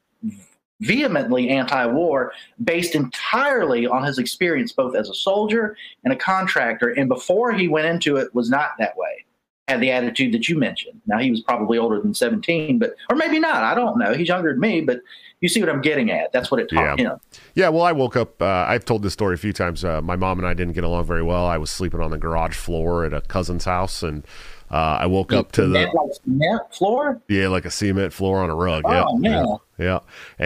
vehemently 0.82 1.49
anti-war 1.49 2.34
based 2.64 2.95
entirely 2.95 3.86
on 3.86 4.04
his 4.04 4.18
experience 4.18 4.72
both 4.72 4.95
as 4.95 5.10
a 5.10 5.14
soldier 5.14 5.78
and 6.04 6.12
a 6.12 6.16
contractor 6.16 6.89
and 6.89 7.08
before 7.08 7.52
he 7.52 7.68
went 7.68 7.86
into 7.86 8.18
it 8.18 8.34
was 8.34 8.49
not 8.49 8.72
that 8.80 8.97
way 8.97 9.24
had 9.72 9.82
the 9.82 9.92
attitude 9.92 10.34
that 10.34 10.48
you 10.50 10.58
mentioned 10.58 11.00
now 11.08 11.18
he 11.18 11.32
was 11.32 11.42
probably 11.42 11.78
older 11.78 12.00
than 12.02 12.14
17 12.14 12.78
but 12.80 12.94
or 13.10 13.16
maybe 13.16 13.40
not 13.40 13.64
i 13.64 13.74
don't 13.74 13.98
know 13.98 14.14
he's 14.14 14.28
younger 14.28 14.52
than 14.52 14.60
me 14.60 14.82
but 14.82 15.00
you 15.40 15.50
see 15.50 15.60
what 15.60 15.70
i'm 15.70 15.82
getting 15.82 16.12
at 16.12 16.32
that's 16.32 16.52
what 16.52 16.60
it 16.60 16.70
taught 16.70 17.00
Yeah. 17.00 17.12
him 17.14 17.20
Yeah, 17.56 17.70
well, 17.70 17.82
I 17.82 17.92
woke 17.92 18.16
up. 18.16 18.42
Uh, 18.42 18.46
I've 18.68 18.86
told 18.86 19.04
this 19.04 19.12
story 19.14 19.34
a 19.34 19.38
few 19.38 19.52
times. 19.52 19.84
Uh, 19.84 20.02
my 20.02 20.16
mom 20.16 20.40
and 20.40 20.48
I 20.48 20.54
didn't 20.54 20.74
get 20.74 20.84
along 20.86 21.04
very 21.06 21.22
well. 21.24 21.46
I 21.46 21.58
was 21.58 21.70
sleeping 21.70 22.00
on 22.00 22.10
the 22.12 22.18
garage 22.18 22.56
floor 22.56 23.04
at 23.04 23.14
a 23.14 23.20
cousin's 23.22 23.66
house, 23.66 24.04
and 24.04 24.24
uh, 24.70 25.00
I 25.02 25.06
woke 25.08 25.34
up 25.34 25.52
to 25.54 25.64
the 25.68 25.80
like 25.94 26.14
cement 26.24 26.62
floor 26.74 27.22
yeah, 27.28 27.50
like 27.50 27.66
a 27.66 27.72
cement 27.72 28.14
floor 28.14 28.40
on 28.42 28.50
a 28.50 28.56
rug. 28.56 28.84
Oh, 28.86 29.20
yeah, 29.22 29.30
yeah. 29.32 29.46
yeah, 29.78 29.86
yeah. 29.86 30.00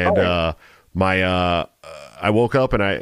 And 0.08 0.18
Oh. 0.18 0.56
My 0.96 1.22
uh, 1.22 1.66
I 2.22 2.30
woke 2.30 2.56
up 2.56 2.74
and 2.74 2.82
I, 2.82 2.94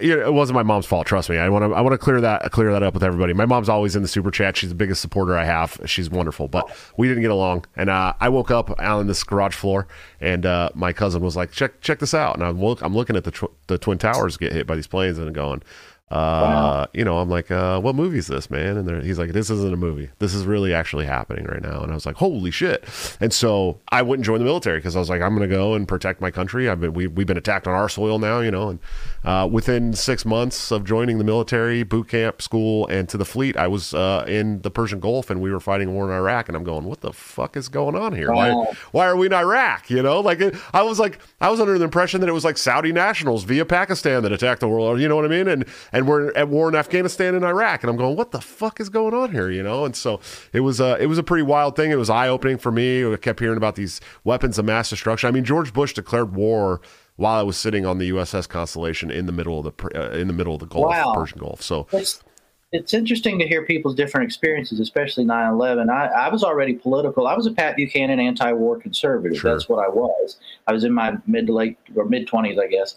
it 0.00 0.32
wasn't 0.32 0.56
my 0.56 0.62
mom's 0.62 0.84
fault. 0.84 1.06
Trust 1.06 1.30
me. 1.30 1.38
I 1.38 1.48
want 1.48 1.64
to 1.64 1.74
I 1.74 1.80
want 1.80 1.92
to 1.94 1.98
clear 1.98 2.20
that 2.20 2.50
clear 2.50 2.72
that 2.72 2.82
up 2.82 2.92
with 2.92 3.04
everybody. 3.04 3.32
My 3.32 3.46
mom's 3.46 3.68
always 3.68 3.94
in 3.96 4.02
the 4.02 4.08
super 4.08 4.30
chat. 4.30 4.56
She's 4.56 4.70
the 4.70 4.74
biggest 4.74 5.00
supporter 5.00 5.38
I 5.38 5.44
have. 5.44 5.80
She's 5.86 6.10
wonderful, 6.10 6.48
but 6.48 6.70
we 6.96 7.08
didn't 7.08 7.22
get 7.22 7.30
along. 7.30 7.64
And 7.76 7.88
uh, 7.88 8.14
I 8.20 8.28
woke 8.28 8.50
up 8.50 8.78
on 8.80 9.06
this 9.06 9.22
garage 9.22 9.54
floor, 9.54 9.86
and 10.20 10.44
uh, 10.44 10.70
my 10.74 10.92
cousin 10.92 11.22
was 11.22 11.36
like, 11.36 11.52
"Check 11.52 11.80
check 11.80 12.00
this 12.00 12.12
out." 12.12 12.34
And 12.34 12.44
I'm 12.44 12.60
look 12.60 12.82
I'm 12.82 12.94
looking 12.94 13.16
at 13.16 13.24
the 13.24 13.30
tw- 13.30 13.52
the 13.68 13.78
twin 13.78 13.98
towers 13.98 14.36
get 14.36 14.52
hit 14.52 14.66
by 14.66 14.74
these 14.74 14.88
planes 14.88 15.16
and 15.18 15.32
going. 15.34 15.62
Uh, 16.10 16.86
you 16.94 17.04
know, 17.04 17.18
I'm 17.18 17.28
like, 17.28 17.50
uh, 17.50 17.80
what 17.80 17.94
movie 17.94 18.18
is 18.18 18.28
this, 18.28 18.50
man? 18.50 18.76
And 18.76 19.02
he's 19.02 19.18
like, 19.18 19.32
this 19.32 19.50
isn't 19.50 19.72
a 19.72 19.76
movie. 19.76 20.10
This 20.18 20.34
is 20.34 20.46
really 20.46 20.72
actually 20.72 21.04
happening 21.04 21.44
right 21.44 21.62
now. 21.62 21.82
And 21.82 21.90
I 21.90 21.94
was 21.94 22.06
like, 22.06 22.16
holy 22.16 22.50
shit. 22.50 22.84
And 23.20 23.32
so 23.32 23.78
I 23.90 24.02
wouldn't 24.02 24.24
join 24.24 24.38
the 24.38 24.44
military 24.44 24.78
because 24.78 24.96
I 24.96 25.00
was 25.00 25.10
like, 25.10 25.20
I'm 25.20 25.36
going 25.36 25.48
to 25.48 25.54
go 25.54 25.74
and 25.74 25.86
protect 25.86 26.20
my 26.20 26.30
country. 26.30 26.68
I've 26.68 26.80
been, 26.80 26.94
we, 26.94 27.06
we've 27.06 27.26
been 27.26 27.36
attacked 27.36 27.66
on 27.66 27.74
our 27.74 27.88
soil 27.88 28.18
now, 28.18 28.40
you 28.40 28.50
know, 28.50 28.70
and, 28.70 28.78
uh, 29.24 29.46
within 29.50 29.92
six 29.92 30.24
months 30.24 30.70
of 30.70 30.84
joining 30.84 31.18
the 31.18 31.24
military, 31.24 31.82
boot 31.82 32.08
camp, 32.08 32.40
school, 32.40 32.86
and 32.86 33.08
to 33.10 33.18
the 33.18 33.24
fleet, 33.26 33.56
I 33.56 33.68
was, 33.68 33.92
uh, 33.92 34.24
in 34.26 34.62
the 34.62 34.70
Persian 34.70 35.00
Gulf 35.00 35.28
and 35.30 35.42
we 35.42 35.50
were 35.50 35.60
fighting 35.60 35.88
a 35.88 35.92
war 35.92 36.06
in 36.06 36.16
Iraq. 36.16 36.48
And 36.48 36.56
I'm 36.56 36.64
going, 36.64 36.84
what 36.84 37.00
the 37.00 37.12
fuck 37.12 37.56
is 37.56 37.68
going 37.68 37.96
on 37.96 38.14
here? 38.14 38.32
Why, 38.32 38.52
why 38.92 39.06
are 39.06 39.16
we 39.16 39.26
in 39.26 39.32
Iraq? 39.34 39.90
You 39.90 40.02
know, 40.02 40.20
like 40.20 40.40
it, 40.40 40.54
I 40.72 40.82
was 40.82 40.98
like, 40.98 41.18
I 41.40 41.50
was 41.50 41.60
under 41.60 41.76
the 41.78 41.84
impression 41.84 42.20
that 42.20 42.28
it 42.28 42.32
was 42.32 42.44
like 42.44 42.56
Saudi 42.56 42.92
nationals 42.92 43.44
via 43.44 43.64
Pakistan 43.64 44.22
that 44.22 44.32
attacked 44.32 44.60
the 44.60 44.68
world. 44.68 45.00
You 45.00 45.08
know 45.08 45.16
what 45.16 45.24
I 45.24 45.28
mean? 45.28 45.48
And 45.48 45.64
and 45.92 45.97
we're 46.06 46.30
at 46.32 46.48
war 46.48 46.68
in 46.68 46.74
Afghanistan 46.74 47.34
and 47.34 47.44
Iraq, 47.44 47.82
and 47.82 47.90
I'm 47.90 47.96
going, 47.96 48.16
what 48.16 48.30
the 48.30 48.40
fuck 48.40 48.78
is 48.80 48.88
going 48.88 49.14
on 49.14 49.32
here? 49.32 49.50
You 49.50 49.62
know? 49.62 49.84
And 49.84 49.96
so 49.96 50.20
it 50.52 50.60
was 50.60 50.80
uh, 50.80 50.96
it 51.00 51.06
was 51.06 51.18
a 51.18 51.22
pretty 51.22 51.42
wild 51.42 51.74
thing. 51.76 51.90
It 51.90 51.96
was 51.98 52.10
eye 52.10 52.28
opening 52.28 52.58
for 52.58 52.70
me. 52.70 53.10
I 53.10 53.16
kept 53.16 53.40
hearing 53.40 53.56
about 53.56 53.74
these 53.74 54.00
weapons 54.24 54.58
of 54.58 54.64
mass 54.66 54.90
destruction. 54.90 55.28
I 55.28 55.30
mean, 55.30 55.44
George 55.44 55.72
Bush 55.72 55.94
declared 55.94 56.34
war 56.36 56.80
while 57.16 57.40
I 57.40 57.42
was 57.42 57.56
sitting 57.56 57.84
on 57.84 57.98
the 57.98 58.10
USS 58.10 58.48
Constellation 58.48 59.10
in 59.10 59.26
the 59.26 59.32
middle 59.32 59.58
of 59.66 59.76
the 59.76 59.98
uh, 59.98 60.10
in 60.16 60.28
the 60.28 60.34
middle 60.34 60.54
of 60.54 60.60
the 60.60 60.66
Gulf, 60.66 60.86
Wow. 60.90 61.14
Persian 61.14 61.38
Gulf. 61.38 61.62
So 61.62 61.86
it's 62.70 62.92
interesting 62.92 63.38
to 63.38 63.46
hear 63.46 63.64
people's 63.64 63.94
different 63.94 64.26
experiences, 64.26 64.78
especially 64.78 65.24
9/11. 65.24 65.88
I, 65.88 66.06
I 66.06 66.28
was 66.28 66.44
already 66.44 66.74
political. 66.74 67.26
I 67.26 67.34
was 67.34 67.46
a 67.46 67.52
Pat 67.52 67.76
Buchanan 67.76 68.20
anti-war 68.20 68.78
conservative. 68.78 69.38
Sure. 69.38 69.52
That's 69.52 69.68
what 69.68 69.84
I 69.84 69.88
was. 69.88 70.38
I 70.66 70.72
was 70.72 70.84
in 70.84 70.92
my 70.92 71.16
mid 71.26 71.46
to 71.46 71.54
late 71.54 71.78
or 71.96 72.04
mid 72.04 72.28
20s, 72.28 72.60
I 72.60 72.66
guess, 72.66 72.96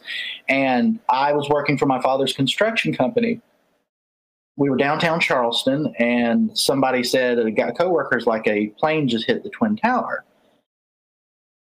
and 0.50 1.00
I 1.10 1.32
was 1.34 1.50
working 1.50 1.78
for 1.78 1.86
my 1.86 2.02
father's 2.02 2.34
construction 2.34 2.94
company. 2.94 3.40
We 4.58 4.70
were 4.70 4.78
downtown 4.78 5.22
Charleston, 5.22 5.94
and 6.00 6.56
somebody 6.58 7.04
said 7.04 7.40
a 7.40 7.50
guy, 7.50 7.72
coworkers 7.72 8.28
like 8.28 8.48
a 8.48 8.68
plane 8.78 9.08
just 9.08 9.26
hit 9.26 9.44
the 9.44 9.50
twin 9.50 9.78
tower. 9.78 10.26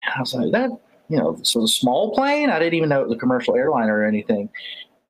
And 0.03 0.15
I 0.17 0.21
was 0.21 0.35
like, 0.35 0.53
that 0.53 0.71
you 1.11 1.19
know, 1.19 1.39
so 1.43 1.61
the 1.61 1.69
small 1.69 2.15
plane. 2.15 2.49
I 2.49 2.59
didn't 2.59 2.75
even 2.75 2.89
know 2.89 3.03
it 3.03 3.09
was 3.09 3.17
a 3.17 3.21
commercial 3.21 3.55
airliner 3.55 3.99
or 3.99 4.07
anything, 4.07 4.49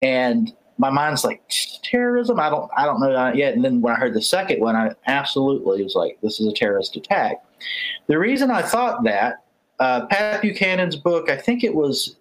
and 0.03 0.53
my 0.79 0.91
mind's 0.91 1.24
like 1.24 1.43
terrorism. 1.83 2.41
I 2.41 2.49
don't 2.49 2.70
I 2.76 2.87
don't 2.87 3.01
know 3.01 3.12
that 3.12 3.37
yet. 3.37 3.55
And 3.55 3.64
then 3.64 3.81
when 3.81 3.95
I 3.95 3.99
heard 3.99 4.14
the 4.14 4.22
second 4.22 4.61
one, 4.61 4.76
I 4.76 4.95
absolutely 5.07 5.83
was 5.83 5.95
like, 5.95 6.18
this 6.22 6.41
is 6.41 6.47
a 6.47 6.53
terrorist 6.53 6.97
attack. 6.97 7.45
The 8.07 8.18
reason 8.18 8.51
I 8.51 8.62
thought 8.62 9.05
that 9.05 9.45
uh, 9.81 10.07
Pat 10.07 10.43
Buchanan's 10.43 10.97
book, 10.97 11.31
I 11.31 11.37
think 11.37 11.64
it 11.64 11.74
was, 11.74 12.16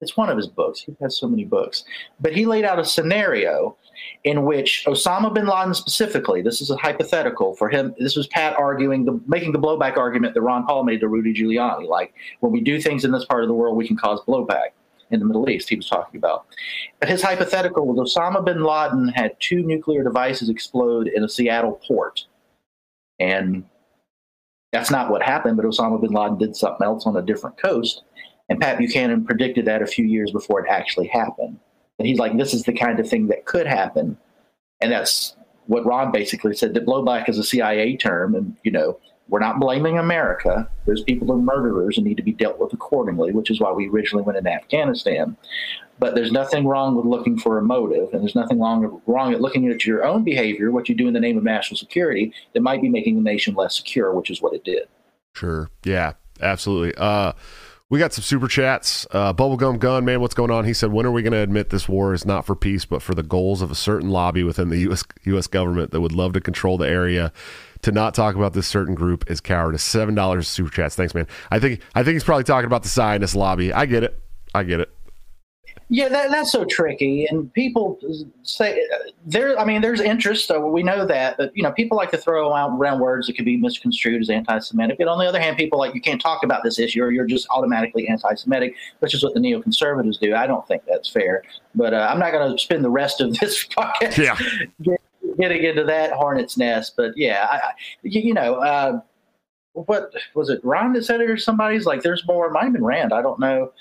it's 0.00 0.16
one 0.16 0.28
of 0.28 0.36
his 0.36 0.46
books. 0.46 0.80
He 0.80 0.94
has 1.00 1.18
so 1.18 1.28
many 1.28 1.44
books, 1.44 1.84
but 2.20 2.34
he 2.34 2.46
laid 2.46 2.64
out 2.64 2.78
a 2.78 2.84
scenario 2.84 3.76
in 4.24 4.44
which 4.44 4.84
Osama 4.86 5.32
bin 5.34 5.46
Laden 5.46 5.74
specifically, 5.74 6.40
this 6.40 6.60
is 6.60 6.70
a 6.70 6.76
hypothetical 6.76 7.54
for 7.56 7.68
him. 7.68 7.94
This 7.98 8.16
was 8.16 8.28
Pat 8.28 8.56
arguing, 8.56 9.04
the, 9.04 9.20
making 9.26 9.52
the 9.52 9.58
blowback 9.58 9.96
argument 9.96 10.34
that 10.34 10.42
Ron 10.42 10.64
Paul 10.64 10.84
made 10.84 11.00
to 11.00 11.08
Rudy 11.08 11.34
Giuliani. 11.34 11.88
Like 11.88 12.14
when 12.40 12.52
we 12.52 12.60
do 12.60 12.80
things 12.80 13.04
in 13.04 13.10
this 13.10 13.24
part 13.24 13.42
of 13.42 13.48
the 13.48 13.54
world, 13.54 13.76
we 13.76 13.86
can 13.86 13.96
cause 13.96 14.20
blowback. 14.26 14.68
In 15.10 15.20
the 15.20 15.26
Middle 15.26 15.48
East. 15.48 15.68
He 15.68 15.76
was 15.76 15.88
talking 15.88 16.18
about, 16.18 16.46
but 17.00 17.08
his 17.08 17.22
hypothetical 17.22 17.86
was 17.86 18.14
Osama 18.14 18.44
bin 18.44 18.62
Laden 18.62 19.08
had 19.08 19.38
two 19.40 19.62
nuclear 19.62 20.02
devices 20.02 20.48
explode 20.48 21.08
in 21.08 21.24
a 21.24 21.28
Seattle 21.28 21.80
port, 21.86 22.26
and 23.18 23.64
that's 24.72 24.90
not 24.90 25.10
what 25.10 25.22
happened. 25.22 25.56
But 25.56 25.66
Osama 25.66 26.00
bin 26.00 26.12
Laden 26.12 26.38
did 26.38 26.56
something 26.56 26.84
else 26.84 27.06
on 27.06 27.16
a 27.16 27.22
different 27.22 27.56
coast, 27.58 28.02
and 28.48 28.60
Pat 28.60 28.78
Buchanan 28.78 29.24
predicted 29.24 29.64
that 29.66 29.82
a 29.82 29.86
few 29.86 30.04
years 30.04 30.30
before 30.30 30.64
it 30.64 30.70
actually 30.70 31.08
happened. 31.08 31.58
And 31.98 32.06
he's 32.06 32.18
like, 32.18 32.36
this 32.36 32.54
is 32.54 32.62
the 32.62 32.72
kind 32.72 33.00
of 33.00 33.08
thing 33.08 33.26
that 33.28 33.44
could 33.44 33.66
happen. 33.66 34.16
And 34.80 34.92
that's 34.92 35.36
what 35.66 35.84
Ron 35.84 36.12
basically 36.12 36.54
said 36.54 36.74
that 36.74 36.86
blowback 36.86 37.28
is 37.28 37.38
a 37.38 37.44
CIA 37.44 37.96
term. 37.96 38.34
And, 38.34 38.56
you 38.62 38.70
know, 38.70 38.98
we're 39.28 39.40
not 39.40 39.60
blaming 39.60 39.98
America. 39.98 40.68
There's 40.86 41.02
people 41.02 41.32
are 41.32 41.36
murderers 41.36 41.98
and 41.98 42.06
need 42.06 42.16
to 42.16 42.22
be 42.22 42.32
dealt 42.32 42.58
with 42.58 42.72
accordingly, 42.72 43.32
which 43.32 43.50
is 43.50 43.60
why 43.60 43.72
we 43.72 43.88
originally 43.88 44.24
went 44.24 44.38
into 44.38 44.50
Afghanistan. 44.50 45.36
But 45.98 46.14
there's 46.14 46.32
nothing 46.32 46.66
wrong 46.66 46.94
with 46.94 47.04
looking 47.04 47.38
for 47.38 47.58
a 47.58 47.62
motive, 47.62 48.12
and 48.12 48.22
there's 48.22 48.34
nothing 48.34 48.60
wrong, 48.60 49.02
wrong 49.06 49.34
at 49.34 49.40
looking 49.40 49.68
at 49.68 49.84
your 49.84 50.04
own 50.04 50.24
behavior, 50.24 50.70
what 50.70 50.88
you 50.88 50.94
do 50.94 51.08
in 51.08 51.14
the 51.14 51.20
name 51.20 51.36
of 51.36 51.44
national 51.44 51.76
security, 51.76 52.32
that 52.54 52.62
might 52.62 52.80
be 52.80 52.88
making 52.88 53.16
the 53.16 53.20
nation 53.20 53.54
less 53.54 53.76
secure, 53.76 54.14
which 54.14 54.30
is 54.30 54.40
what 54.40 54.54
it 54.54 54.64
did. 54.64 54.88
Sure. 55.34 55.68
Yeah, 55.84 56.14
absolutely. 56.40 56.94
Uh, 56.96 57.32
we 57.90 57.98
got 57.98 58.12
some 58.12 58.22
super 58.22 58.48
chats. 58.48 59.06
Uh, 59.10 59.32
Bubblegum 59.32 59.78
Gun, 59.78 60.04
man, 60.04 60.20
what's 60.20 60.34
going 60.34 60.50
on? 60.50 60.66
He 60.66 60.74
said, 60.74 60.92
When 60.92 61.06
are 61.06 61.10
we 61.10 61.22
going 61.22 61.32
to 61.32 61.38
admit 61.38 61.70
this 61.70 61.88
war 61.88 62.12
is 62.12 62.26
not 62.26 62.44
for 62.44 62.54
peace, 62.54 62.84
but 62.84 63.02
for 63.02 63.14
the 63.14 63.22
goals 63.22 63.62
of 63.62 63.70
a 63.70 63.74
certain 63.74 64.10
lobby 64.10 64.42
within 64.42 64.68
the 64.68 64.78
U.S. 64.78 65.04
U.S. 65.24 65.46
government 65.46 65.90
that 65.90 66.00
would 66.00 66.12
love 66.12 66.34
to 66.34 66.40
control 66.40 66.76
the 66.76 66.88
area? 66.88 67.32
To 67.82 67.92
not 67.92 68.14
talk 68.14 68.34
about 68.34 68.54
this 68.54 68.66
certain 68.66 68.94
group 68.94 69.30
is 69.30 69.40
cowardice. 69.40 69.84
Seven 69.84 70.14
dollars 70.14 70.48
super 70.48 70.70
chats. 70.70 70.96
Thanks, 70.96 71.14
man. 71.14 71.26
I 71.50 71.58
think 71.58 71.80
I 71.94 72.02
think 72.02 72.14
he's 72.14 72.24
probably 72.24 72.44
talking 72.44 72.66
about 72.66 72.82
the 72.82 72.88
Zionist 72.88 73.36
lobby. 73.36 73.72
I 73.72 73.86
get 73.86 74.02
it. 74.02 74.18
I 74.54 74.64
get 74.64 74.80
it. 74.80 74.90
Yeah, 75.90 76.08
that, 76.10 76.30
that's 76.30 76.52
so 76.52 76.66
tricky, 76.66 77.26
and 77.30 77.50
people 77.54 77.98
say 78.42 78.86
there. 79.24 79.58
I 79.58 79.64
mean, 79.64 79.80
there's 79.80 80.02
interest, 80.02 80.46
so 80.46 80.68
we 80.68 80.82
know 80.82 81.06
that. 81.06 81.38
But 81.38 81.56
you 81.56 81.62
know, 81.62 81.72
people 81.72 81.96
like 81.96 82.10
to 82.10 82.18
throw 82.18 82.52
out 82.52 82.78
around 82.78 83.00
words 83.00 83.26
that 83.26 83.36
could 83.36 83.46
be 83.46 83.56
misconstrued 83.56 84.20
as 84.20 84.28
anti-Semitic. 84.28 84.98
But 84.98 85.08
on 85.08 85.18
the 85.18 85.24
other 85.24 85.40
hand, 85.40 85.56
people 85.56 85.78
like 85.78 85.94
you 85.94 86.02
can't 86.02 86.20
talk 86.20 86.42
about 86.42 86.62
this 86.62 86.78
issue, 86.78 87.02
or 87.02 87.10
you're 87.10 87.24
just 87.24 87.46
automatically 87.50 88.06
anti-Semitic, 88.06 88.74
which 88.98 89.14
is 89.14 89.24
what 89.24 89.32
the 89.32 89.40
neoconservatives 89.40 90.20
do. 90.20 90.34
I 90.34 90.46
don't 90.46 90.66
think 90.68 90.82
that's 90.86 91.08
fair. 91.08 91.42
But 91.74 91.94
uh, 91.94 92.06
I'm 92.10 92.18
not 92.18 92.32
going 92.32 92.52
to 92.52 92.58
spend 92.62 92.84
the 92.84 92.90
rest 92.90 93.22
of 93.22 93.38
this 93.38 93.66
podcast 93.68 94.18
yeah. 94.18 94.96
Getting 95.38 95.64
into 95.64 95.84
that 95.84 96.12
hornet's 96.12 96.56
nest. 96.56 96.94
But 96.96 97.12
yeah, 97.16 97.48
I, 97.50 97.56
I, 97.56 97.72
you 98.02 98.34
know. 98.34 98.56
Uh, 98.56 99.00
what 99.72 100.12
was 100.34 100.48
it? 100.50 100.60
Ron 100.64 100.92
that 100.94 101.04
said 101.04 101.20
it, 101.20 101.30
or 101.30 101.36
somebody's 101.36 101.86
like, 101.86 102.02
"There's 102.02 102.26
more." 102.26 102.50
Might 102.50 102.64
have 102.64 102.72
been 102.72 102.84
Rand. 102.84 103.12
I 103.12 103.22
don't 103.22 103.38
know. 103.38 103.72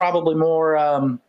Probably 0.00 0.34
more. 0.34 0.76
Um, 0.76 1.20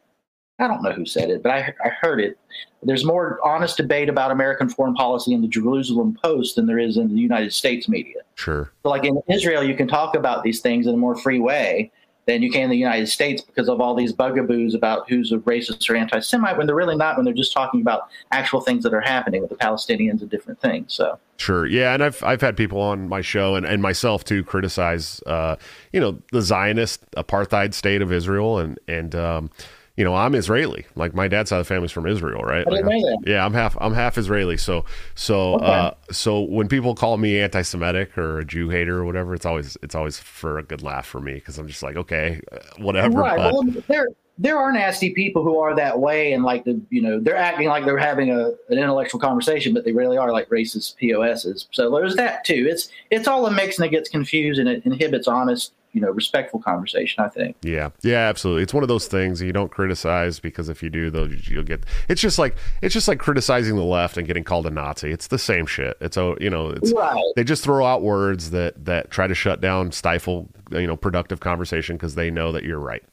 I 0.59 0.67
don't 0.67 0.81
know 0.81 0.91
who 0.91 1.05
said 1.05 1.29
it, 1.29 1.43
but 1.43 1.51
I, 1.51 1.73
I 1.83 1.89
heard 1.89 2.19
it. 2.19 2.39
There's 2.81 3.05
more 3.05 3.39
honest 3.43 3.77
debate 3.77 4.09
about 4.09 4.31
American 4.31 4.69
foreign 4.69 4.95
policy 4.95 5.33
in 5.33 5.41
the 5.41 5.47
Jerusalem 5.47 6.17
Post 6.23 6.55
than 6.55 6.65
there 6.65 6.79
is 6.79 6.97
in 6.97 7.13
the 7.13 7.21
United 7.21 7.53
States 7.53 7.87
media. 7.87 8.21
Sure. 8.35 8.71
So, 8.81 8.89
like 8.89 9.05
in 9.05 9.21
Israel, 9.29 9.63
you 9.63 9.75
can 9.75 9.87
talk 9.87 10.15
about 10.15 10.43
these 10.43 10.61
things 10.61 10.87
in 10.87 10.95
a 10.95 10.97
more 10.97 11.15
free 11.15 11.39
way 11.39 11.91
than 12.27 12.43
you 12.43 12.51
can 12.51 12.63
in 12.63 12.69
the 12.69 12.77
United 12.77 13.07
States 13.07 13.41
because 13.41 13.69
of 13.69 13.79
all 13.81 13.95
these 13.95 14.11
bugaboos 14.11 14.75
about 14.75 15.09
who's 15.09 15.31
a 15.31 15.37
racist 15.37 15.89
or 15.89 15.95
anti 15.95 16.19
Semite 16.19 16.57
when 16.57 16.67
they're 16.67 16.75
really 16.75 16.95
not, 16.95 17.15
when 17.15 17.25
they're 17.25 17.33
just 17.33 17.53
talking 17.53 17.81
about 17.81 18.09
actual 18.31 18.59
things 18.59 18.83
that 18.83 18.93
are 18.93 19.01
happening 19.01 19.41
with 19.41 19.49
the 19.49 19.55
Palestinians 19.55 20.21
and 20.21 20.29
different 20.29 20.59
things. 20.59 20.93
So, 20.93 21.17
Sure. 21.37 21.65
Yeah, 21.65 21.93
and 21.93 22.03
I've 22.03 22.21
I've 22.23 22.41
had 22.41 22.57
people 22.57 22.81
on 22.81 23.07
my 23.07 23.21
show 23.21 23.55
and, 23.55 23.65
and 23.65 23.81
myself 23.81 24.23
to 24.25 24.43
criticize 24.43 25.21
uh, 25.25 25.55
you 25.93 25.99
know, 25.99 26.19
the 26.31 26.41
Zionist 26.41 27.09
apartheid 27.11 27.73
state 27.73 28.01
of 28.01 28.11
Israel 28.11 28.59
and 28.59 28.79
and 28.87 29.15
um 29.15 29.49
you 29.97 30.03
know, 30.05 30.15
I'm 30.15 30.35
Israeli. 30.35 30.85
Like 30.95 31.13
my 31.15 31.27
dad's 31.27 31.49
side 31.49 31.59
of 31.59 31.65
the 31.67 31.73
family's 31.73 31.91
from 31.91 32.05
Israel, 32.05 32.41
right? 32.43 32.65
Like, 32.67 32.85
I'm- 32.85 33.17
yeah, 33.25 33.43
I'm 33.43 33.53
half 33.53 33.75
I'm 33.81 33.93
half 33.93 34.17
Israeli. 34.17 34.55
So 34.55 34.85
so 35.15 35.55
Okay. 35.55 35.65
uh 35.65 35.91
so 36.11 36.41
when 36.41 36.67
people 36.67 36.95
call 36.95 37.17
me 37.17 37.39
anti-Semitic 37.39 38.17
or 38.17 38.39
a 38.39 38.45
Jew 38.45 38.69
hater 38.69 38.99
or 38.99 39.05
whatever, 39.05 39.33
it's 39.33 39.45
always 39.45 39.75
it's 39.81 39.95
always 39.95 40.19
for 40.19 40.59
a 40.59 40.63
good 40.63 40.83
laugh 40.83 41.05
for 41.07 41.19
me 41.19 41.33
because 41.33 41.57
I'm 41.57 41.67
just 41.67 41.83
like, 41.83 41.97
okay, 41.97 42.39
uh, 42.51 42.57
whatever. 42.77 43.19
right. 43.19 43.37
But, 43.37 43.53
Well, 43.53 43.67
there 43.89 44.07
there 44.39 44.59
are 44.59 44.71
nasty 44.71 45.15
people 45.15 45.41
who 45.43 45.57
are 45.57 45.75
that 45.75 45.97
way, 45.99 46.33
and 46.33 46.43
like 46.43 46.63
the 46.63 46.79
you 46.91 47.01
know 47.01 47.19
they're 47.19 47.35
acting 47.35 47.67
like 47.67 47.85
they're 47.85 47.97
having 47.97 48.29
a 48.31 48.49
an 48.69 48.77
intellectual 48.77 49.19
conversation, 49.19 49.73
but 49.73 49.83
they 49.83 49.91
really 49.93 50.15
are 50.15 50.31
like 50.31 50.47
racist 50.49 50.95
POSs. 50.97 51.67
So 51.71 51.89
there's 51.89 52.15
that 52.17 52.43
too. 52.43 52.67
It's 52.69 52.89
it's 53.09 53.27
all 53.27 53.47
a 53.47 53.51
mix, 53.51 53.79
and 53.79 53.85
it 53.87 53.89
gets 53.89 54.09
confused, 54.09 54.59
and 54.59 54.69
it 54.69 54.85
inhibits 54.85 55.27
honest, 55.27 55.73
you 55.97 56.01
know, 56.01 56.11
respectful 56.11 56.59
conversation. 56.59 57.23
I 57.23 57.27
think. 57.29 57.55
Yeah, 57.63 57.89
yeah, 58.03 58.29
absolutely. 58.29 58.61
It's 58.61 58.73
one 58.73 58.83
of 58.83 58.87
those 58.87 59.07
things 59.07 59.41
you 59.41 59.51
don't 59.51 59.71
criticize 59.71 60.39
because 60.39 60.69
if 60.69 60.83
you 60.83 60.91
do, 60.91 61.09
though, 61.09 61.25
you'll 61.25 61.63
get. 61.63 61.85
It's 62.07 62.21
just 62.21 62.37
like 62.37 62.55
it's 62.83 62.93
just 62.93 63.07
like 63.07 63.17
criticizing 63.17 63.75
the 63.75 63.83
left 63.83 64.15
and 64.17 64.27
getting 64.27 64.43
called 64.43 64.67
a 64.67 64.69
Nazi. 64.69 65.11
It's 65.11 65.25
the 65.27 65.39
same 65.39 65.65
shit. 65.65 65.97
It's 65.99 66.17
a 66.17 66.35
you 66.39 66.51
know, 66.51 66.69
it's 66.69 66.93
Right. 66.93 67.23
they 67.35 67.43
just 67.43 67.63
throw 67.63 67.83
out 67.83 68.03
words 68.03 68.51
that 68.51 68.85
that 68.85 69.09
try 69.09 69.25
to 69.25 69.33
shut 69.33 69.59
down, 69.59 69.91
stifle 69.91 70.49
you 70.71 70.85
know, 70.85 70.95
productive 70.97 71.39
conversation 71.39 71.95
because 71.95 72.13
they 72.13 72.29
know 72.29 72.51
that 72.51 72.63
you're 72.63 72.79
right. 72.79 73.03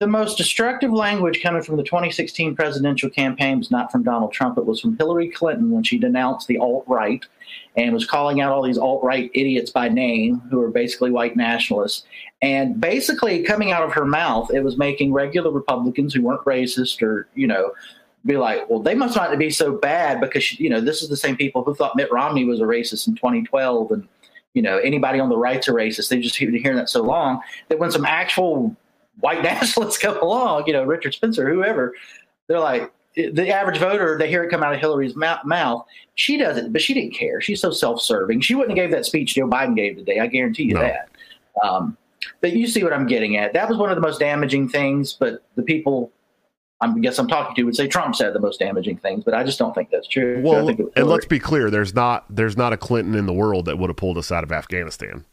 The 0.00 0.06
most 0.06 0.38
destructive 0.38 0.94
language 0.94 1.42
coming 1.42 1.62
from 1.62 1.76
the 1.76 1.82
2016 1.82 2.56
presidential 2.56 3.10
campaign 3.10 3.58
was 3.58 3.70
not 3.70 3.92
from 3.92 4.02
Donald 4.02 4.32
Trump. 4.32 4.56
It 4.56 4.64
was 4.64 4.80
from 4.80 4.96
Hillary 4.96 5.28
Clinton 5.28 5.70
when 5.70 5.82
she 5.82 5.98
denounced 5.98 6.48
the 6.48 6.56
alt 6.56 6.84
right 6.86 7.22
and 7.76 7.92
was 7.92 8.06
calling 8.06 8.40
out 8.40 8.50
all 8.50 8.62
these 8.62 8.78
alt 8.78 9.04
right 9.04 9.30
idiots 9.34 9.70
by 9.70 9.90
name 9.90 10.40
who 10.50 10.58
are 10.62 10.70
basically 10.70 11.10
white 11.10 11.36
nationalists. 11.36 12.04
And 12.40 12.80
basically, 12.80 13.42
coming 13.42 13.72
out 13.72 13.82
of 13.82 13.92
her 13.92 14.06
mouth, 14.06 14.50
it 14.54 14.64
was 14.64 14.78
making 14.78 15.12
regular 15.12 15.50
Republicans 15.50 16.14
who 16.14 16.22
weren't 16.22 16.46
racist 16.46 17.02
or, 17.02 17.28
you 17.34 17.46
know, 17.46 17.72
be 18.24 18.38
like, 18.38 18.70
well, 18.70 18.80
they 18.80 18.94
must 18.94 19.16
not 19.16 19.38
be 19.38 19.50
so 19.50 19.70
bad 19.70 20.18
because, 20.18 20.58
you 20.58 20.70
know, 20.70 20.80
this 20.80 21.02
is 21.02 21.10
the 21.10 21.16
same 21.16 21.36
people 21.36 21.62
who 21.62 21.74
thought 21.74 21.94
Mitt 21.94 22.10
Romney 22.10 22.46
was 22.46 22.60
a 22.60 22.64
racist 22.64 23.06
in 23.06 23.16
2012 23.16 23.92
and, 23.92 24.08
you 24.54 24.62
know, 24.62 24.78
anybody 24.78 25.20
on 25.20 25.28
the 25.28 25.36
right's 25.36 25.68
a 25.68 25.72
racist. 25.72 26.08
They've 26.08 26.22
just 26.22 26.40
been 26.40 26.54
hearing 26.54 26.78
that 26.78 26.88
so 26.88 27.02
long 27.02 27.42
that 27.68 27.78
when 27.78 27.90
some 27.90 28.06
actual 28.06 28.74
white 29.20 29.42
nationalists 29.44 29.98
come 29.98 30.18
along, 30.18 30.64
you 30.66 30.72
know, 30.72 30.84
Richard 30.84 31.14
Spencer, 31.14 31.48
whoever, 31.52 31.94
they're 32.48 32.60
like, 32.60 32.92
the 33.16 33.48
average 33.50 33.78
voter, 33.78 34.16
they 34.18 34.28
hear 34.28 34.44
it 34.44 34.50
come 34.50 34.62
out 34.62 34.72
of 34.72 34.80
Hillary's 34.80 35.14
mouth. 35.16 35.84
She 36.14 36.36
doesn't, 36.36 36.72
but 36.72 36.80
she 36.80 36.94
didn't 36.94 37.12
care. 37.14 37.40
She's 37.40 37.60
so 37.60 37.72
self-serving. 37.72 38.40
She 38.40 38.54
wouldn't 38.54 38.76
have 38.78 38.84
gave 38.84 38.92
that 38.92 39.04
speech 39.04 39.34
Joe 39.34 39.48
Biden 39.48 39.74
gave 39.74 39.96
today. 39.96 40.20
I 40.20 40.26
guarantee 40.28 40.64
you 40.64 40.74
No. 40.74 40.80
that. 40.80 41.08
Um, 41.64 41.96
but 42.40 42.52
you 42.52 42.66
see 42.66 42.84
what 42.84 42.92
I'm 42.92 43.06
getting 43.06 43.36
at. 43.36 43.52
That 43.52 43.68
was 43.68 43.78
one 43.78 43.90
of 43.90 43.96
the 43.96 44.00
most 44.00 44.20
damaging 44.20 44.68
things. 44.68 45.14
But 45.14 45.42
the 45.56 45.62
people, 45.62 46.12
I 46.80 46.92
guess 47.00 47.18
I'm 47.18 47.26
talking 47.28 47.56
to, 47.56 47.62
would 47.64 47.74
say 47.74 47.88
Trump 47.88 48.14
said 48.14 48.32
the 48.34 48.40
most 48.40 48.60
damaging 48.60 48.98
things. 48.98 49.24
But 49.24 49.34
I 49.34 49.42
just 49.42 49.58
don't 49.58 49.74
think 49.74 49.90
that's 49.90 50.06
true. 50.06 50.40
Well, 50.42 50.66
think 50.66 50.78
it 50.80 50.84
was 50.84 50.92
and 50.96 51.08
let's 51.08 51.26
be 51.26 51.38
clear: 51.38 51.70
there's 51.70 51.94
not 51.94 52.24
there's 52.30 52.56
not 52.56 52.72
a 52.72 52.76
Clinton 52.76 53.14
in 53.14 53.26
the 53.26 53.32
world 53.32 53.64
that 53.64 53.78
would 53.78 53.90
have 53.90 53.96
pulled 53.96 54.18
us 54.18 54.30
out 54.30 54.44
of 54.44 54.52
Afghanistan. 54.52 55.24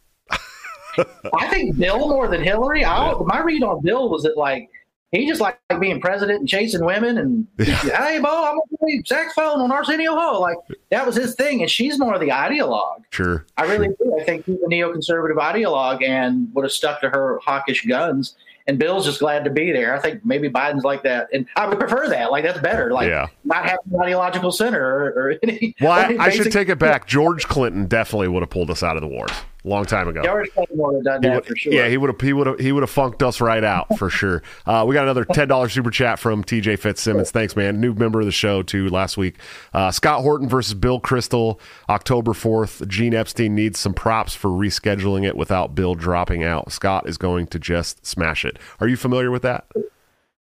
I 1.34 1.48
think 1.48 1.78
Bill 1.78 2.08
more 2.10 2.28
than 2.28 2.44
Hillary. 2.44 2.84
I, 2.86 3.14
My 3.26 3.40
read 3.42 3.64
on 3.64 3.82
Bill 3.82 4.10
was 4.10 4.24
that 4.24 4.38
like 4.38 4.70
he 5.12 5.26
just 5.28 5.40
liked 5.40 5.60
being 5.80 6.02
president 6.02 6.40
and 6.40 6.50
chasing 6.50 6.84
women 6.84 7.18
and 7.18 7.48
hey, 7.58 8.20
Bo, 8.20 8.28
I'm 8.30 8.56
gonna 8.56 8.62
play 8.80 9.02
saxophone 9.06 9.62
on 9.62 9.72
Arsenio 9.72 10.14
Hall. 10.16 10.42
Like 10.42 10.58
that 10.92 11.06
was 11.06 11.16
his 11.16 11.36
thing, 11.36 11.62
and 11.62 11.72
she's 11.72 11.98
more 12.00 12.14
of 12.14 12.20
the 12.22 12.28
ideologue. 12.30 13.04
Sure, 13.12 13.46
I 13.58 13.66
really 13.66 13.88
do. 13.88 14.18
I 14.20 14.24
think 14.24 14.46
he's 14.46 14.58
a 14.58 14.68
neoconservative 14.68 15.38
ideologue 15.38 16.04
and 16.04 16.54
would 16.54 16.66
have 16.66 16.72
stuck 16.72 17.02
to 17.02 17.10
her 17.10 17.40
hawkish 17.44 17.86
guns. 17.86 18.36
And 18.70 18.78
Bill's 18.78 19.06
just 19.06 19.22
glad 19.22 19.46
to 19.46 19.50
be 19.50 19.72
there. 19.72 19.96
I 19.96 20.00
think 20.02 20.26
maybe 20.26 20.50
Biden's 20.50 20.84
like 20.84 21.02
that, 21.04 21.30
and 21.32 21.48
I 21.56 21.66
would 21.70 21.80
prefer 21.80 22.10
that. 22.10 22.32
Like 22.32 22.44
that's 22.44 22.60
better. 22.60 22.92
Like 22.92 23.08
Yeah. 23.08 23.28
not 23.46 23.64
having 23.64 23.94
an 23.94 24.02
ideological 24.02 24.52
center 24.52 24.84
or, 24.86 25.06
or 25.12 25.36
any. 25.42 25.74
Well, 25.80 25.94
I, 25.94 26.18
I 26.26 26.30
should 26.32 26.52
take 26.52 26.68
it 26.68 26.78
back. 26.78 27.08
George 27.08 27.48
Clinton 27.48 27.86
definitely 27.86 28.28
would 28.28 28.42
have 28.42 28.50
pulled 28.50 28.70
us 28.70 28.84
out 28.84 28.98
of 28.98 29.02
the 29.02 29.08
wars 29.08 29.32
long 29.68 29.86
time 29.86 30.08
ago. 30.08 30.22
George 30.24 30.50
Clinton 30.54 30.78
would 30.78 30.96
have 30.96 31.22
done 31.22 31.24
He 31.24 31.30
would- 31.30 31.58
sure. 31.60 31.74
Yeah, 31.74 31.88
he 31.88 31.98
would 31.98 32.10
have. 32.10 32.20
He 32.22 32.34
would 32.34 32.48
have. 32.48 32.60
He 32.60 32.72
would 32.72 32.84
have 32.84 32.90
funked 32.90 33.22
us 33.24 33.40
right 33.42 33.64
out 33.64 33.98
for 33.98 34.10
sure. 34.10 34.42
Uh, 34.66 34.84
we 34.86 34.94
got 34.94 35.04
another 35.04 35.24
ten 35.26 35.48
dollars 35.48 35.72
super 35.74 35.90
chat 35.90 36.20
from 36.20 36.44
TJ 36.44 36.78
Fitzsimmons. 36.80 37.32
Thanks, 37.32 37.56
man. 37.56 37.80
New 37.80 37.94
member 37.94 38.20
of 38.20 38.26
the 38.26 38.32
show 38.32 38.62
too. 38.64 38.90
Last 38.90 39.16
week, 39.18 39.38
uh, 39.74 39.92
Scott 39.92 40.22
Horton 40.22 40.50
versus 40.50 40.74
Bill 40.74 41.00
Kristol, 41.00 41.60
October 41.90 42.34
fourth. 42.34 42.86
Gene 42.88 43.14
Epstein 43.14 43.56
needs 43.56 43.80
some 43.80 43.94
props 43.94 44.34
for 44.36 44.50
rescheduling 44.50 45.26
it 45.26 45.38
without 45.38 45.74
Bill 45.76 45.96
dropping 45.96 46.44
out. 46.44 46.72
Scott 46.72 47.08
is 47.08 47.18
going 47.18 47.48
to 47.48 47.60
just 47.60 48.06
smash 48.06 48.44
it. 48.44 48.58
Are 48.80 48.88
you 48.88 48.98
familiar 48.98 49.32
with 49.32 49.42
that? 49.44 49.66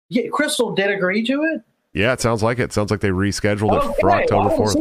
yeah, 0.10 0.24
Kristol 0.32 0.76
did 0.76 0.90
agree 0.92 1.24
to 1.26 1.42
it. 1.44 1.62
Yeah, 1.94 2.14
it 2.14 2.22
sounds 2.22 2.44
like 2.44 2.60
it. 2.60 2.72
Sounds 2.72 2.92
like 2.92 3.00
they 3.02 3.10
rescheduled 3.10 3.76
it 3.78 3.84
for 3.84 3.90
Okay, 3.92 4.00
well, 4.04 4.14
I 4.14 4.22
October 4.24 4.50
fourth. 4.56 4.76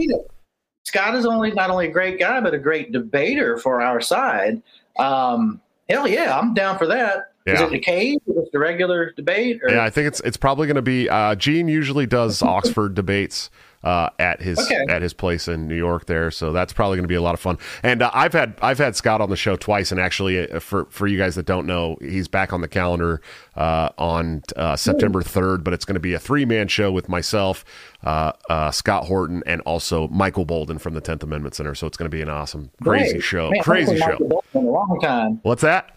Scott 0.84 1.14
is 1.14 1.26
only 1.26 1.52
not 1.52 1.70
only 1.70 1.88
a 1.88 1.90
great 1.90 2.18
guy, 2.18 2.40
but 2.40 2.54
a 2.54 2.58
great 2.58 2.92
debater 2.92 3.58
for 3.58 3.80
our 3.82 4.00
side. 4.00 4.62
Um, 4.98 5.60
hell 5.88 6.08
yeah, 6.08 6.38
I'm 6.38 6.54
down 6.54 6.78
for 6.78 6.86
that. 6.86 7.32
Is 7.46 7.58
Yeah. 7.60 7.66
it 7.66 7.70
the 7.70 7.78
cage? 7.78 8.18
Is 8.26 8.36
it 8.36 8.52
the 8.52 8.58
regular 8.58 9.12
debate? 9.12 9.60
Or, 9.62 9.70
Yeah, 9.70 9.84
I 9.84 9.90
think 9.90 10.06
it's 10.08 10.20
it's 10.20 10.36
probably 10.36 10.66
going 10.66 10.76
to 10.76 10.82
be. 10.82 11.08
Uh, 11.08 11.34
Gene 11.34 11.68
usually 11.68 12.06
does 12.06 12.42
Oxford 12.42 12.94
debates. 12.94 13.50
Uh, 13.82 14.10
at 14.18 14.42
his 14.42 14.58
Okay. 14.58 14.84
at 14.90 15.00
his 15.00 15.14
place 15.14 15.48
in 15.48 15.66
New 15.66 15.74
York 15.74 16.04
there. 16.04 16.30
So 16.30 16.52
that's 16.52 16.70
probably 16.70 16.98
going 16.98 17.04
to 17.04 17.08
be 17.08 17.14
a 17.14 17.22
lot 17.22 17.32
of 17.32 17.40
fun. 17.40 17.56
And 17.82 18.02
uh, 18.02 18.10
I've 18.12 18.34
had 18.34 18.54
I've 18.60 18.76
had 18.76 18.94
Scott 18.94 19.22
on 19.22 19.30
the 19.30 19.36
show 19.36 19.56
twice, 19.56 19.90
and 19.90 19.98
actually 19.98 20.50
uh, 20.50 20.60
for 20.60 20.84
for 20.90 21.06
you 21.06 21.16
guys 21.16 21.34
that 21.36 21.46
don't 21.46 21.66
know, 21.66 21.96
he's 22.02 22.28
back 22.28 22.52
on 22.52 22.60
the 22.60 22.68
calendar 22.68 23.22
uh, 23.56 23.88
on 23.96 24.42
uh, 24.56 24.76
September 24.76 25.22
third. 25.22 25.64
But 25.64 25.72
it's 25.72 25.86
going 25.86 25.94
to 25.94 26.00
be 26.00 26.12
a 26.12 26.18
three 26.18 26.44
man 26.44 26.68
show 26.68 26.92
with 26.92 27.08
myself, 27.08 27.64
uh, 28.04 28.32
uh, 28.50 28.70
Scott 28.70 29.04
Horton, 29.06 29.42
and 29.46 29.62
also 29.62 30.08
Michael 30.08 30.44
Boldin 30.44 30.78
from 30.78 30.92
the 30.92 31.00
Tenth 31.00 31.22
Amendment 31.22 31.54
Center. 31.54 31.74
So 31.74 31.86
it's 31.86 31.96
going 31.96 32.10
to 32.10 32.14
be 32.14 32.20
an 32.20 32.28
awesome, 32.28 32.70
crazy 32.82 33.12
Great. 33.12 33.22
show, 33.22 33.50
Man, 33.50 33.62
crazy 33.62 33.96
show. 33.96 34.08
Michael 34.08 34.28
Bolton 34.28 34.60
in 34.60 34.66
a 34.66 34.70
long 34.70 34.98
time. 35.02 35.40
What's 35.42 35.62
that? 35.62 35.96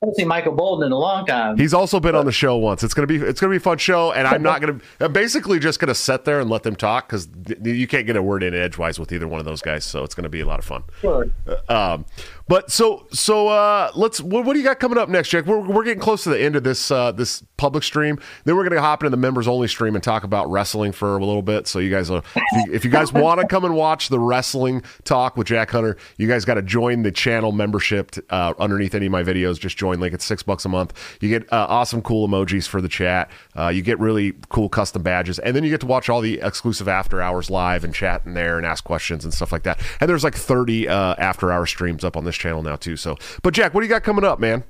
I 0.00 0.06
haven't 0.06 0.14
seen 0.14 0.28
Michael 0.28 0.54
Boldin 0.54 0.86
in 0.86 0.92
a 0.92 0.98
long 0.98 1.26
time. 1.26 1.58
He's 1.58 1.74
also 1.74 1.98
been 1.98 2.14
on 2.14 2.24
the 2.24 2.30
show 2.30 2.56
once. 2.56 2.84
It's 2.84 2.94
gonna 2.94 3.08
be 3.08 3.16
it's 3.16 3.40
gonna 3.40 3.50
be 3.50 3.56
a 3.56 3.60
fun 3.60 3.78
show, 3.78 4.12
and 4.12 4.28
I'm 4.28 4.44
not 4.44 4.60
gonna. 4.60 4.78
I'm 5.00 5.12
basically 5.12 5.58
just 5.58 5.80
gonna 5.80 5.94
sit 5.94 6.24
there 6.24 6.38
and 6.38 6.48
let 6.48 6.62
them 6.62 6.76
talk 6.76 7.08
because 7.08 7.28
you 7.64 7.88
can't 7.88 8.06
get 8.06 8.14
a 8.14 8.22
word 8.22 8.44
in 8.44 8.54
edgewise 8.54 9.00
with 9.00 9.10
either 9.10 9.26
one 9.26 9.40
of 9.40 9.44
those 9.44 9.60
guys. 9.60 9.84
So 9.84 10.04
it's 10.04 10.14
gonna 10.14 10.28
be 10.28 10.38
a 10.38 10.46
lot 10.46 10.60
of 10.60 10.64
fun. 10.64 10.84
Sure. 11.00 11.28
Um, 11.68 12.06
but 12.48 12.70
so 12.70 13.06
so 13.12 13.48
uh, 13.48 13.92
let's. 13.94 14.20
What, 14.20 14.44
what 14.44 14.54
do 14.54 14.58
you 14.58 14.64
got 14.64 14.80
coming 14.80 14.98
up 14.98 15.08
next, 15.08 15.28
Jack? 15.28 15.46
We're, 15.46 15.60
we're 15.60 15.84
getting 15.84 16.00
close 16.00 16.24
to 16.24 16.30
the 16.30 16.40
end 16.40 16.56
of 16.56 16.64
this 16.64 16.90
uh, 16.90 17.12
this 17.12 17.42
public 17.58 17.84
stream. 17.84 18.18
Then 18.44 18.56
we're 18.56 18.66
gonna 18.66 18.80
hop 18.80 19.02
into 19.02 19.10
the 19.10 19.18
members 19.18 19.46
only 19.46 19.68
stream 19.68 19.94
and 19.94 20.02
talk 20.02 20.24
about 20.24 20.50
wrestling 20.50 20.92
for 20.92 21.16
a 21.16 21.24
little 21.24 21.42
bit. 21.42 21.66
So 21.66 21.78
you 21.78 21.90
guys, 21.90 22.10
uh, 22.10 22.22
if, 22.70 22.84
you, 22.84 22.90
guys 22.90 23.12
want 23.12 23.40
to 23.40 23.46
come 23.46 23.64
and 23.66 23.74
watch 23.74 24.08
the 24.08 24.18
wrestling 24.18 24.82
talk 25.04 25.36
with 25.36 25.46
Jack 25.46 25.70
Hunter, 25.70 25.98
you 26.16 26.26
guys 26.26 26.46
got 26.46 26.54
to 26.54 26.62
join 26.62 27.02
the 27.02 27.12
channel 27.12 27.52
membership 27.52 28.16
uh, 28.30 28.54
underneath 28.58 28.94
any 28.94 29.06
of 29.06 29.12
my 29.12 29.22
videos. 29.22 29.60
Just 29.60 29.76
join 29.76 30.00
link. 30.00 30.14
It's 30.14 30.24
six 30.24 30.42
bucks 30.42 30.64
a 30.64 30.70
month. 30.70 30.94
You 31.20 31.28
get 31.28 31.52
uh, 31.52 31.66
awesome, 31.68 32.00
cool 32.00 32.26
emojis 32.26 32.66
for 32.66 32.80
the 32.80 32.88
chat. 32.88 33.30
Uh, 33.54 33.68
you 33.68 33.82
get 33.82 33.98
really 33.98 34.32
cool 34.48 34.70
custom 34.70 35.02
badges, 35.02 35.38
and 35.38 35.54
then 35.54 35.64
you 35.64 35.70
get 35.70 35.80
to 35.80 35.86
watch 35.86 36.08
all 36.08 36.22
the 36.22 36.40
exclusive 36.40 36.88
after 36.88 37.20
hours 37.20 37.50
live 37.50 37.84
and 37.84 37.94
chat 37.94 38.24
in 38.24 38.32
there 38.32 38.56
and 38.56 38.64
ask 38.64 38.84
questions 38.84 39.24
and 39.24 39.34
stuff 39.34 39.52
like 39.52 39.64
that. 39.64 39.78
And 40.00 40.08
there's 40.08 40.24
like 40.24 40.34
30 40.34 40.88
uh, 40.88 41.14
after 41.18 41.52
hour 41.52 41.66
streams 41.66 42.04
up 42.04 42.16
on 42.16 42.24
this 42.24 42.37
channel 42.38 42.62
now 42.62 42.76
too. 42.76 42.96
So, 42.96 43.16
but 43.42 43.54
Jack, 43.54 43.74
what 43.74 43.80
do 43.80 43.86
you 43.86 43.90
got 43.90 44.02
coming 44.02 44.24
up, 44.24 44.38
man? 44.38 44.64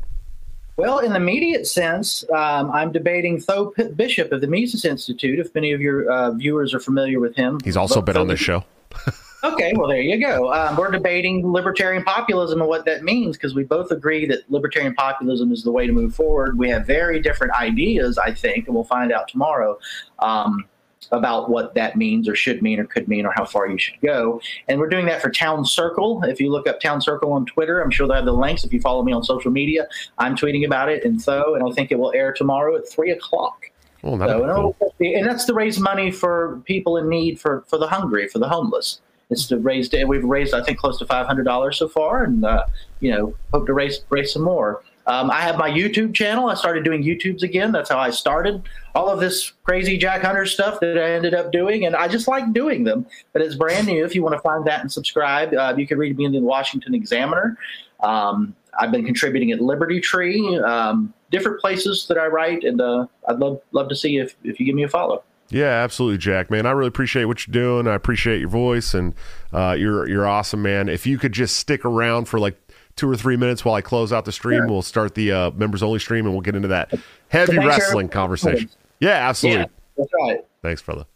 Well, 0.76 1.00
in 1.00 1.10
the 1.10 1.16
immediate 1.16 1.66
sense, 1.66 2.24
um, 2.30 2.70
I'm 2.70 2.92
debating 2.92 3.40
Tho 3.40 3.74
Bishop 3.96 4.30
of 4.30 4.40
the 4.40 4.46
Mises 4.46 4.84
Institute. 4.84 5.40
If 5.40 5.52
many 5.54 5.72
of 5.72 5.80
your 5.80 6.08
uh, 6.08 6.30
viewers 6.32 6.72
are 6.72 6.78
familiar 6.78 7.18
with 7.18 7.34
him, 7.34 7.58
He's 7.64 7.76
also 7.76 8.00
been 8.00 8.16
on 8.16 8.28
this 8.28 8.40
show. 8.40 8.64
Okay, 9.44 9.72
well, 9.76 9.88
there 9.88 10.00
you 10.00 10.18
go. 10.20 10.52
Um, 10.52 10.76
we're 10.76 10.90
debating 10.90 11.46
libertarian 11.52 12.02
populism 12.02 12.60
and 12.60 12.68
what 12.68 12.84
that 12.86 13.04
means 13.04 13.36
because 13.36 13.54
we 13.54 13.62
both 13.62 13.92
agree 13.92 14.26
that 14.26 14.50
libertarian 14.50 14.94
populism 14.94 15.52
is 15.52 15.62
the 15.62 15.70
way 15.70 15.86
to 15.86 15.92
move 15.92 16.12
forward. 16.12 16.58
We 16.58 16.68
have 16.70 16.86
very 16.86 17.20
different 17.20 17.52
ideas, 17.52 18.18
I 18.18 18.34
think, 18.34 18.66
and 18.66 18.74
we'll 18.74 18.82
find 18.82 19.12
out 19.12 19.28
tomorrow 19.28 19.78
um, 20.18 20.64
about 21.12 21.48
what 21.48 21.74
that 21.74 21.96
means 21.96 22.28
or 22.28 22.34
should 22.34 22.62
mean 22.62 22.78
or 22.78 22.84
could 22.84 23.08
mean 23.08 23.24
or 23.24 23.32
how 23.34 23.44
far 23.44 23.68
you 23.68 23.78
should 23.78 24.00
go. 24.02 24.40
And 24.68 24.78
we're 24.78 24.88
doing 24.88 25.06
that 25.06 25.22
for 25.22 25.30
Town 25.30 25.64
Circle. 25.64 26.22
If 26.24 26.40
you 26.40 26.50
look 26.50 26.68
up 26.68 26.80
Town 26.80 27.00
Circle 27.00 27.32
on 27.32 27.46
Twitter, 27.46 27.80
I'm 27.80 27.90
sure 27.90 28.06
they'll 28.06 28.16
have 28.16 28.24
the 28.24 28.32
links. 28.32 28.64
If 28.64 28.72
you 28.72 28.80
follow 28.80 29.02
me 29.02 29.12
on 29.12 29.22
social 29.22 29.50
media, 29.50 29.86
I'm 30.18 30.36
tweeting 30.36 30.66
about 30.66 30.88
it 30.88 31.04
and 31.04 31.20
so, 31.20 31.54
and 31.54 31.66
I 31.66 31.72
think 31.72 31.90
it 31.92 31.98
will 31.98 32.12
air 32.14 32.32
tomorrow 32.32 32.76
at 32.76 32.88
3 32.88 33.10
o'clock. 33.12 33.70
Oh, 34.04 34.16
that'd 34.16 34.36
So, 34.36 34.44
and, 34.44 34.74
cool. 34.78 34.92
and 35.00 35.26
that's 35.26 35.44
to 35.46 35.54
raise 35.54 35.78
money 35.80 36.10
for 36.10 36.60
people 36.64 36.96
in 36.96 37.08
need, 37.08 37.40
for, 37.40 37.64
for 37.66 37.78
the 37.78 37.88
hungry, 37.88 38.28
for 38.28 38.38
the 38.38 38.48
homeless. 38.48 39.00
It's 39.30 39.46
to 39.48 39.58
raise. 39.58 39.90
We've 39.92 40.24
raised, 40.24 40.54
I 40.54 40.62
think, 40.62 40.78
close 40.78 40.98
to 41.00 41.06
five 41.06 41.26
hundred 41.26 41.44
dollars 41.44 41.76
so 41.76 41.86
far, 41.86 42.24
and 42.24 42.44
uh, 42.44 42.64
you 43.00 43.10
know, 43.10 43.34
hope 43.52 43.66
to 43.66 43.74
raise 43.74 44.00
raise 44.08 44.32
some 44.32 44.42
more. 44.42 44.82
Um, 45.08 45.30
I 45.30 45.40
have 45.40 45.56
my 45.56 45.70
YouTube 45.70 46.14
channel. 46.14 46.50
I 46.50 46.54
started 46.54 46.84
doing 46.84 47.02
YouTubes 47.02 47.42
again. 47.42 47.72
That's 47.72 47.88
how 47.88 47.98
I 47.98 48.10
started 48.10 48.62
all 48.94 49.08
of 49.08 49.20
this 49.20 49.52
crazy 49.64 49.96
Jack 49.96 50.22
Hunter 50.22 50.44
stuff 50.44 50.80
that 50.80 50.98
I 50.98 51.12
ended 51.12 51.32
up 51.32 51.50
doing, 51.50 51.86
and 51.86 51.96
I 51.96 52.08
just 52.08 52.28
like 52.28 52.52
doing 52.52 52.84
them. 52.84 53.06
But 53.32 53.40
it's 53.40 53.54
brand 53.54 53.86
new. 53.86 54.04
If 54.04 54.14
you 54.14 54.22
want 54.22 54.34
to 54.34 54.40
find 54.40 54.66
that 54.66 54.82
and 54.82 54.92
subscribe, 54.92 55.54
uh, 55.54 55.74
you 55.76 55.86
can 55.86 55.98
read 55.98 56.16
me 56.18 56.26
in 56.26 56.32
the 56.32 56.40
Washington 56.40 56.94
Examiner. 56.94 57.56
Um, 58.00 58.54
I've 58.78 58.92
been 58.92 59.04
contributing 59.04 59.50
at 59.50 59.60
Liberty 59.62 59.98
Tree, 59.98 60.58
um, 60.58 61.14
different 61.30 61.58
places 61.58 62.06
that 62.08 62.18
I 62.18 62.26
write, 62.26 62.62
and 62.64 62.80
uh, 62.80 63.06
I'd 63.28 63.38
love 63.38 63.62
love 63.72 63.88
to 63.88 63.96
see 63.96 64.18
if 64.18 64.36
if 64.44 64.60
you 64.60 64.66
give 64.66 64.74
me 64.74 64.82
a 64.82 64.88
follow. 64.88 65.24
Yeah, 65.50 65.82
absolutely, 65.82 66.18
Jack. 66.18 66.50
Man, 66.50 66.66
I 66.66 66.72
really 66.72 66.88
appreciate 66.88 67.24
what 67.24 67.46
you're 67.46 67.52
doing. 67.52 67.88
I 67.88 67.94
appreciate 67.94 68.40
your 68.40 68.50
voice, 68.50 68.92
and 68.92 69.14
uh, 69.52 69.74
you're 69.78 70.06
you're 70.06 70.26
awesome, 70.26 70.60
man. 70.60 70.90
If 70.90 71.06
you 71.06 71.16
could 71.18 71.32
just 71.32 71.56
stick 71.56 71.86
around 71.86 72.26
for 72.26 72.38
like 72.38 72.60
two 72.98 73.08
or 73.08 73.16
three 73.16 73.36
minutes 73.36 73.64
while 73.64 73.74
I 73.74 73.80
close 73.80 74.12
out 74.12 74.26
the 74.26 74.32
stream, 74.32 74.66
we'll 74.66 74.82
start 74.82 75.14
the 75.14 75.32
uh, 75.32 75.50
members 75.52 75.82
only 75.82 75.98
stream, 76.00 76.26
and 76.26 76.34
we'll 76.34 76.42
get 76.42 76.54
into 76.54 76.68
that 76.68 76.92
heavy 77.28 77.56
wrestling 77.56 78.10
conversation. 78.10 78.68
Yeah, 79.00 79.28
absolutely. 79.28 79.60
Yeah, 79.62 79.66
that's 79.96 80.10
right. 80.20 80.40
Thanks, 80.60 80.82
brother. 80.82 81.06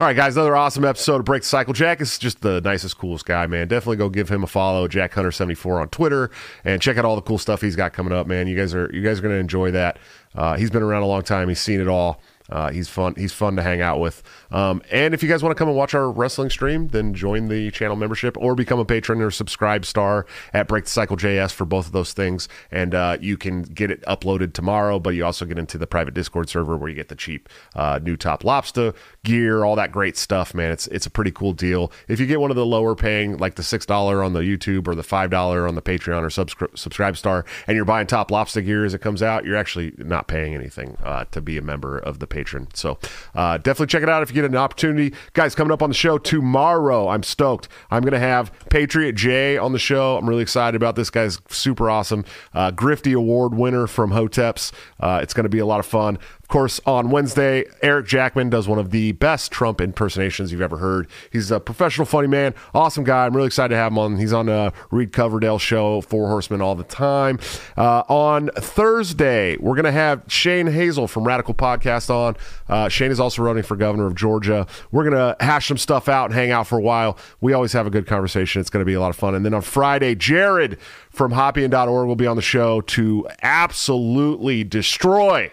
All 0.00 0.08
right, 0.08 0.16
guys, 0.16 0.34
another 0.34 0.56
awesome 0.56 0.84
episode 0.84 1.20
of 1.20 1.24
Break 1.24 1.42
the 1.42 1.48
Cycle. 1.48 1.72
Jack 1.72 2.00
is 2.00 2.18
just 2.18 2.40
the 2.40 2.60
nicest, 2.62 2.98
coolest 2.98 3.26
guy, 3.26 3.46
man. 3.46 3.68
Definitely 3.68 3.98
go 3.98 4.08
give 4.08 4.28
him 4.28 4.42
a 4.42 4.46
follow, 4.46 4.88
Jack 4.88 5.14
Hunter 5.14 5.30
seventy 5.30 5.54
four 5.54 5.80
on 5.80 5.88
Twitter, 5.88 6.32
and 6.64 6.82
check 6.82 6.96
out 6.96 7.04
all 7.04 7.14
the 7.14 7.22
cool 7.22 7.38
stuff 7.38 7.60
he's 7.60 7.76
got 7.76 7.92
coming 7.92 8.12
up, 8.12 8.26
man. 8.26 8.48
You 8.48 8.56
guys 8.56 8.74
are 8.74 8.90
you 8.92 9.02
guys 9.02 9.20
are 9.20 9.22
going 9.22 9.34
to 9.34 9.38
enjoy 9.38 9.70
that. 9.70 10.00
Uh, 10.34 10.56
he's 10.56 10.70
been 10.70 10.82
around 10.82 11.02
a 11.02 11.06
long 11.06 11.22
time. 11.22 11.48
He's 11.48 11.60
seen 11.60 11.80
it 11.80 11.86
all. 11.86 12.20
Uh, 12.50 12.70
he's 12.70 12.88
fun. 12.88 13.14
He's 13.16 13.32
fun 13.32 13.56
to 13.56 13.62
hang 13.62 13.80
out 13.80 14.00
with. 14.00 14.22
Um, 14.50 14.82
and 14.90 15.14
if 15.14 15.22
you 15.22 15.28
guys 15.28 15.42
want 15.42 15.56
to 15.56 15.58
come 15.58 15.68
and 15.68 15.76
watch 15.76 15.94
our 15.94 16.10
wrestling 16.10 16.50
stream, 16.50 16.88
then 16.88 17.14
join 17.14 17.48
the 17.48 17.70
channel 17.70 17.96
membership 17.96 18.36
or 18.36 18.54
become 18.54 18.78
a 18.78 18.84
patron 18.84 19.22
or 19.22 19.30
subscribe 19.30 19.86
star 19.86 20.26
at 20.52 20.68
Break 20.68 20.84
the 20.84 20.90
Cycle 20.90 21.16
JS 21.16 21.52
for 21.52 21.64
both 21.64 21.86
of 21.86 21.92
those 21.92 22.12
things. 22.12 22.48
And 22.70 22.94
uh, 22.94 23.16
you 23.20 23.38
can 23.38 23.62
get 23.62 23.90
it 23.90 24.02
uploaded 24.02 24.52
tomorrow, 24.52 24.98
but 24.98 25.10
you 25.10 25.24
also 25.24 25.46
get 25.46 25.58
into 25.58 25.78
the 25.78 25.86
private 25.86 26.12
Discord 26.12 26.50
server 26.50 26.76
where 26.76 26.90
you 26.90 26.94
get 26.94 27.08
the 27.08 27.14
cheap 27.14 27.48
uh, 27.74 27.98
new 28.02 28.16
Top 28.16 28.44
Lobster 28.44 28.92
gear, 29.24 29.64
all 29.64 29.76
that 29.76 29.90
great 29.90 30.16
stuff, 30.16 30.54
man. 30.54 30.70
It's 30.70 30.86
it's 30.88 31.06
a 31.06 31.10
pretty 31.10 31.30
cool 31.30 31.54
deal. 31.54 31.90
If 32.08 32.20
you 32.20 32.26
get 32.26 32.40
one 32.40 32.50
of 32.50 32.56
the 32.56 32.66
lower 32.66 32.94
paying, 32.94 33.38
like 33.38 33.54
the 33.54 33.62
six 33.62 33.86
dollar 33.86 34.22
on 34.22 34.34
the 34.34 34.40
YouTube 34.40 34.86
or 34.86 34.94
the 34.94 35.02
five 35.02 35.30
dollar 35.30 35.66
on 35.66 35.76
the 35.76 35.82
Patreon 35.82 36.22
or 36.22 36.28
subscri- 36.28 36.76
subscribe 36.78 37.16
star, 37.16 37.46
and 37.66 37.74
you're 37.74 37.86
buying 37.86 38.06
Top 38.06 38.30
Lobster 38.30 38.60
gear 38.60 38.84
as 38.84 38.92
it 38.92 39.00
comes 39.00 39.22
out, 39.22 39.46
you're 39.46 39.56
actually 39.56 39.94
not 39.96 40.28
paying 40.28 40.54
anything 40.54 40.98
uh, 41.02 41.24
to 41.30 41.40
be 41.40 41.56
a 41.56 41.62
member 41.62 41.98
of 41.98 42.18
the 42.18 42.26
patron. 42.34 42.66
So 42.74 42.98
uh, 43.34 43.58
definitely 43.58 43.86
check 43.86 44.02
it 44.02 44.08
out 44.08 44.22
if 44.22 44.30
you 44.30 44.34
get 44.34 44.44
an 44.44 44.56
opportunity. 44.56 45.14
Guys, 45.34 45.54
coming 45.54 45.72
up 45.72 45.82
on 45.82 45.90
the 45.90 45.94
show 45.94 46.18
tomorrow, 46.18 47.08
I'm 47.08 47.22
stoked. 47.22 47.68
I'm 47.90 48.02
going 48.02 48.12
to 48.12 48.18
have 48.18 48.52
Patriot 48.70 49.12
Jay 49.12 49.56
on 49.56 49.72
the 49.72 49.78
show. 49.78 50.16
I'm 50.16 50.28
really 50.28 50.42
excited 50.42 50.74
about 50.76 50.96
this 50.96 51.10
guy's 51.10 51.38
super 51.48 51.88
awesome. 51.88 52.24
Uh, 52.52 52.72
Grifty 52.72 53.14
Award 53.14 53.54
winner 53.54 53.86
from 53.86 54.10
Hoteps. 54.10 54.72
Uh, 54.98 55.20
it's 55.22 55.32
going 55.32 55.44
to 55.44 55.50
be 55.50 55.60
a 55.60 55.66
lot 55.66 55.78
of 55.78 55.86
fun. 55.86 56.18
Of 56.44 56.48
course, 56.48 56.78
on 56.84 57.08
Wednesday, 57.08 57.64
Eric 57.80 58.06
Jackman 58.06 58.50
does 58.50 58.68
one 58.68 58.78
of 58.78 58.90
the 58.90 59.12
best 59.12 59.50
Trump 59.50 59.80
impersonations 59.80 60.52
you've 60.52 60.60
ever 60.60 60.76
heard. 60.76 61.08
He's 61.32 61.50
a 61.50 61.58
professional, 61.58 62.04
funny 62.04 62.28
man, 62.28 62.54
awesome 62.74 63.02
guy. 63.02 63.24
I'm 63.24 63.34
really 63.34 63.46
excited 63.46 63.70
to 63.70 63.76
have 63.76 63.92
him 63.92 63.98
on. 63.98 64.18
He's 64.18 64.34
on 64.34 64.50
uh, 64.50 64.70
Reed 64.90 65.10
Coverdale 65.10 65.58
show, 65.58 66.02
Four 66.02 66.28
Horsemen, 66.28 66.60
all 66.60 66.74
the 66.74 66.84
time. 66.84 67.38
Uh, 67.78 68.02
on 68.10 68.50
Thursday, 68.56 69.56
we're 69.56 69.74
going 69.74 69.86
to 69.86 69.90
have 69.90 70.22
Shane 70.28 70.66
Hazel 70.66 71.08
from 71.08 71.24
Radical 71.24 71.54
Podcast 71.54 72.10
on. 72.10 72.36
Uh, 72.68 72.90
Shane 72.90 73.10
is 73.10 73.18
also 73.18 73.42
running 73.42 73.62
for 73.62 73.74
governor 73.74 74.06
of 74.06 74.14
Georgia. 74.14 74.66
We're 74.92 75.08
going 75.08 75.16
to 75.16 75.42
hash 75.42 75.68
some 75.68 75.78
stuff 75.78 76.10
out 76.10 76.26
and 76.26 76.34
hang 76.34 76.50
out 76.50 76.66
for 76.66 76.78
a 76.78 76.82
while. 76.82 77.16
We 77.40 77.54
always 77.54 77.72
have 77.72 77.86
a 77.86 77.90
good 77.90 78.06
conversation. 78.06 78.60
It's 78.60 78.68
going 78.68 78.82
to 78.82 78.86
be 78.86 78.92
a 78.94 79.00
lot 79.00 79.08
of 79.08 79.16
fun. 79.16 79.34
And 79.34 79.46
then 79.46 79.54
on 79.54 79.62
Friday, 79.62 80.14
Jared 80.14 80.78
from 81.08 81.32
Hoppy.org 81.32 82.06
will 82.06 82.16
be 82.16 82.26
on 82.26 82.36
the 82.36 82.42
show 82.42 82.82
to 82.82 83.26
absolutely 83.40 84.62
destroy 84.62 85.50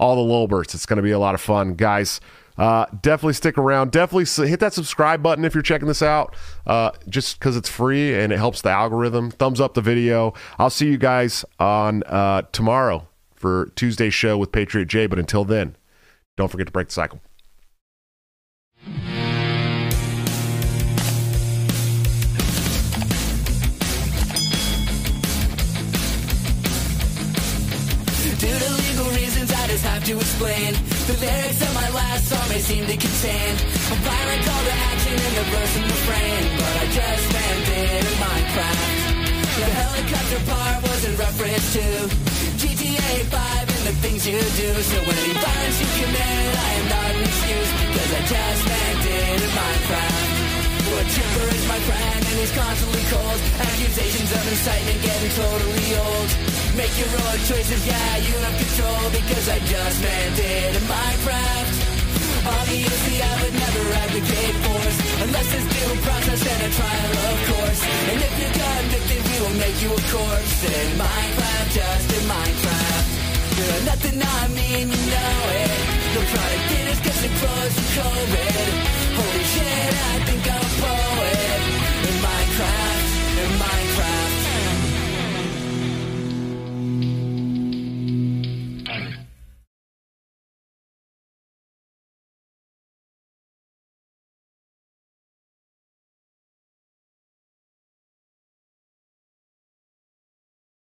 all 0.00 0.16
the 0.16 0.34
Lulberts. 0.34 0.74
It's 0.74 0.86
going 0.86 0.96
to 0.96 1.02
be 1.02 1.12
a 1.12 1.18
lot 1.18 1.36
of 1.36 1.40
fun, 1.40 1.74
guys. 1.74 2.20
Uh, 2.58 2.86
definitely 3.02 3.34
stick 3.34 3.56
around. 3.56 3.92
Definitely 3.92 4.48
hit 4.48 4.60
that 4.60 4.72
subscribe 4.72 5.22
button 5.22 5.44
if 5.44 5.54
you're 5.54 5.62
checking 5.62 5.86
this 5.86 6.02
out, 6.02 6.34
uh, 6.66 6.90
just 7.08 7.38
because 7.38 7.56
it's 7.56 7.68
free 7.68 8.14
and 8.14 8.32
it 8.32 8.38
helps 8.38 8.62
the 8.62 8.70
algorithm. 8.70 9.30
Thumbs 9.30 9.60
up 9.60 9.74
the 9.74 9.80
video. 9.80 10.34
I'll 10.58 10.70
see 10.70 10.88
you 10.88 10.98
guys 10.98 11.44
on 11.58 12.02
uh, 12.04 12.42
tomorrow 12.52 13.06
for 13.34 13.70
Tuesday's 13.76 14.14
show 14.14 14.36
with 14.36 14.52
Patriot 14.52 14.86
J. 14.86 15.06
But 15.06 15.18
until 15.18 15.44
then, 15.44 15.76
don't 16.36 16.50
forget 16.50 16.66
to 16.66 16.72
break 16.72 16.88
the 16.88 16.94
cycle. 16.94 17.20
I 29.84 29.96
have 29.96 30.04
to 30.04 30.16
explain. 30.16 30.74
The 31.08 31.16
lyrics 31.24 31.62
of 31.62 31.72
my 31.74 31.88
last 31.90 32.28
song 32.28 32.46
may 32.48 32.60
seem 32.60 32.84
to 32.84 32.96
contain 32.96 33.52
a 33.54 33.96
violent 34.04 34.42
call 34.44 34.62
to 34.68 34.74
action 34.92 35.16
in 35.16 35.32
the 35.40 35.46
verse 35.48 35.74
and 35.76 35.86
refrain, 35.88 36.42
but 36.60 36.72
I 36.80 36.86
just 36.92 37.26
it 37.32 38.04
in 38.04 38.16
Minecraft. 38.20 39.10
The 39.56 39.68
helicopter 39.80 40.40
part 40.52 40.78
was 40.84 41.00
in 41.08 41.14
reference 41.16 41.66
to 41.76 41.84
GTA 42.60 43.14
5 43.32 43.68
and 43.76 43.84
the 43.88 43.96
things 44.04 44.26
you 44.26 44.36
do. 44.36 44.70
So 44.84 44.96
any 45.00 45.34
violence 45.38 45.78
you 45.80 45.88
commit, 45.96 46.52
I 46.60 46.70
am 46.80 46.86
not 46.92 47.10
an 47.16 47.22
excuse, 47.24 47.70
cause 47.94 48.10
I 48.10 48.22
just 48.28 48.62
it 48.68 49.42
in 49.42 49.50
Minecraft. 49.56 50.29
Chipper 50.90 51.46
is 51.54 51.64
my 51.70 51.78
friend 51.86 52.18
and 52.18 52.36
he's 52.42 52.50
constantly 52.50 53.04
cold. 53.14 53.38
Accusations 53.62 54.30
of 54.34 54.42
incitement 54.42 54.98
getting 55.06 55.32
totally 55.38 55.88
old. 56.02 56.30
Make 56.74 56.90
your 56.98 57.12
own 57.14 57.38
choices, 57.46 57.82
yeah, 57.86 58.16
you 58.18 58.34
have 58.42 58.56
control 58.58 59.06
because 59.14 59.46
I 59.54 59.58
just 59.70 59.96
meant 60.02 60.38
it 60.38 60.74
in 60.74 60.84
Minecraft. 60.90 61.74
Obviously, 62.42 63.22
I 63.22 63.32
would 63.38 63.54
never 63.54 63.82
advocate 64.02 64.56
force. 64.66 64.98
Unless 65.22 65.46
there's 65.54 65.68
due 65.70 65.94
process 66.02 66.42
and 66.42 66.60
a 66.66 66.70
trial, 66.74 67.12
of 67.30 67.38
course. 67.54 67.80
And 68.10 68.18
if 68.26 68.32
you're 68.40 68.56
convicted, 68.58 69.20
we 69.30 69.36
will 69.46 69.56
make 69.62 69.78
you 69.78 69.90
a 69.94 70.02
corpse. 70.10 70.58
In 70.66 70.90
Minecraft, 70.98 71.70
just 71.70 72.08
in 72.18 72.24
Minecraft. 72.26 73.06
You're 73.58 73.84
nothing 73.86 74.18
on 74.22 74.48
me 74.58 74.66
and 74.82 74.90
you 74.90 75.02
know 75.06 75.38
it. 75.54 75.89
The 76.12 76.18
product 76.18 76.70
in 76.72 76.88
is 76.88 77.00
getting 77.00 77.30
close 77.38 77.74
to 77.76 77.82
COVID. 78.00 78.72
Holy 79.14 79.44
shit, 79.44 79.94
I 80.10 80.24
think 80.26 80.42
I'm 80.50 80.58
a 80.58 80.72
poet. 80.82 81.60
In 82.08 82.16
Minecraft, 82.26 83.44
in 83.44 83.50
Minecraft. 83.60 84.19